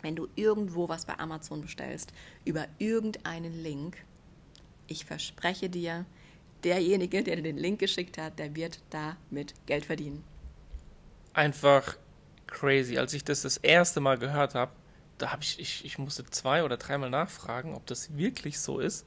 wenn 0.00 0.16
du 0.16 0.28
irgendwo 0.34 0.88
was 0.88 1.04
bei 1.04 1.18
Amazon 1.18 1.60
bestellst, 1.60 2.12
über 2.44 2.66
irgendeinen 2.78 3.62
Link, 3.62 3.98
ich 4.92 5.04
verspreche 5.04 5.68
dir, 5.68 6.04
derjenige, 6.64 7.22
der 7.22 7.36
dir 7.36 7.42
den 7.42 7.58
Link 7.58 7.80
geschickt 7.80 8.18
hat, 8.18 8.38
der 8.38 8.54
wird 8.54 8.80
damit 8.90 9.54
Geld 9.66 9.84
verdienen. 9.84 10.22
Einfach 11.34 11.96
crazy. 12.46 12.98
Als 12.98 13.14
ich 13.14 13.24
das 13.24 13.42
das 13.42 13.56
erste 13.56 14.00
Mal 14.00 14.18
gehört 14.18 14.54
habe, 14.54 14.72
da 15.18 15.32
habe 15.32 15.42
ich, 15.42 15.58
ich, 15.58 15.84
ich 15.84 15.98
musste 15.98 16.24
zwei 16.26 16.64
oder 16.64 16.76
dreimal 16.76 17.10
nachfragen, 17.10 17.74
ob 17.74 17.86
das 17.86 18.16
wirklich 18.16 18.58
so 18.60 18.78
ist, 18.78 19.06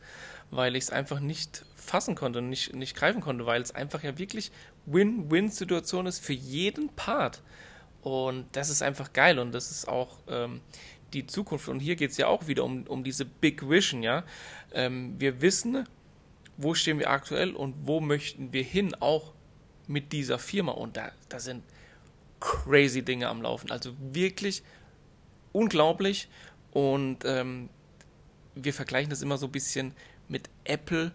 weil 0.50 0.76
ich 0.76 0.86
es 0.86 0.90
einfach 0.90 1.20
nicht 1.20 1.66
fassen 1.76 2.16
konnte 2.16 2.40
und 2.40 2.50
nicht, 2.50 2.74
nicht 2.74 2.96
greifen 2.96 3.22
konnte, 3.22 3.46
weil 3.46 3.62
es 3.62 3.74
einfach 3.74 4.04
ja 4.04 4.18
wirklich 4.18 4.52
Win-Win-Situation 4.86 6.06
ist 6.06 6.20
für 6.20 6.34
jeden 6.34 6.90
Part. 6.90 7.42
Und 8.02 8.46
das 8.52 8.70
ist 8.70 8.82
einfach 8.82 9.14
geil 9.14 9.40
und 9.40 9.52
das 9.52 9.72
ist 9.72 9.88
auch 9.88 10.20
ähm, 10.28 10.62
die 11.14 11.28
Zukunft. 11.28 11.68
Und 11.68 11.80
hier 11.80 11.96
geht 11.96 12.12
es 12.12 12.18
ja 12.18 12.28
auch 12.28 12.48
wieder 12.48 12.64
um, 12.64 12.84
um 12.88 13.04
diese 13.04 13.26
Big 13.26 13.68
Vision, 13.70 14.04
ja. 14.04 14.24
Ähm, 14.74 15.16
wir 15.20 15.42
wissen, 15.42 15.88
wo 16.58 16.74
stehen 16.74 17.00
wir 17.00 17.10
aktuell 17.10 17.56
und 17.56 17.76
wo 17.86 18.00
möchten 18.00 18.54
wir 18.54 18.64
hin, 18.64 18.96
auch 18.96 19.34
mit 19.88 20.12
dieser 20.12 20.40
Firma. 20.40 20.72
Und 20.72 20.98
da, 20.98 21.12
da 21.30 21.40
sind 21.40 21.64
crazy 22.40 23.02
Dinge 23.02 23.28
am 23.28 23.42
Laufen. 23.42 23.72
Also 23.72 23.94
wirklich 24.00 24.64
unglaublich. 25.52 26.28
Und 26.72 27.20
ähm, 27.26 27.70
wir 28.56 28.74
vergleichen 28.74 29.10
das 29.10 29.22
immer 29.22 29.38
so 29.38 29.48
ein 29.48 29.52
bisschen 29.52 29.94
mit 30.28 30.50
Apple 30.64 31.12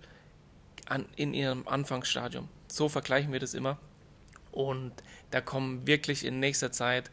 an, 0.87 1.07
in 1.16 1.35
ihrem 1.35 1.66
Anfangsstadium. 1.68 2.48
So 2.68 2.88
vergleichen 2.88 3.33
wir 3.33 3.40
das 3.40 3.55
immer. 3.55 3.79
Und 4.53 4.92
da 5.31 5.40
kommen 5.40 5.87
wirklich 5.87 6.24
in 6.24 6.40
nächster 6.40 6.72
Zeit 6.72 7.11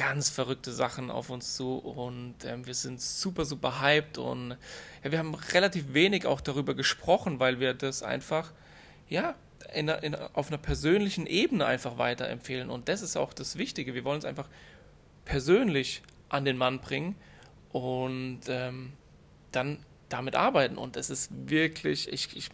ganz 0.00 0.30
verrückte 0.30 0.72
Sachen 0.72 1.10
auf 1.10 1.28
uns 1.28 1.56
zu 1.56 1.76
und 1.76 2.36
ähm, 2.46 2.66
wir 2.66 2.72
sind 2.72 3.02
super, 3.02 3.44
super 3.44 3.82
hyped 3.82 4.16
und 4.16 4.56
ja, 5.04 5.12
wir 5.12 5.18
haben 5.18 5.34
relativ 5.34 5.92
wenig 5.92 6.24
auch 6.24 6.40
darüber 6.40 6.72
gesprochen, 6.72 7.38
weil 7.38 7.60
wir 7.60 7.74
das 7.74 8.02
einfach, 8.02 8.50
ja, 9.10 9.34
in, 9.74 9.88
in, 9.88 10.14
auf 10.14 10.48
einer 10.48 10.56
persönlichen 10.56 11.26
Ebene 11.26 11.66
einfach 11.66 11.98
weiterempfehlen 11.98 12.70
und 12.70 12.88
das 12.88 13.02
ist 13.02 13.18
auch 13.18 13.34
das 13.34 13.58
Wichtige. 13.58 13.92
Wir 13.92 14.04
wollen 14.04 14.18
es 14.18 14.24
einfach 14.24 14.48
persönlich 15.26 16.00
an 16.30 16.46
den 16.46 16.56
Mann 16.56 16.80
bringen 16.80 17.14
und 17.70 18.40
ähm, 18.48 18.94
dann 19.52 19.84
damit 20.08 20.34
arbeiten 20.34 20.78
und 20.78 20.96
es 20.96 21.10
ist 21.10 21.30
wirklich, 21.50 22.10
ich, 22.10 22.34
ich, 22.34 22.48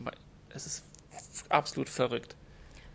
es 0.49 0.67
ist 0.67 0.85
absolut 1.49 1.89
verrückt. 1.89 2.35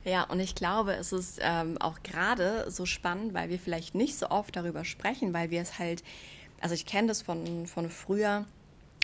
Ja, 0.03 0.23
und 0.23 0.39
ich 0.39 0.55
glaube, 0.55 0.93
es 0.93 1.11
ist 1.11 1.39
ähm, 1.41 1.77
auch 1.79 2.01
gerade 2.01 2.69
so 2.71 2.85
spannend, 2.85 3.33
weil 3.33 3.49
wir 3.49 3.59
vielleicht 3.59 3.93
nicht 3.93 4.17
so 4.17 4.29
oft 4.29 4.55
darüber 4.55 4.83
sprechen, 4.83 5.33
weil 5.33 5.51
wir 5.51 5.61
es 5.61 5.77
halt, 5.77 6.03
also 6.59 6.73
ich 6.73 6.85
kenne 6.85 7.09
das 7.09 7.21
von, 7.21 7.67
von 7.67 7.89
früher, 7.89 8.45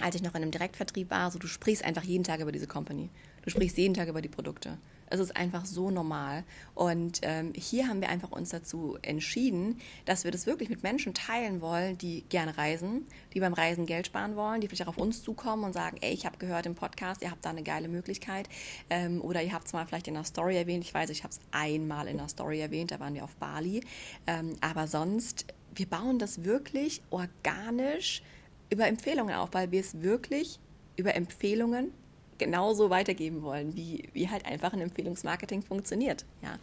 als 0.02 0.16
ich 0.16 0.24
noch 0.24 0.34
in 0.34 0.42
einem 0.42 0.52
Direktvertrieb 0.52 1.12
war, 1.12 1.30
so 1.30 1.38
du 1.38 1.48
sprichst 1.48 1.84
einfach 1.84 2.04
jeden 2.04 2.24
Tag 2.24 2.40
über 2.40 2.52
diese 2.52 2.68
Company. 2.68 3.10
Du 3.44 3.52
sprichst 3.52 3.78
jeden 3.78 3.94
Tag 3.94 4.08
über 4.08 4.22
die 4.22 4.28
Produkte. 4.28 4.78
Es 5.10 5.20
ist 5.20 5.36
einfach 5.36 5.65
so 5.65 5.89
normal. 5.89 6.43
Und 6.76 7.20
ähm, 7.24 7.54
hier 7.56 7.88
haben 7.88 8.02
wir 8.02 8.10
einfach 8.10 8.32
uns 8.32 8.50
dazu 8.50 8.98
entschieden, 9.02 9.80
dass 10.06 10.24
wir 10.24 10.32
das 10.32 10.46
wirklich 10.46 10.70
mit 10.70 10.84
Menschen 10.84 11.13
teilen 11.13 11.62
wollen, 11.62 11.98
die 11.98 12.24
gerne 12.30 12.58
reisen, 12.58 13.06
die 13.34 13.39
beim 13.39 13.54
Reisen 13.54 13.86
Geld 13.86 14.08
sparen 14.08 14.36
wollen, 14.36 14.62
die 14.62 14.67
vielleicht 14.67 14.84
auch 14.84 14.88
auf 14.89 14.98
uns 14.98 15.24
zukommen 15.24 15.63
und 15.63 15.74
sagen, 15.74 15.98
ey, 16.02 16.13
ich 16.13 16.26
habe 16.26 16.38
gehört 16.38 16.65
im 16.65 16.76
Podcast, 16.76 17.22
ihr 17.22 17.32
habt 17.32 17.46
da 17.46 17.50
eine 17.50 17.63
geile 17.63 17.88
Möglichkeit. 17.88 18.50
Ähm, 18.89 19.22
oder 19.22 19.41
ihr 19.41 19.54
habt 19.54 19.67
es 19.67 19.74
mal 19.74 19.86
vielleicht 19.86 20.08
in 20.08 20.13
der 20.13 20.24
Story 20.24 20.58
erwähnt. 20.58 20.84
Ich 20.84 20.93
weiß, 20.93 21.10
ich 21.10 21.24
habe 21.24 21.34
es 21.34 21.39
einmal 21.52 22.08
in 22.08 22.17
der 22.17 22.28
Story 22.28 22.60
erwähnt, 22.60 22.91
da 22.91 23.00
waren 23.00 23.13
wir 23.13 23.24
auf 23.24 23.36
Bali. 23.36 23.82
Ähm, 24.26 24.56
aber 24.62 24.88
sonst, 24.88 25.46
wir 25.76 25.86
bauen 25.88 26.20
das 26.20 26.43
wirklich 26.43 27.02
organisch 27.10 28.22
über 28.70 28.88
Empfehlungen 28.88 29.36
auf, 29.36 29.50
weil 29.54 29.72
wir 29.72 29.82
es 29.82 30.02
wirklich 30.02 30.60
über 30.98 31.15
Empfehlungen 31.15 31.91
genauso 32.38 32.89
weitergeben 32.89 33.41
wollen, 33.41 33.76
wie, 33.76 34.10
wie 34.13 34.30
halt 34.30 34.45
einfach 34.45 34.73
ein 34.73 34.82
Empfehlungsmarketing 34.82 35.62
funktioniert. 35.63 36.26
Ja. 36.41 36.58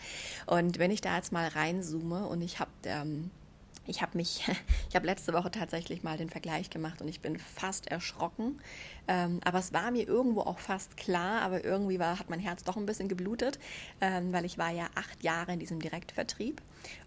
Und 0.46 0.78
wenn 0.78 0.90
ich 0.90 1.00
da 1.00 1.16
jetzt 1.16 1.32
mal 1.32 1.48
reinzoome 1.48 2.26
und 2.26 2.42
ich 2.42 2.60
habe 2.60 2.70
ähm, 2.84 3.30
ich 3.86 4.02
mich, 4.14 4.46
ich 4.88 4.96
habe 4.96 5.06
letzte 5.06 5.32
Woche 5.32 5.50
tatsächlich 5.50 6.02
mal 6.02 6.16
den 6.16 6.30
Vergleich 6.30 6.70
gemacht 6.70 7.02
und 7.02 7.08
ich 7.08 7.20
bin 7.20 7.38
fast 7.38 7.88
erschrocken. 7.88 8.60
Ähm, 9.08 9.40
aber 9.44 9.58
es 9.58 9.72
war 9.72 9.90
mir 9.90 10.06
irgendwo 10.06 10.40
auch 10.40 10.58
fast 10.58 10.96
klar, 10.96 11.42
aber 11.42 11.64
irgendwie 11.64 11.98
war, 11.98 12.18
hat 12.18 12.30
mein 12.30 12.40
Herz 12.40 12.64
doch 12.64 12.76
ein 12.76 12.86
bisschen 12.86 13.08
geblutet, 13.08 13.58
ähm, 14.00 14.32
weil 14.32 14.44
ich 14.44 14.58
war 14.58 14.70
ja 14.70 14.86
acht 14.94 15.22
Jahre 15.22 15.52
in 15.52 15.58
diesem 15.58 15.80
Direktvertrieb 15.80 16.62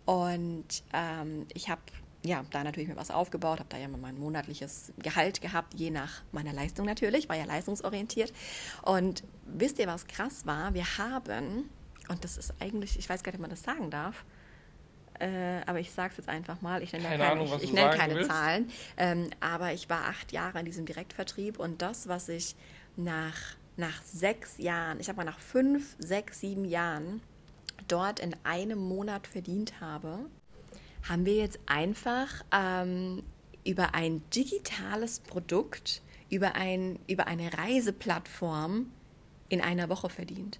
und 0.06 0.84
ähm, 0.94 1.48
ich 1.54 1.70
habe 1.70 1.82
ja, 2.28 2.44
da 2.52 2.64
natürlich 2.64 2.90
mir 2.90 2.98
was 2.98 3.10
aufgebaut, 3.10 3.60
habe 3.60 3.70
da 3.70 3.78
ja 3.78 3.88
mal 3.88 4.00
mein 4.00 4.20
monatliches 4.20 4.92
Gehalt 4.98 5.42
gehabt, 5.42 5.74
je 5.76 5.90
nach 5.90 6.22
meiner 6.32 6.54
Leistung 6.54 6.86
natürlich, 6.86 7.30
war 7.30 7.36
ja 7.36 7.46
leistungsorientiert. 7.46 8.34
Und 8.84 9.24
wisst 9.46 9.80
ihr, 9.80 9.88
was 9.88 10.08
krass 10.08 10.46
war? 10.46 10.74
Wir 10.74 10.86
haben, 10.98 11.70
und 12.10 12.24
das 12.24 12.38
ist 12.38 12.54
eigentlich, 12.60 13.00
ich 13.00 13.10
weiß 13.10 13.24
gar 13.24 13.32
nicht, 13.32 13.40
ob 13.40 13.42
man 13.42 13.50
das 13.50 13.64
sagen 13.64 13.90
darf, 13.90 14.26
äh, 15.20 15.62
aber 15.66 15.80
ich 15.80 15.92
sage 15.92 16.12
es 16.12 16.18
jetzt 16.18 16.30
einfach 16.30 16.62
mal, 16.62 16.84
ich 16.84 16.92
nenne 16.92 17.06
keine, 17.06 17.18
keine, 17.18 17.32
Ahnung, 17.32 17.54
ich, 17.58 17.64
ich 17.64 17.74
nenne 17.74 17.96
keine. 17.96 18.28
Zahlen, 18.28 18.70
ähm, 18.98 19.30
aber 19.40 19.74
ich 19.74 19.90
war 19.90 20.06
acht 20.06 20.32
Jahre 20.32 20.60
in 20.60 20.66
diesem 20.66 20.86
Direktvertrieb 20.86 21.60
und 21.60 21.82
das, 21.82 22.08
was 22.08 22.30
ich 22.30 22.56
nach, 22.98 23.38
nach 23.78 24.04
sechs 24.04 24.58
Jahren, 24.58 25.00
ich 25.00 25.08
habe 25.08 25.18
mal 25.18 25.24
nach 25.24 25.40
fünf, 25.40 25.96
sechs, 25.98 26.42
sieben 26.42 26.66
Jahren 26.66 27.22
dort 27.88 28.20
in 28.20 28.36
einem 28.44 28.80
Monat 28.80 29.28
verdient 29.28 29.80
habe, 29.82 30.20
haben 31.10 31.26
wir 31.26 31.36
jetzt 31.36 31.60
einfach 31.66 32.44
ähm, 32.52 33.24
über 33.66 33.94
ein 33.96 34.22
digitales 34.34 35.20
Produkt, 35.20 36.02
über, 36.30 36.56
ein, 36.56 37.00
über 37.08 37.28
eine 37.28 37.54
Reiseplattform 37.54 38.92
in 39.50 39.62
einer 39.62 39.90
Woche 39.90 40.10
verdient. 40.10 40.60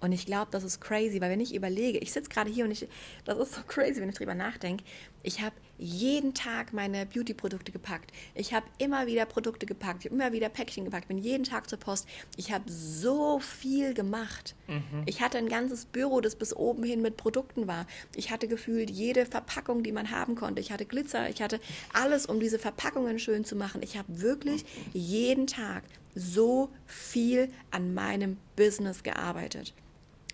Und 0.00 0.12
ich 0.12 0.26
glaube, 0.26 0.48
das 0.50 0.64
ist 0.64 0.80
crazy, 0.80 1.20
weil 1.20 1.30
wenn 1.30 1.40
ich 1.40 1.54
überlege, 1.54 1.98
ich 1.98 2.12
sitze 2.12 2.28
gerade 2.28 2.50
hier 2.50 2.66
und 2.66 2.70
ich, 2.70 2.86
das 3.24 3.38
ist 3.38 3.54
so 3.54 3.62
crazy, 3.66 4.02
wenn 4.02 4.10
ich 4.10 4.16
drüber 4.16 4.34
nachdenke. 4.34 4.84
Ich 5.24 5.40
habe 5.40 5.56
jeden 5.78 6.34
Tag 6.34 6.72
meine 6.72 7.06
Beauty-Produkte 7.06 7.72
gepackt. 7.72 8.12
Ich 8.34 8.52
habe 8.52 8.66
immer 8.78 9.06
wieder 9.06 9.24
Produkte 9.24 9.66
gepackt. 9.66 10.04
Ich 10.04 10.10
habe 10.10 10.14
immer 10.14 10.32
wieder 10.32 10.50
Päckchen 10.50 10.84
gepackt. 10.84 11.08
Bin 11.08 11.18
jeden 11.18 11.44
Tag 11.44 11.68
zur 11.68 11.78
Post. 11.78 12.06
Ich 12.36 12.52
habe 12.52 12.70
so 12.70 13.40
viel 13.40 13.94
gemacht. 13.94 14.54
Mhm. 14.68 15.02
Ich 15.06 15.22
hatte 15.22 15.38
ein 15.38 15.48
ganzes 15.48 15.86
Büro, 15.86 16.20
das 16.20 16.36
bis 16.36 16.54
oben 16.54 16.84
hin 16.84 17.02
mit 17.02 17.16
Produkten 17.16 17.66
war. 17.66 17.86
Ich 18.14 18.30
hatte 18.30 18.46
gefühlt 18.46 18.90
jede 18.90 19.26
Verpackung, 19.26 19.82
die 19.82 19.92
man 19.92 20.10
haben 20.10 20.36
konnte. 20.36 20.60
Ich 20.60 20.70
hatte 20.70 20.84
Glitzer. 20.84 21.28
Ich 21.30 21.42
hatte 21.42 21.58
alles, 21.92 22.26
um 22.26 22.38
diese 22.38 22.58
Verpackungen 22.58 23.18
schön 23.18 23.44
zu 23.44 23.56
machen. 23.56 23.82
Ich 23.82 23.96
habe 23.96 24.20
wirklich 24.20 24.64
jeden 24.92 25.46
Tag 25.46 25.84
so 26.14 26.68
viel 26.86 27.48
an 27.70 27.94
meinem 27.94 28.36
Business 28.56 29.02
gearbeitet 29.02 29.74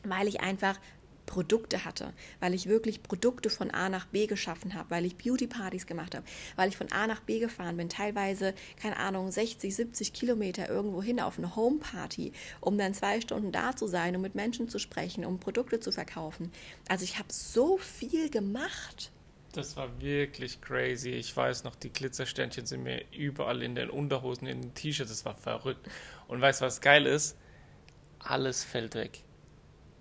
weil 0.04 0.28
ich 0.28 0.40
einfach 0.40 0.78
Produkte 1.30 1.84
hatte, 1.84 2.12
weil 2.40 2.54
ich 2.54 2.66
wirklich 2.66 3.04
Produkte 3.04 3.50
von 3.50 3.70
A 3.70 3.88
nach 3.88 4.06
B 4.06 4.26
geschaffen 4.26 4.74
habe, 4.74 4.90
weil 4.90 5.06
ich 5.06 5.16
Beauty-Partys 5.16 5.86
gemacht 5.86 6.16
habe, 6.16 6.26
weil 6.56 6.68
ich 6.68 6.76
von 6.76 6.90
A 6.90 7.06
nach 7.06 7.20
B 7.20 7.38
gefahren 7.38 7.76
bin, 7.76 7.88
teilweise, 7.88 8.52
keine 8.76 8.96
Ahnung, 8.96 9.30
60, 9.30 9.74
70 9.74 10.12
Kilometer 10.12 10.68
irgendwo 10.68 11.02
hin 11.02 11.20
auf 11.20 11.38
eine 11.38 11.54
Home-Party, 11.54 12.32
um 12.60 12.76
dann 12.76 12.94
zwei 12.94 13.20
Stunden 13.20 13.52
da 13.52 13.76
zu 13.76 13.86
sein, 13.86 14.16
um 14.16 14.22
mit 14.22 14.34
Menschen 14.34 14.68
zu 14.68 14.80
sprechen, 14.80 15.24
um 15.24 15.38
Produkte 15.38 15.78
zu 15.78 15.92
verkaufen. 15.92 16.50
Also 16.88 17.04
ich 17.04 17.16
habe 17.18 17.32
so 17.32 17.78
viel 17.78 18.28
gemacht. 18.28 19.12
Das 19.52 19.76
war 19.76 20.00
wirklich 20.00 20.60
crazy. 20.60 21.10
Ich 21.10 21.36
weiß 21.36 21.62
noch, 21.62 21.76
die 21.76 21.92
Glitzersternchen 21.92 22.66
sind 22.66 22.82
mir 22.82 23.04
überall 23.12 23.62
in 23.62 23.76
den 23.76 23.88
Unterhosen, 23.88 24.48
in 24.48 24.62
den 24.62 24.74
T-Shirts. 24.74 25.10
Das 25.10 25.24
war 25.24 25.36
verrückt. 25.36 25.88
Und 26.26 26.40
weißt 26.40 26.60
du, 26.60 26.64
was 26.64 26.80
geil 26.80 27.06
ist? 27.06 27.36
Alles 28.18 28.64
fällt 28.64 28.96
weg 28.96 29.22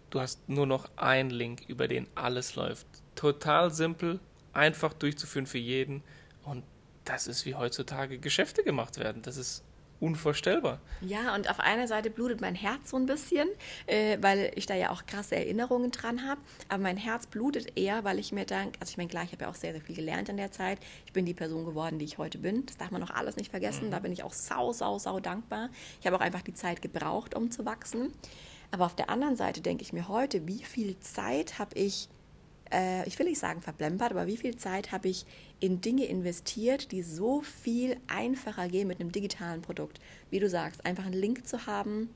Du 0.09 0.19
hast 0.19 0.47
nur 0.49 0.65
noch 0.65 0.89
einen 0.95 1.29
Link, 1.29 1.63
über 1.67 1.87
den 1.87 2.07
alles 2.15 2.55
läuft. 2.55 2.87
Total 3.15 3.71
simpel, 3.71 4.19
einfach 4.53 4.93
durchzuführen 4.93 5.45
für 5.45 5.57
jeden. 5.57 6.03
Und 6.43 6.63
das 7.05 7.27
ist, 7.27 7.45
wie 7.45 7.55
heutzutage 7.55 8.17
Geschäfte 8.17 8.63
gemacht 8.63 8.97
werden. 8.97 9.21
Das 9.21 9.37
ist 9.37 9.63
unvorstellbar. 9.99 10.79
Ja, 11.01 11.35
und 11.35 11.49
auf 11.49 11.59
einer 11.59 11.87
Seite 11.87 12.09
blutet 12.09 12.41
mein 12.41 12.55
Herz 12.55 12.89
so 12.89 12.97
ein 12.97 13.05
bisschen, 13.05 13.47
äh, 13.85 14.17
weil 14.21 14.51
ich 14.55 14.65
da 14.65 14.75
ja 14.75 14.91
auch 14.91 15.05
krasse 15.05 15.35
Erinnerungen 15.35 15.91
dran 15.91 16.27
habe. 16.27 16.39
Aber 16.69 16.81
mein 16.81 16.97
Herz 16.97 17.27
blutet 17.27 17.77
eher, 17.77 18.03
weil 18.03 18.17
ich 18.17 18.31
mir 18.31 18.45
denke, 18.45 18.79
also 18.79 18.91
ich 18.91 18.97
meine, 18.97 19.09
klar, 19.09 19.23
ich 19.23 19.31
habe 19.33 19.43
ja 19.43 19.49
auch 19.49 19.55
sehr, 19.55 19.73
sehr 19.73 19.81
viel 19.81 19.95
gelernt 19.95 20.29
in 20.29 20.37
der 20.37 20.51
Zeit. 20.51 20.79
Ich 21.05 21.13
bin 21.13 21.25
die 21.25 21.33
Person 21.33 21.65
geworden, 21.65 21.99
die 21.99 22.05
ich 22.05 22.17
heute 22.17 22.37
bin. 22.37 22.65
Das 22.65 22.77
darf 22.77 22.91
man 22.91 23.01
noch 23.01 23.11
alles 23.11 23.35
nicht 23.35 23.51
vergessen. 23.51 23.87
Mhm. 23.87 23.91
Da 23.91 23.99
bin 23.99 24.11
ich 24.11 24.23
auch 24.23 24.33
sau, 24.33 24.71
sau, 24.71 24.97
sau 24.99 25.19
dankbar. 25.19 25.69
Ich 25.99 26.07
habe 26.07 26.15
auch 26.15 26.21
einfach 26.21 26.41
die 26.41 26.53
Zeit 26.53 26.81
gebraucht, 26.81 27.35
um 27.35 27.51
zu 27.51 27.65
wachsen. 27.65 28.13
Aber 28.71 28.85
auf 28.85 28.95
der 28.95 29.09
anderen 29.09 29.35
Seite 29.35 29.61
denke 29.61 29.83
ich 29.83 29.93
mir 29.93 30.07
heute, 30.07 30.47
wie 30.47 30.63
viel 30.63 30.99
Zeit 30.99 31.57
habe 31.59 31.75
ich 31.75 32.09
äh, 32.71 33.07
ich 33.07 33.17
will 33.17 33.27
nicht 33.27 33.39
sagen 33.39 33.61
verplempert, 33.61 34.11
aber 34.11 34.27
wie 34.27 34.37
viel 34.37 34.55
Zeit 34.57 34.91
habe 34.91 35.09
ich 35.09 35.25
in 35.59 35.81
Dinge 35.81 36.05
investiert, 36.05 36.91
die 36.91 37.01
so 37.01 37.41
viel 37.41 37.97
einfacher 38.07 38.67
gehen 38.67 38.87
mit 38.87 38.99
einem 38.99 39.11
digitalen 39.11 39.61
Produkt. 39.61 39.99
Wie 40.29 40.39
du 40.39 40.49
sagst, 40.49 40.85
einfach 40.85 41.05
einen 41.05 41.13
Link 41.13 41.47
zu 41.47 41.65
haben, 41.65 42.09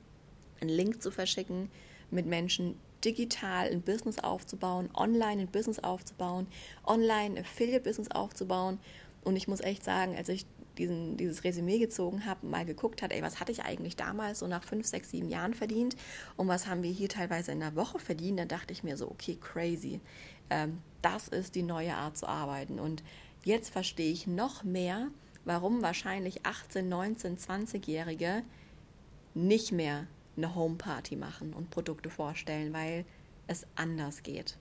einen 0.60 0.70
Link 0.70 1.02
zu 1.02 1.10
verschicken, 1.10 1.70
mit 2.10 2.26
Menschen 2.26 2.76
digital 3.04 3.68
ein 3.68 3.82
Business 3.82 4.18
aufzubauen, 4.18 4.88
online 4.94 5.42
ein 5.42 5.48
Business 5.48 5.78
aufzubauen, 5.80 6.46
online 6.86 7.36
ein 7.36 7.38
Affiliate-Business 7.38 8.10
aufzubauen. 8.10 8.78
Und 9.24 9.36
ich 9.36 9.48
muss 9.48 9.60
echt 9.60 9.84
sagen, 9.84 10.16
als 10.16 10.28
ich 10.28 10.46
diesen, 10.78 11.16
dieses 11.16 11.44
Resümee 11.44 11.78
gezogen 11.78 12.26
habe, 12.26 12.46
mal 12.46 12.64
geguckt 12.64 13.02
hat, 13.02 13.12
ey, 13.12 13.22
was 13.22 13.40
hatte 13.40 13.52
ich 13.52 13.62
eigentlich 13.64 13.96
damals 13.96 14.40
so 14.40 14.46
nach 14.46 14.64
fünf, 14.64 14.86
sechs, 14.86 15.10
sieben 15.10 15.28
Jahren 15.28 15.54
verdient 15.54 15.96
und 16.36 16.48
was 16.48 16.66
haben 16.66 16.82
wir 16.82 16.90
hier 16.90 17.08
teilweise 17.08 17.52
in 17.52 17.60
der 17.60 17.76
Woche 17.76 17.98
verdient, 17.98 18.38
dann 18.38 18.48
dachte 18.48 18.72
ich 18.72 18.82
mir 18.82 18.96
so, 18.96 19.10
okay, 19.10 19.36
crazy. 19.40 20.00
Ähm, 20.50 20.78
das 21.02 21.28
ist 21.28 21.54
die 21.54 21.62
neue 21.62 21.94
Art 21.94 22.16
zu 22.16 22.26
arbeiten. 22.26 22.78
Und 22.78 23.02
jetzt 23.44 23.70
verstehe 23.70 24.12
ich 24.12 24.26
noch 24.26 24.64
mehr, 24.64 25.08
warum 25.44 25.82
wahrscheinlich 25.82 26.44
18, 26.46 26.88
19, 26.88 27.38
20-Jährige 27.38 28.42
nicht 29.34 29.72
mehr 29.72 30.06
eine 30.36 30.54
Homeparty 30.54 31.16
machen 31.16 31.52
und 31.52 31.70
Produkte 31.70 32.10
vorstellen, 32.10 32.72
weil 32.72 33.04
es 33.46 33.66
anders 33.76 34.22
geht. 34.22 34.56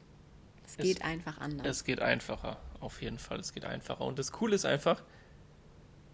Es, 0.66 0.76
Es- 0.78 0.84
geht 0.84 1.04
einfach 1.04 1.40
anders. 1.40 1.66
Es 1.68 1.84
geht 1.84 2.00
einfacher, 2.02 2.58
auf 2.80 3.02
jeden 3.02 3.18
Fall. 3.20 3.40
Es 3.40 3.54
geht 3.54 3.66
einfacher. 3.66 4.02
Und 4.06 4.20
das 4.20 4.32
Coole 4.32 4.56
ist 4.56 4.66
einfach, 4.66 5.04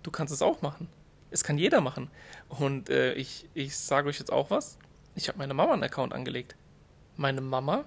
du 0.04 0.12
kannst 0.12 0.34
es 0.34 0.41
auch 0.41 0.62
machen. 0.62 0.88
Es 1.32 1.43
kann 1.43 1.58
jeder 1.58 1.82
machen. 1.82 2.10
Und 2.47 2.89
äh, 2.89 3.14
ich, 3.14 3.47
ich 3.54 3.78
sage 3.78 4.10
euch 4.10 4.20
jetzt 4.20 4.32
auch 4.32 4.50
was. 4.50 4.78
Ich 5.16 5.28
habe 5.28 5.38
meiner 5.38 5.54
Mama 5.54 5.74
einen 5.74 5.84
Account 5.84 6.14
angelegt. 6.14 6.56
Meine 7.18 7.41
Mama 7.41 7.86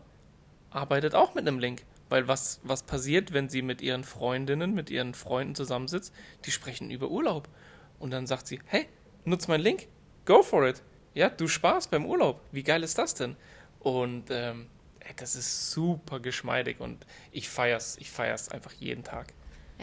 arbeitet 0.71 1.15
auch 1.15 1.35
mit 1.35 1.47
einem 1.47 1.59
Link. 1.59 1.85
Weil 2.09 2.29
was, 2.29 2.61
was 2.63 2.83
passiert, 2.83 3.33
wenn 3.33 3.49
sie 3.49 3.63
mit 3.63 3.81
ihren 3.81 4.05
Freundinnen, 4.05 4.75
mit 4.75 4.91
ihren 4.91 5.15
Freunden 5.15 5.55
zusammensitzt? 5.55 6.15
Die 6.45 6.51
sprechen 6.51 6.91
über 6.91 7.09
Urlaub. 7.09 7.49
Und 7.99 8.11
dann 8.11 8.27
sagt 8.27 8.47
sie, 8.47 8.61
hey, 8.67 8.87
nutz 9.25 9.49
meinen 9.49 9.63
Link, 9.63 9.89
go 10.27 10.43
for 10.43 10.67
it. 10.69 10.83
Ja, 11.15 11.31
du 11.31 11.49
sparst 11.49 11.91
beim 11.91 12.05
Urlaub. 12.05 12.41
Wie 12.53 12.63
geil 12.63 12.83
ist 12.83 12.99
das 12.99 13.15
denn? 13.15 13.37
Und 13.81 14.25
ähm, 14.31 14.67
das 15.17 15.35
ist 15.35 15.71
super 15.71 16.21
geschmeidig 16.21 16.81
und 16.81 17.05
ich 17.33 17.49
feier's, 17.49 17.97
ich 17.99 18.11
feier's 18.11 18.49
einfach 18.49 18.73
jeden 18.73 19.05
Tag. 19.05 19.33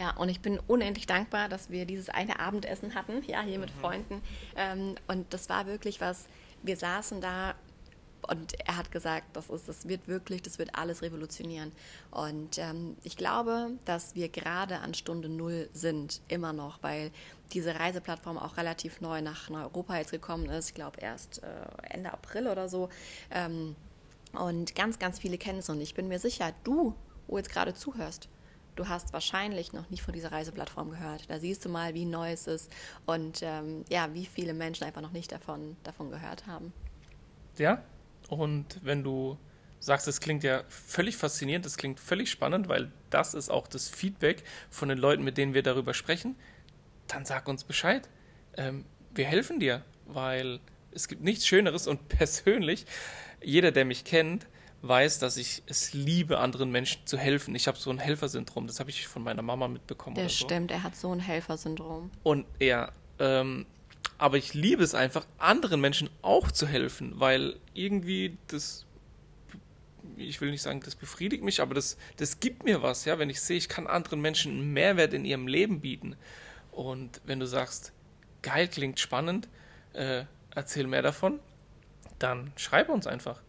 Ja, 0.00 0.12
und 0.12 0.30
ich 0.30 0.40
bin 0.40 0.58
unendlich 0.66 1.06
dankbar, 1.06 1.50
dass 1.50 1.68
wir 1.68 1.84
dieses 1.84 2.08
eine 2.08 2.40
Abendessen 2.40 2.94
hatten, 2.94 3.22
ja, 3.26 3.42
hier 3.42 3.58
mit 3.58 3.70
Freunden. 3.70 4.22
Ähm, 4.56 4.94
und 5.08 5.34
das 5.34 5.50
war 5.50 5.66
wirklich 5.66 6.00
was, 6.00 6.24
wir 6.62 6.78
saßen 6.78 7.20
da 7.20 7.54
und 8.22 8.58
er 8.66 8.78
hat 8.78 8.90
gesagt, 8.92 9.26
das, 9.34 9.50
ist, 9.50 9.68
das 9.68 9.88
wird 9.88 10.08
wirklich, 10.08 10.40
das 10.40 10.58
wird 10.58 10.74
alles 10.74 11.02
revolutionieren. 11.02 11.70
Und 12.10 12.56
ähm, 12.56 12.96
ich 13.02 13.18
glaube, 13.18 13.72
dass 13.84 14.14
wir 14.14 14.30
gerade 14.30 14.78
an 14.78 14.94
Stunde 14.94 15.28
Null 15.28 15.68
sind, 15.74 16.22
immer 16.28 16.54
noch, 16.54 16.82
weil 16.82 17.10
diese 17.52 17.78
Reiseplattform 17.78 18.38
auch 18.38 18.56
relativ 18.56 19.02
neu 19.02 19.20
nach 19.20 19.50
Europa 19.50 19.98
jetzt 19.98 20.12
gekommen 20.12 20.46
ist. 20.46 20.68
Ich 20.68 20.74
glaube 20.74 20.98
erst 21.00 21.42
äh, 21.42 21.46
Ende 21.90 22.10
April 22.10 22.48
oder 22.48 22.70
so. 22.70 22.88
Ähm, 23.30 23.76
und 24.32 24.74
ganz, 24.74 24.98
ganz 24.98 25.18
viele 25.18 25.36
kennen 25.36 25.58
es 25.58 25.68
und 25.68 25.82
ich 25.82 25.92
bin 25.92 26.08
mir 26.08 26.18
sicher, 26.18 26.54
du, 26.64 26.94
wo 27.26 27.36
jetzt 27.36 27.50
gerade 27.50 27.74
zuhörst, 27.74 28.30
du 28.76 28.88
hast 28.88 29.12
wahrscheinlich 29.12 29.72
noch 29.72 29.90
nicht 29.90 30.02
von 30.02 30.14
dieser 30.14 30.32
Reiseplattform 30.32 30.90
gehört. 30.90 31.28
Da 31.28 31.38
siehst 31.38 31.64
du 31.64 31.68
mal, 31.68 31.94
wie 31.94 32.04
neu 32.04 32.32
es 32.32 32.46
ist 32.46 32.70
und 33.06 33.40
ähm, 33.42 33.84
ja, 33.88 34.12
wie 34.14 34.26
viele 34.26 34.54
Menschen 34.54 34.84
einfach 34.84 35.02
noch 35.02 35.12
nicht 35.12 35.32
davon, 35.32 35.76
davon 35.82 36.10
gehört 36.10 36.46
haben. 36.46 36.72
Ja, 37.58 37.82
und 38.28 38.78
wenn 38.82 39.02
du 39.02 39.38
sagst, 39.80 40.06
es 40.08 40.20
klingt 40.20 40.44
ja 40.44 40.62
völlig 40.68 41.16
faszinierend, 41.16 41.66
es 41.66 41.76
klingt 41.76 41.98
völlig 41.98 42.30
spannend, 42.30 42.68
weil 42.68 42.92
das 43.08 43.34
ist 43.34 43.50
auch 43.50 43.66
das 43.66 43.88
Feedback 43.88 44.44
von 44.68 44.88
den 44.88 44.98
Leuten, 44.98 45.24
mit 45.24 45.38
denen 45.38 45.54
wir 45.54 45.62
darüber 45.62 45.94
sprechen, 45.94 46.36
dann 47.08 47.24
sag 47.24 47.48
uns 47.48 47.64
Bescheid. 47.64 48.08
Ähm, 48.56 48.84
wir 49.12 49.24
helfen 49.24 49.58
dir, 49.58 49.84
weil 50.06 50.60
es 50.92 51.08
gibt 51.08 51.22
nichts 51.22 51.46
Schöneres 51.46 51.86
und 51.86 52.08
persönlich, 52.08 52.86
jeder, 53.42 53.72
der 53.72 53.84
mich 53.84 54.04
kennt, 54.04 54.46
weiß, 54.82 55.18
dass 55.18 55.36
ich 55.36 55.62
es 55.66 55.92
liebe, 55.92 56.38
anderen 56.38 56.70
Menschen 56.70 57.06
zu 57.06 57.18
helfen. 57.18 57.54
Ich 57.54 57.68
habe 57.68 57.78
so 57.78 57.90
ein 57.90 57.98
Helfersyndrom, 57.98 58.66
das 58.66 58.80
habe 58.80 58.90
ich 58.90 59.06
von 59.06 59.22
meiner 59.22 59.42
Mama 59.42 59.68
mitbekommen. 59.68 60.16
Oder 60.16 60.28
so. 60.28 60.46
stimmt, 60.46 60.70
er 60.70 60.82
hat 60.82 60.96
so 60.96 61.12
ein 61.12 61.20
Helfersyndrom. 61.20 62.10
Und 62.22 62.46
ja, 62.58 62.90
ähm, 63.18 63.66
aber 64.16 64.38
ich 64.38 64.54
liebe 64.54 64.82
es 64.82 64.94
einfach, 64.94 65.26
anderen 65.38 65.80
Menschen 65.80 66.08
auch 66.22 66.50
zu 66.50 66.66
helfen, 66.66 67.14
weil 67.20 67.56
irgendwie 67.74 68.38
das, 68.48 68.86
ich 70.16 70.40
will 70.40 70.50
nicht 70.50 70.62
sagen, 70.62 70.80
das 70.80 70.94
befriedigt 70.94 71.42
mich, 71.42 71.60
aber 71.60 71.74
das, 71.74 71.96
das 72.16 72.40
gibt 72.40 72.64
mir 72.64 72.82
was, 72.82 73.04
ja, 73.04 73.18
wenn 73.18 73.30
ich 73.30 73.40
sehe, 73.40 73.56
ich 73.58 73.68
kann 73.68 73.86
anderen 73.86 74.20
Menschen 74.20 74.52
einen 74.52 74.72
Mehrwert 74.72 75.12
in 75.12 75.24
ihrem 75.24 75.46
Leben 75.46 75.80
bieten. 75.80 76.16
Und 76.72 77.20
wenn 77.24 77.40
du 77.40 77.46
sagst, 77.46 77.92
geil, 78.42 78.68
klingt 78.68 79.00
spannend, 79.00 79.48
äh, 79.92 80.24
erzähl 80.54 80.86
mehr 80.86 81.02
davon, 81.02 81.40
dann 82.18 82.52
schreib 82.56 82.88
uns 82.88 83.06
einfach. 83.06 83.42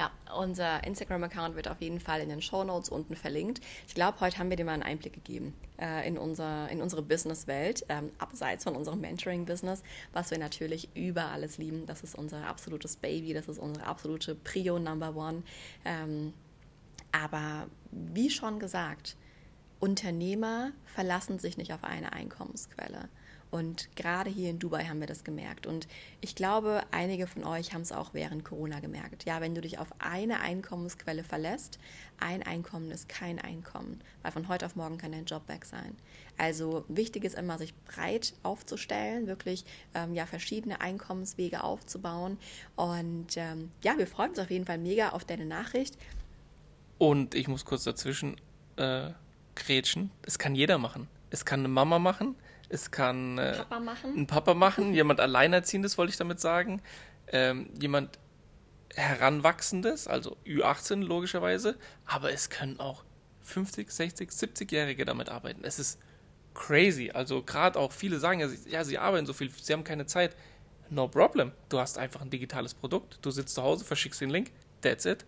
Ja, 0.00 0.10
unser 0.34 0.82
Instagram-Account 0.82 1.56
wird 1.56 1.68
auf 1.68 1.82
jeden 1.82 2.00
Fall 2.00 2.22
in 2.22 2.30
den 2.30 2.40
Show 2.40 2.64
Notes 2.64 2.88
unten 2.88 3.16
verlinkt. 3.16 3.60
Ich 3.86 3.94
glaube, 3.94 4.18
heute 4.20 4.38
haben 4.38 4.48
wir 4.48 4.56
dir 4.56 4.64
mal 4.64 4.72
einen 4.72 4.82
Einblick 4.82 5.12
gegeben 5.12 5.52
äh, 5.78 6.08
in, 6.08 6.16
unser, 6.16 6.70
in 6.70 6.80
unsere 6.80 7.02
Businesswelt, 7.02 7.84
ähm, 7.90 8.10
abseits 8.16 8.64
von 8.64 8.76
unserem 8.76 9.02
Mentoring-Business, 9.02 9.82
was 10.14 10.30
wir 10.30 10.38
natürlich 10.38 10.88
über 10.96 11.26
alles 11.26 11.58
lieben. 11.58 11.84
Das 11.84 12.02
ist 12.02 12.14
unser 12.14 12.46
absolutes 12.46 12.96
Baby, 12.96 13.34
das 13.34 13.46
ist 13.46 13.58
unsere 13.58 13.84
absolute 13.84 14.34
Prio 14.34 14.78
Number 14.78 15.14
One. 15.14 15.42
Ähm, 15.84 16.32
aber 17.12 17.66
wie 17.90 18.30
schon 18.30 18.58
gesagt, 18.58 19.16
Unternehmer 19.80 20.72
verlassen 20.86 21.38
sich 21.38 21.58
nicht 21.58 21.74
auf 21.74 21.84
eine 21.84 22.14
Einkommensquelle. 22.14 23.10
Und 23.50 23.94
gerade 23.96 24.30
hier 24.30 24.50
in 24.50 24.58
Dubai 24.58 24.84
haben 24.84 25.00
wir 25.00 25.06
das 25.06 25.24
gemerkt. 25.24 25.66
Und 25.66 25.88
ich 26.20 26.34
glaube, 26.34 26.82
einige 26.92 27.26
von 27.26 27.44
euch 27.44 27.74
haben 27.74 27.82
es 27.82 27.90
auch 27.90 28.14
während 28.14 28.44
Corona 28.44 28.80
gemerkt. 28.80 29.24
Ja, 29.24 29.40
wenn 29.40 29.54
du 29.54 29.60
dich 29.60 29.78
auf 29.78 29.88
eine 29.98 30.40
Einkommensquelle 30.40 31.24
verlässt, 31.24 31.78
ein 32.20 32.42
Einkommen 32.42 32.90
ist 32.90 33.08
kein 33.08 33.38
Einkommen, 33.38 34.00
weil 34.22 34.30
von 34.30 34.48
heute 34.48 34.66
auf 34.66 34.76
morgen 34.76 34.98
kann 34.98 35.12
dein 35.12 35.24
Job 35.24 35.48
weg 35.48 35.64
sein. 35.64 35.96
Also 36.38 36.84
wichtig 36.88 37.24
ist 37.24 37.36
immer, 37.36 37.58
sich 37.58 37.74
breit 37.86 38.34
aufzustellen, 38.42 39.26
wirklich 39.26 39.64
ähm, 39.94 40.14
ja 40.14 40.26
verschiedene 40.26 40.80
Einkommenswege 40.80 41.64
aufzubauen. 41.64 42.38
Und 42.76 43.36
ähm, 43.36 43.72
ja, 43.82 43.98
wir 43.98 44.06
freuen 44.06 44.30
uns 44.30 44.38
auf 44.38 44.50
jeden 44.50 44.66
Fall 44.66 44.78
mega 44.78 45.10
auf 45.10 45.24
deine 45.24 45.46
Nachricht. 45.46 45.96
Und 46.98 47.34
ich 47.34 47.48
muss 47.48 47.64
kurz 47.64 47.84
dazwischen 47.84 48.36
äh, 48.76 49.10
grätschen. 49.54 50.10
Es 50.22 50.38
kann 50.38 50.54
jeder 50.54 50.78
machen. 50.78 51.08
Es 51.30 51.44
kann 51.44 51.60
eine 51.60 51.68
Mama 51.68 51.98
machen, 51.98 52.34
es 52.70 52.90
kann 52.90 53.38
äh, 53.38 53.56
Papa 53.58 53.80
machen. 53.80 54.16
ein 54.16 54.26
Papa 54.26 54.54
machen, 54.54 54.94
jemand 54.94 55.20
Alleinerziehendes, 55.20 55.98
wollte 55.98 56.10
ich 56.10 56.16
damit 56.16 56.40
sagen, 56.40 56.80
ähm, 57.28 57.70
jemand 57.78 58.18
Heranwachsendes, 58.94 60.08
also 60.08 60.36
Ü18 60.46 61.02
logischerweise, 61.02 61.76
aber 62.06 62.32
es 62.32 62.50
können 62.50 62.80
auch 62.80 63.04
50, 63.42 63.90
60, 63.90 64.30
70-Jährige 64.30 65.04
damit 65.04 65.28
arbeiten. 65.28 65.64
Es 65.64 65.78
ist 65.78 65.98
crazy. 66.54 67.10
Also 67.12 67.42
gerade 67.42 67.78
auch 67.78 67.92
viele 67.92 68.18
sagen 68.18 68.40
ja, 68.40 68.48
sie, 68.48 68.70
ja, 68.70 68.84
sie 68.84 68.98
arbeiten 68.98 69.26
so 69.26 69.32
viel, 69.32 69.50
sie 69.50 69.72
haben 69.72 69.84
keine 69.84 70.06
Zeit. 70.06 70.36
No 70.88 71.06
problem. 71.06 71.52
Du 71.68 71.78
hast 71.78 71.98
einfach 71.98 72.20
ein 72.20 72.30
digitales 72.30 72.74
Produkt. 72.74 73.18
Du 73.22 73.30
sitzt 73.30 73.54
zu 73.54 73.62
Hause, 73.62 73.84
verschickst 73.84 74.20
den 74.20 74.30
Link. 74.30 74.50
That's 74.80 75.04
it. 75.04 75.24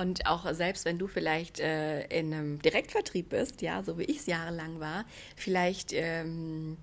Und 0.00 0.24
auch 0.24 0.50
selbst 0.54 0.86
wenn 0.86 0.98
du 0.98 1.08
vielleicht 1.08 1.60
äh, 1.60 2.06
in 2.06 2.32
einem 2.32 2.62
Direktvertrieb 2.62 3.28
bist, 3.28 3.60
ja, 3.60 3.82
so 3.82 3.98
wie 3.98 4.04
ich 4.04 4.20
es 4.20 4.26
jahrelang 4.26 4.80
war, 4.80 5.04
vielleicht 5.36 5.92
ähm, 5.92 6.78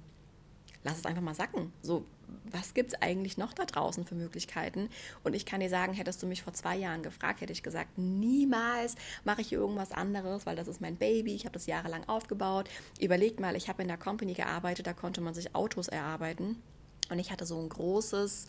lass 0.83 0.99
es 0.99 1.05
einfach 1.07 1.23
mal 1.23 1.33
sacken. 1.33 1.73
So, 1.81 2.05
was 2.51 2.75
gibt 2.75 2.93
es 2.93 3.01
eigentlich 3.01 3.35
noch 3.35 3.53
da 3.53 3.65
draußen 3.65 4.05
für 4.05 4.13
Möglichkeiten? 4.13 4.89
Und 5.23 5.33
ich 5.33 5.47
kann 5.47 5.61
dir 5.61 5.69
sagen, 5.69 5.93
hättest 5.93 6.21
du 6.21 6.27
mich 6.27 6.43
vor 6.43 6.53
zwei 6.53 6.77
Jahren 6.77 7.01
gefragt, 7.01 7.41
hätte 7.41 7.53
ich 7.53 7.63
gesagt, 7.63 7.97
niemals 7.97 8.93
mache 9.23 9.41
ich 9.41 9.51
irgendwas 9.51 9.91
anderes, 9.91 10.45
weil 10.45 10.55
das 10.55 10.67
ist 10.67 10.79
mein 10.79 10.95
Baby, 10.95 11.33
ich 11.33 11.45
habe 11.45 11.53
das 11.53 11.65
jahrelang 11.65 12.07
aufgebaut. 12.07 12.69
Überlegt 12.99 13.39
mal, 13.39 13.55
ich 13.55 13.67
habe 13.67 13.81
in 13.81 13.87
der 13.87 13.97
Company 13.97 14.35
gearbeitet, 14.35 14.85
da 14.85 14.93
konnte 14.93 15.21
man 15.21 15.33
sich 15.33 15.55
Autos 15.55 15.87
erarbeiten. 15.87 16.61
Und 17.09 17.17
ich 17.17 17.31
hatte 17.31 17.47
so 17.47 17.59
ein 17.59 17.69
großes 17.69 18.45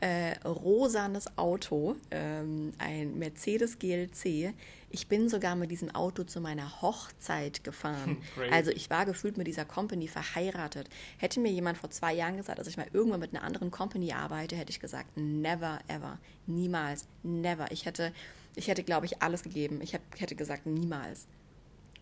äh, 0.00 0.38
rosanes 0.46 1.36
Auto, 1.36 1.96
ähm, 2.10 2.72
ein 2.78 3.18
Mercedes 3.18 3.78
GLC. 3.78 4.54
Ich 4.90 5.08
bin 5.08 5.28
sogar 5.28 5.56
mit 5.56 5.70
diesem 5.70 5.94
Auto 5.94 6.24
zu 6.24 6.40
meiner 6.40 6.80
Hochzeit 6.80 7.64
gefahren. 7.64 8.18
Great. 8.36 8.52
Also 8.52 8.70
ich 8.70 8.90
war 8.90 9.06
gefühlt 9.06 9.36
mit 9.36 9.46
dieser 9.46 9.64
Company 9.64 10.06
verheiratet. 10.06 10.88
Hätte 11.18 11.40
mir 11.40 11.50
jemand 11.50 11.78
vor 11.78 11.90
zwei 11.90 12.14
Jahren 12.14 12.36
gesagt, 12.36 12.58
dass 12.58 12.68
ich 12.68 12.76
mal 12.76 12.86
irgendwann 12.92 13.20
mit 13.20 13.34
einer 13.34 13.44
anderen 13.44 13.70
Company 13.70 14.12
arbeite, 14.12 14.56
hätte 14.56 14.70
ich 14.70 14.80
gesagt, 14.80 15.16
never 15.16 15.80
ever, 15.88 16.18
niemals, 16.46 17.08
never. 17.22 17.70
Ich 17.72 17.84
hätte, 17.84 18.12
ich 18.54 18.68
hätte, 18.68 18.84
glaube 18.84 19.06
ich, 19.06 19.20
alles 19.20 19.42
gegeben. 19.42 19.80
Ich 19.82 19.94
hab, 19.94 20.02
hätte 20.16 20.36
gesagt, 20.36 20.66
niemals. 20.66 21.26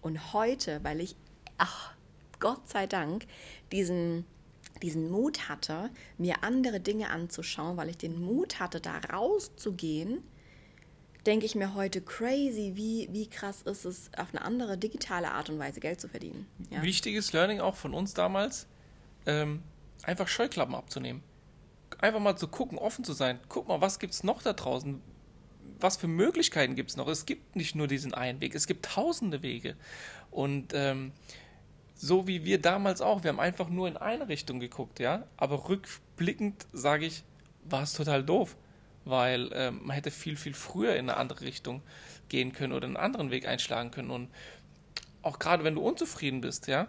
Und 0.02 0.34
heute, 0.34 0.80
weil 0.84 1.00
ich, 1.00 1.16
ach, 1.56 1.94
Gott 2.40 2.68
sei 2.68 2.86
Dank, 2.86 3.26
diesen, 3.72 4.26
diesen 4.82 5.10
Mut 5.10 5.48
hatte, 5.48 5.90
mir 6.18 6.42
andere 6.42 6.80
Dinge 6.80 7.10
anzuschauen, 7.10 7.76
weil 7.76 7.88
ich 7.88 7.98
den 7.98 8.20
Mut 8.20 8.60
hatte, 8.60 8.80
da 8.80 8.98
rauszugehen, 8.98 10.22
denke 11.26 11.44
ich 11.44 11.54
mir 11.54 11.74
heute 11.74 12.00
crazy, 12.00 12.72
wie, 12.74 13.08
wie 13.10 13.28
krass 13.28 13.62
ist 13.62 13.84
es, 13.84 14.10
auf 14.16 14.28
eine 14.32 14.42
andere 14.42 14.78
digitale 14.78 15.32
Art 15.32 15.50
und 15.50 15.58
Weise 15.58 15.80
Geld 15.80 16.00
zu 16.00 16.08
verdienen. 16.08 16.46
Ja. 16.70 16.82
Wichtiges 16.82 17.32
Learning 17.32 17.60
auch 17.60 17.74
von 17.74 17.94
uns 17.94 18.14
damals, 18.14 18.66
ähm, 19.26 19.62
einfach 20.04 20.28
Scheuklappen 20.28 20.74
abzunehmen. 20.74 21.22
Einfach 21.98 22.20
mal 22.20 22.36
zu 22.36 22.48
gucken, 22.48 22.78
offen 22.78 23.04
zu 23.04 23.12
sein. 23.12 23.40
Guck 23.48 23.68
mal, 23.68 23.80
was 23.80 23.98
gibt 23.98 24.12
es 24.12 24.22
noch 24.22 24.42
da 24.42 24.52
draußen? 24.52 25.00
Was 25.80 25.96
für 25.96 26.08
Möglichkeiten 26.08 26.74
gibt 26.74 26.90
es 26.90 26.96
noch? 26.96 27.08
Es 27.08 27.26
gibt 27.26 27.56
nicht 27.56 27.74
nur 27.74 27.86
diesen 27.86 28.14
einen 28.14 28.40
Weg, 28.40 28.54
es 28.54 28.66
gibt 28.66 28.86
tausende 28.86 29.42
Wege. 29.42 29.76
Und 30.30 30.72
ähm, 30.74 31.12
so 31.96 32.26
wie 32.26 32.44
wir 32.44 32.60
damals 32.60 33.00
auch, 33.00 33.24
wir 33.24 33.30
haben 33.30 33.40
einfach 33.40 33.68
nur 33.68 33.88
in 33.88 33.96
eine 33.96 34.28
Richtung 34.28 34.60
geguckt, 34.60 35.00
ja. 35.00 35.24
Aber 35.36 35.68
rückblickend 35.68 36.66
sage 36.72 37.06
ich, 37.06 37.24
war 37.64 37.82
es 37.82 37.94
total 37.94 38.22
doof, 38.22 38.56
weil 39.04 39.50
ähm, 39.54 39.80
man 39.84 39.94
hätte 39.94 40.10
viel, 40.10 40.36
viel 40.36 40.54
früher 40.54 40.94
in 40.94 41.08
eine 41.08 41.16
andere 41.16 41.40
Richtung 41.40 41.82
gehen 42.28 42.52
können 42.52 42.72
oder 42.72 42.86
einen 42.86 42.96
anderen 42.96 43.30
Weg 43.30 43.48
einschlagen 43.48 43.90
können. 43.90 44.10
Und 44.10 44.28
auch 45.22 45.38
gerade 45.38 45.64
wenn 45.64 45.74
du 45.74 45.80
unzufrieden 45.80 46.42
bist, 46.42 46.66
ja. 46.66 46.86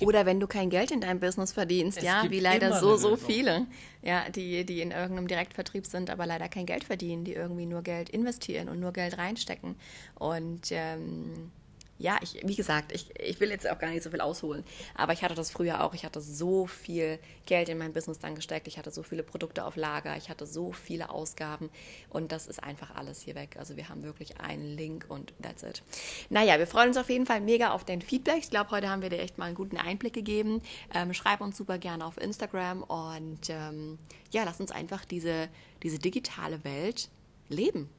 Oder 0.00 0.26
wenn 0.26 0.40
du 0.40 0.48
kein 0.48 0.70
Geld 0.70 0.90
in 0.90 1.00
deinem 1.00 1.20
Business 1.20 1.52
verdienst, 1.52 2.02
ja, 2.02 2.24
wie 2.30 2.40
leider 2.40 2.80
so, 2.80 2.96
so 2.96 3.16
viele, 3.16 3.66
ja, 4.02 4.28
die, 4.28 4.66
die 4.66 4.80
in 4.80 4.90
irgendeinem 4.90 5.28
Direktvertrieb 5.28 5.86
sind, 5.86 6.10
aber 6.10 6.26
leider 6.26 6.48
kein 6.48 6.66
Geld 6.66 6.82
verdienen, 6.82 7.24
die 7.24 7.34
irgendwie 7.34 7.64
nur 7.64 7.82
Geld 7.82 8.10
investieren 8.10 8.68
und 8.68 8.80
nur 8.80 8.92
Geld 8.92 9.18
reinstecken. 9.18 9.76
Und 10.16 10.72
ähm, 10.72 11.52
ja, 11.98 12.18
ich, 12.22 12.40
wie 12.44 12.54
gesagt, 12.54 12.92
ich, 12.92 13.10
ich 13.18 13.40
will 13.40 13.50
jetzt 13.50 13.68
auch 13.68 13.78
gar 13.78 13.90
nicht 13.90 14.02
so 14.02 14.10
viel 14.10 14.20
ausholen, 14.20 14.64
aber 14.94 15.12
ich 15.12 15.22
hatte 15.22 15.34
das 15.34 15.50
früher 15.50 15.82
auch. 15.82 15.94
Ich 15.94 16.04
hatte 16.04 16.20
so 16.20 16.66
viel 16.66 17.18
Geld 17.46 17.68
in 17.68 17.78
mein 17.78 17.92
Business 17.92 18.18
dann 18.18 18.36
gesteckt, 18.36 18.68
ich 18.68 18.78
hatte 18.78 18.90
so 18.90 19.02
viele 19.02 19.24
Produkte 19.24 19.64
auf 19.64 19.76
Lager, 19.76 20.16
ich 20.16 20.30
hatte 20.30 20.46
so 20.46 20.72
viele 20.72 21.10
Ausgaben 21.10 21.70
und 22.08 22.30
das 22.30 22.46
ist 22.46 22.62
einfach 22.62 22.94
alles 22.94 23.20
hier 23.20 23.34
weg. 23.34 23.56
Also 23.58 23.76
wir 23.76 23.88
haben 23.88 24.04
wirklich 24.04 24.40
einen 24.40 24.76
Link 24.76 25.06
und 25.08 25.34
that's 25.42 25.64
it. 25.64 25.82
Naja, 26.30 26.58
wir 26.58 26.66
freuen 26.66 26.88
uns 26.88 26.96
auf 26.96 27.10
jeden 27.10 27.26
Fall 27.26 27.40
mega 27.40 27.70
auf 27.72 27.84
dein 27.84 28.00
Feedback. 28.00 28.38
Ich 28.38 28.50
glaube, 28.50 28.70
heute 28.70 28.88
haben 28.88 29.02
wir 29.02 29.10
dir 29.10 29.18
echt 29.18 29.38
mal 29.38 29.46
einen 29.46 29.56
guten 29.56 29.76
Einblick 29.76 30.12
gegeben. 30.12 30.62
Ähm, 30.94 31.12
schreib 31.12 31.40
uns 31.40 31.56
super 31.56 31.78
gerne 31.78 32.06
auf 32.06 32.16
Instagram 32.18 32.84
und 32.84 33.50
ähm, 33.50 33.98
ja, 34.30 34.44
lass 34.44 34.60
uns 34.60 34.70
einfach 34.70 35.04
diese, 35.04 35.48
diese 35.82 35.98
digitale 35.98 36.62
Welt 36.64 37.08
leben 37.48 37.90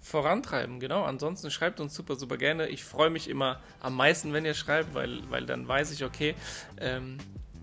vorantreiben, 0.00 0.80
genau. 0.80 1.04
Ansonsten 1.04 1.50
schreibt 1.50 1.80
uns 1.80 1.94
super, 1.94 2.16
super 2.16 2.36
gerne. 2.36 2.68
Ich 2.68 2.84
freue 2.84 3.10
mich 3.10 3.28
immer 3.28 3.60
am 3.80 3.96
meisten, 3.96 4.32
wenn 4.32 4.44
ihr 4.44 4.54
schreibt, 4.54 4.94
weil, 4.94 5.20
weil 5.30 5.46
dann 5.46 5.66
weiß 5.68 5.92
ich, 5.92 6.04
okay, 6.04 6.34
ähm, 6.80 7.18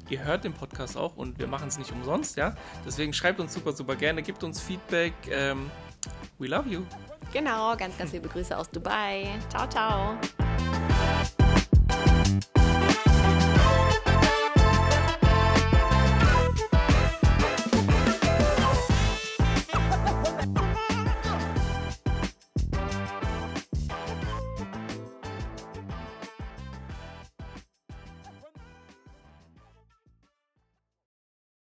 ihr 0.10 0.24
hört 0.24 0.44
den 0.44 0.54
Podcast 0.54 0.98
auch 0.98 1.18
und 1.18 1.40
wir 1.40 1.48
machen 1.48 1.68
es 1.68 1.78
nicht 1.78 1.92
umsonst, 1.92 2.38
ja. 2.38 2.56
Deswegen 2.86 3.14
schreibt 3.14 3.40
uns 3.40 3.54
super, 3.54 3.74
super 3.74 3.96
gerne, 3.96 4.22
gebt 4.22 4.44
uns 4.44 4.62
Feedback. 4.62 5.14
Ähm, 5.30 5.70
we 6.38 6.48
love 6.48 6.70
you. 6.70 6.84
Genau, 7.34 7.76
ganz, 7.76 7.98
ganz 7.98 8.14
liebe 8.14 8.30
Grüße 8.30 8.58
aus 8.58 8.70
Dubai. 8.70 9.28
Ciao, 9.50 9.68
ciao. 9.68 10.18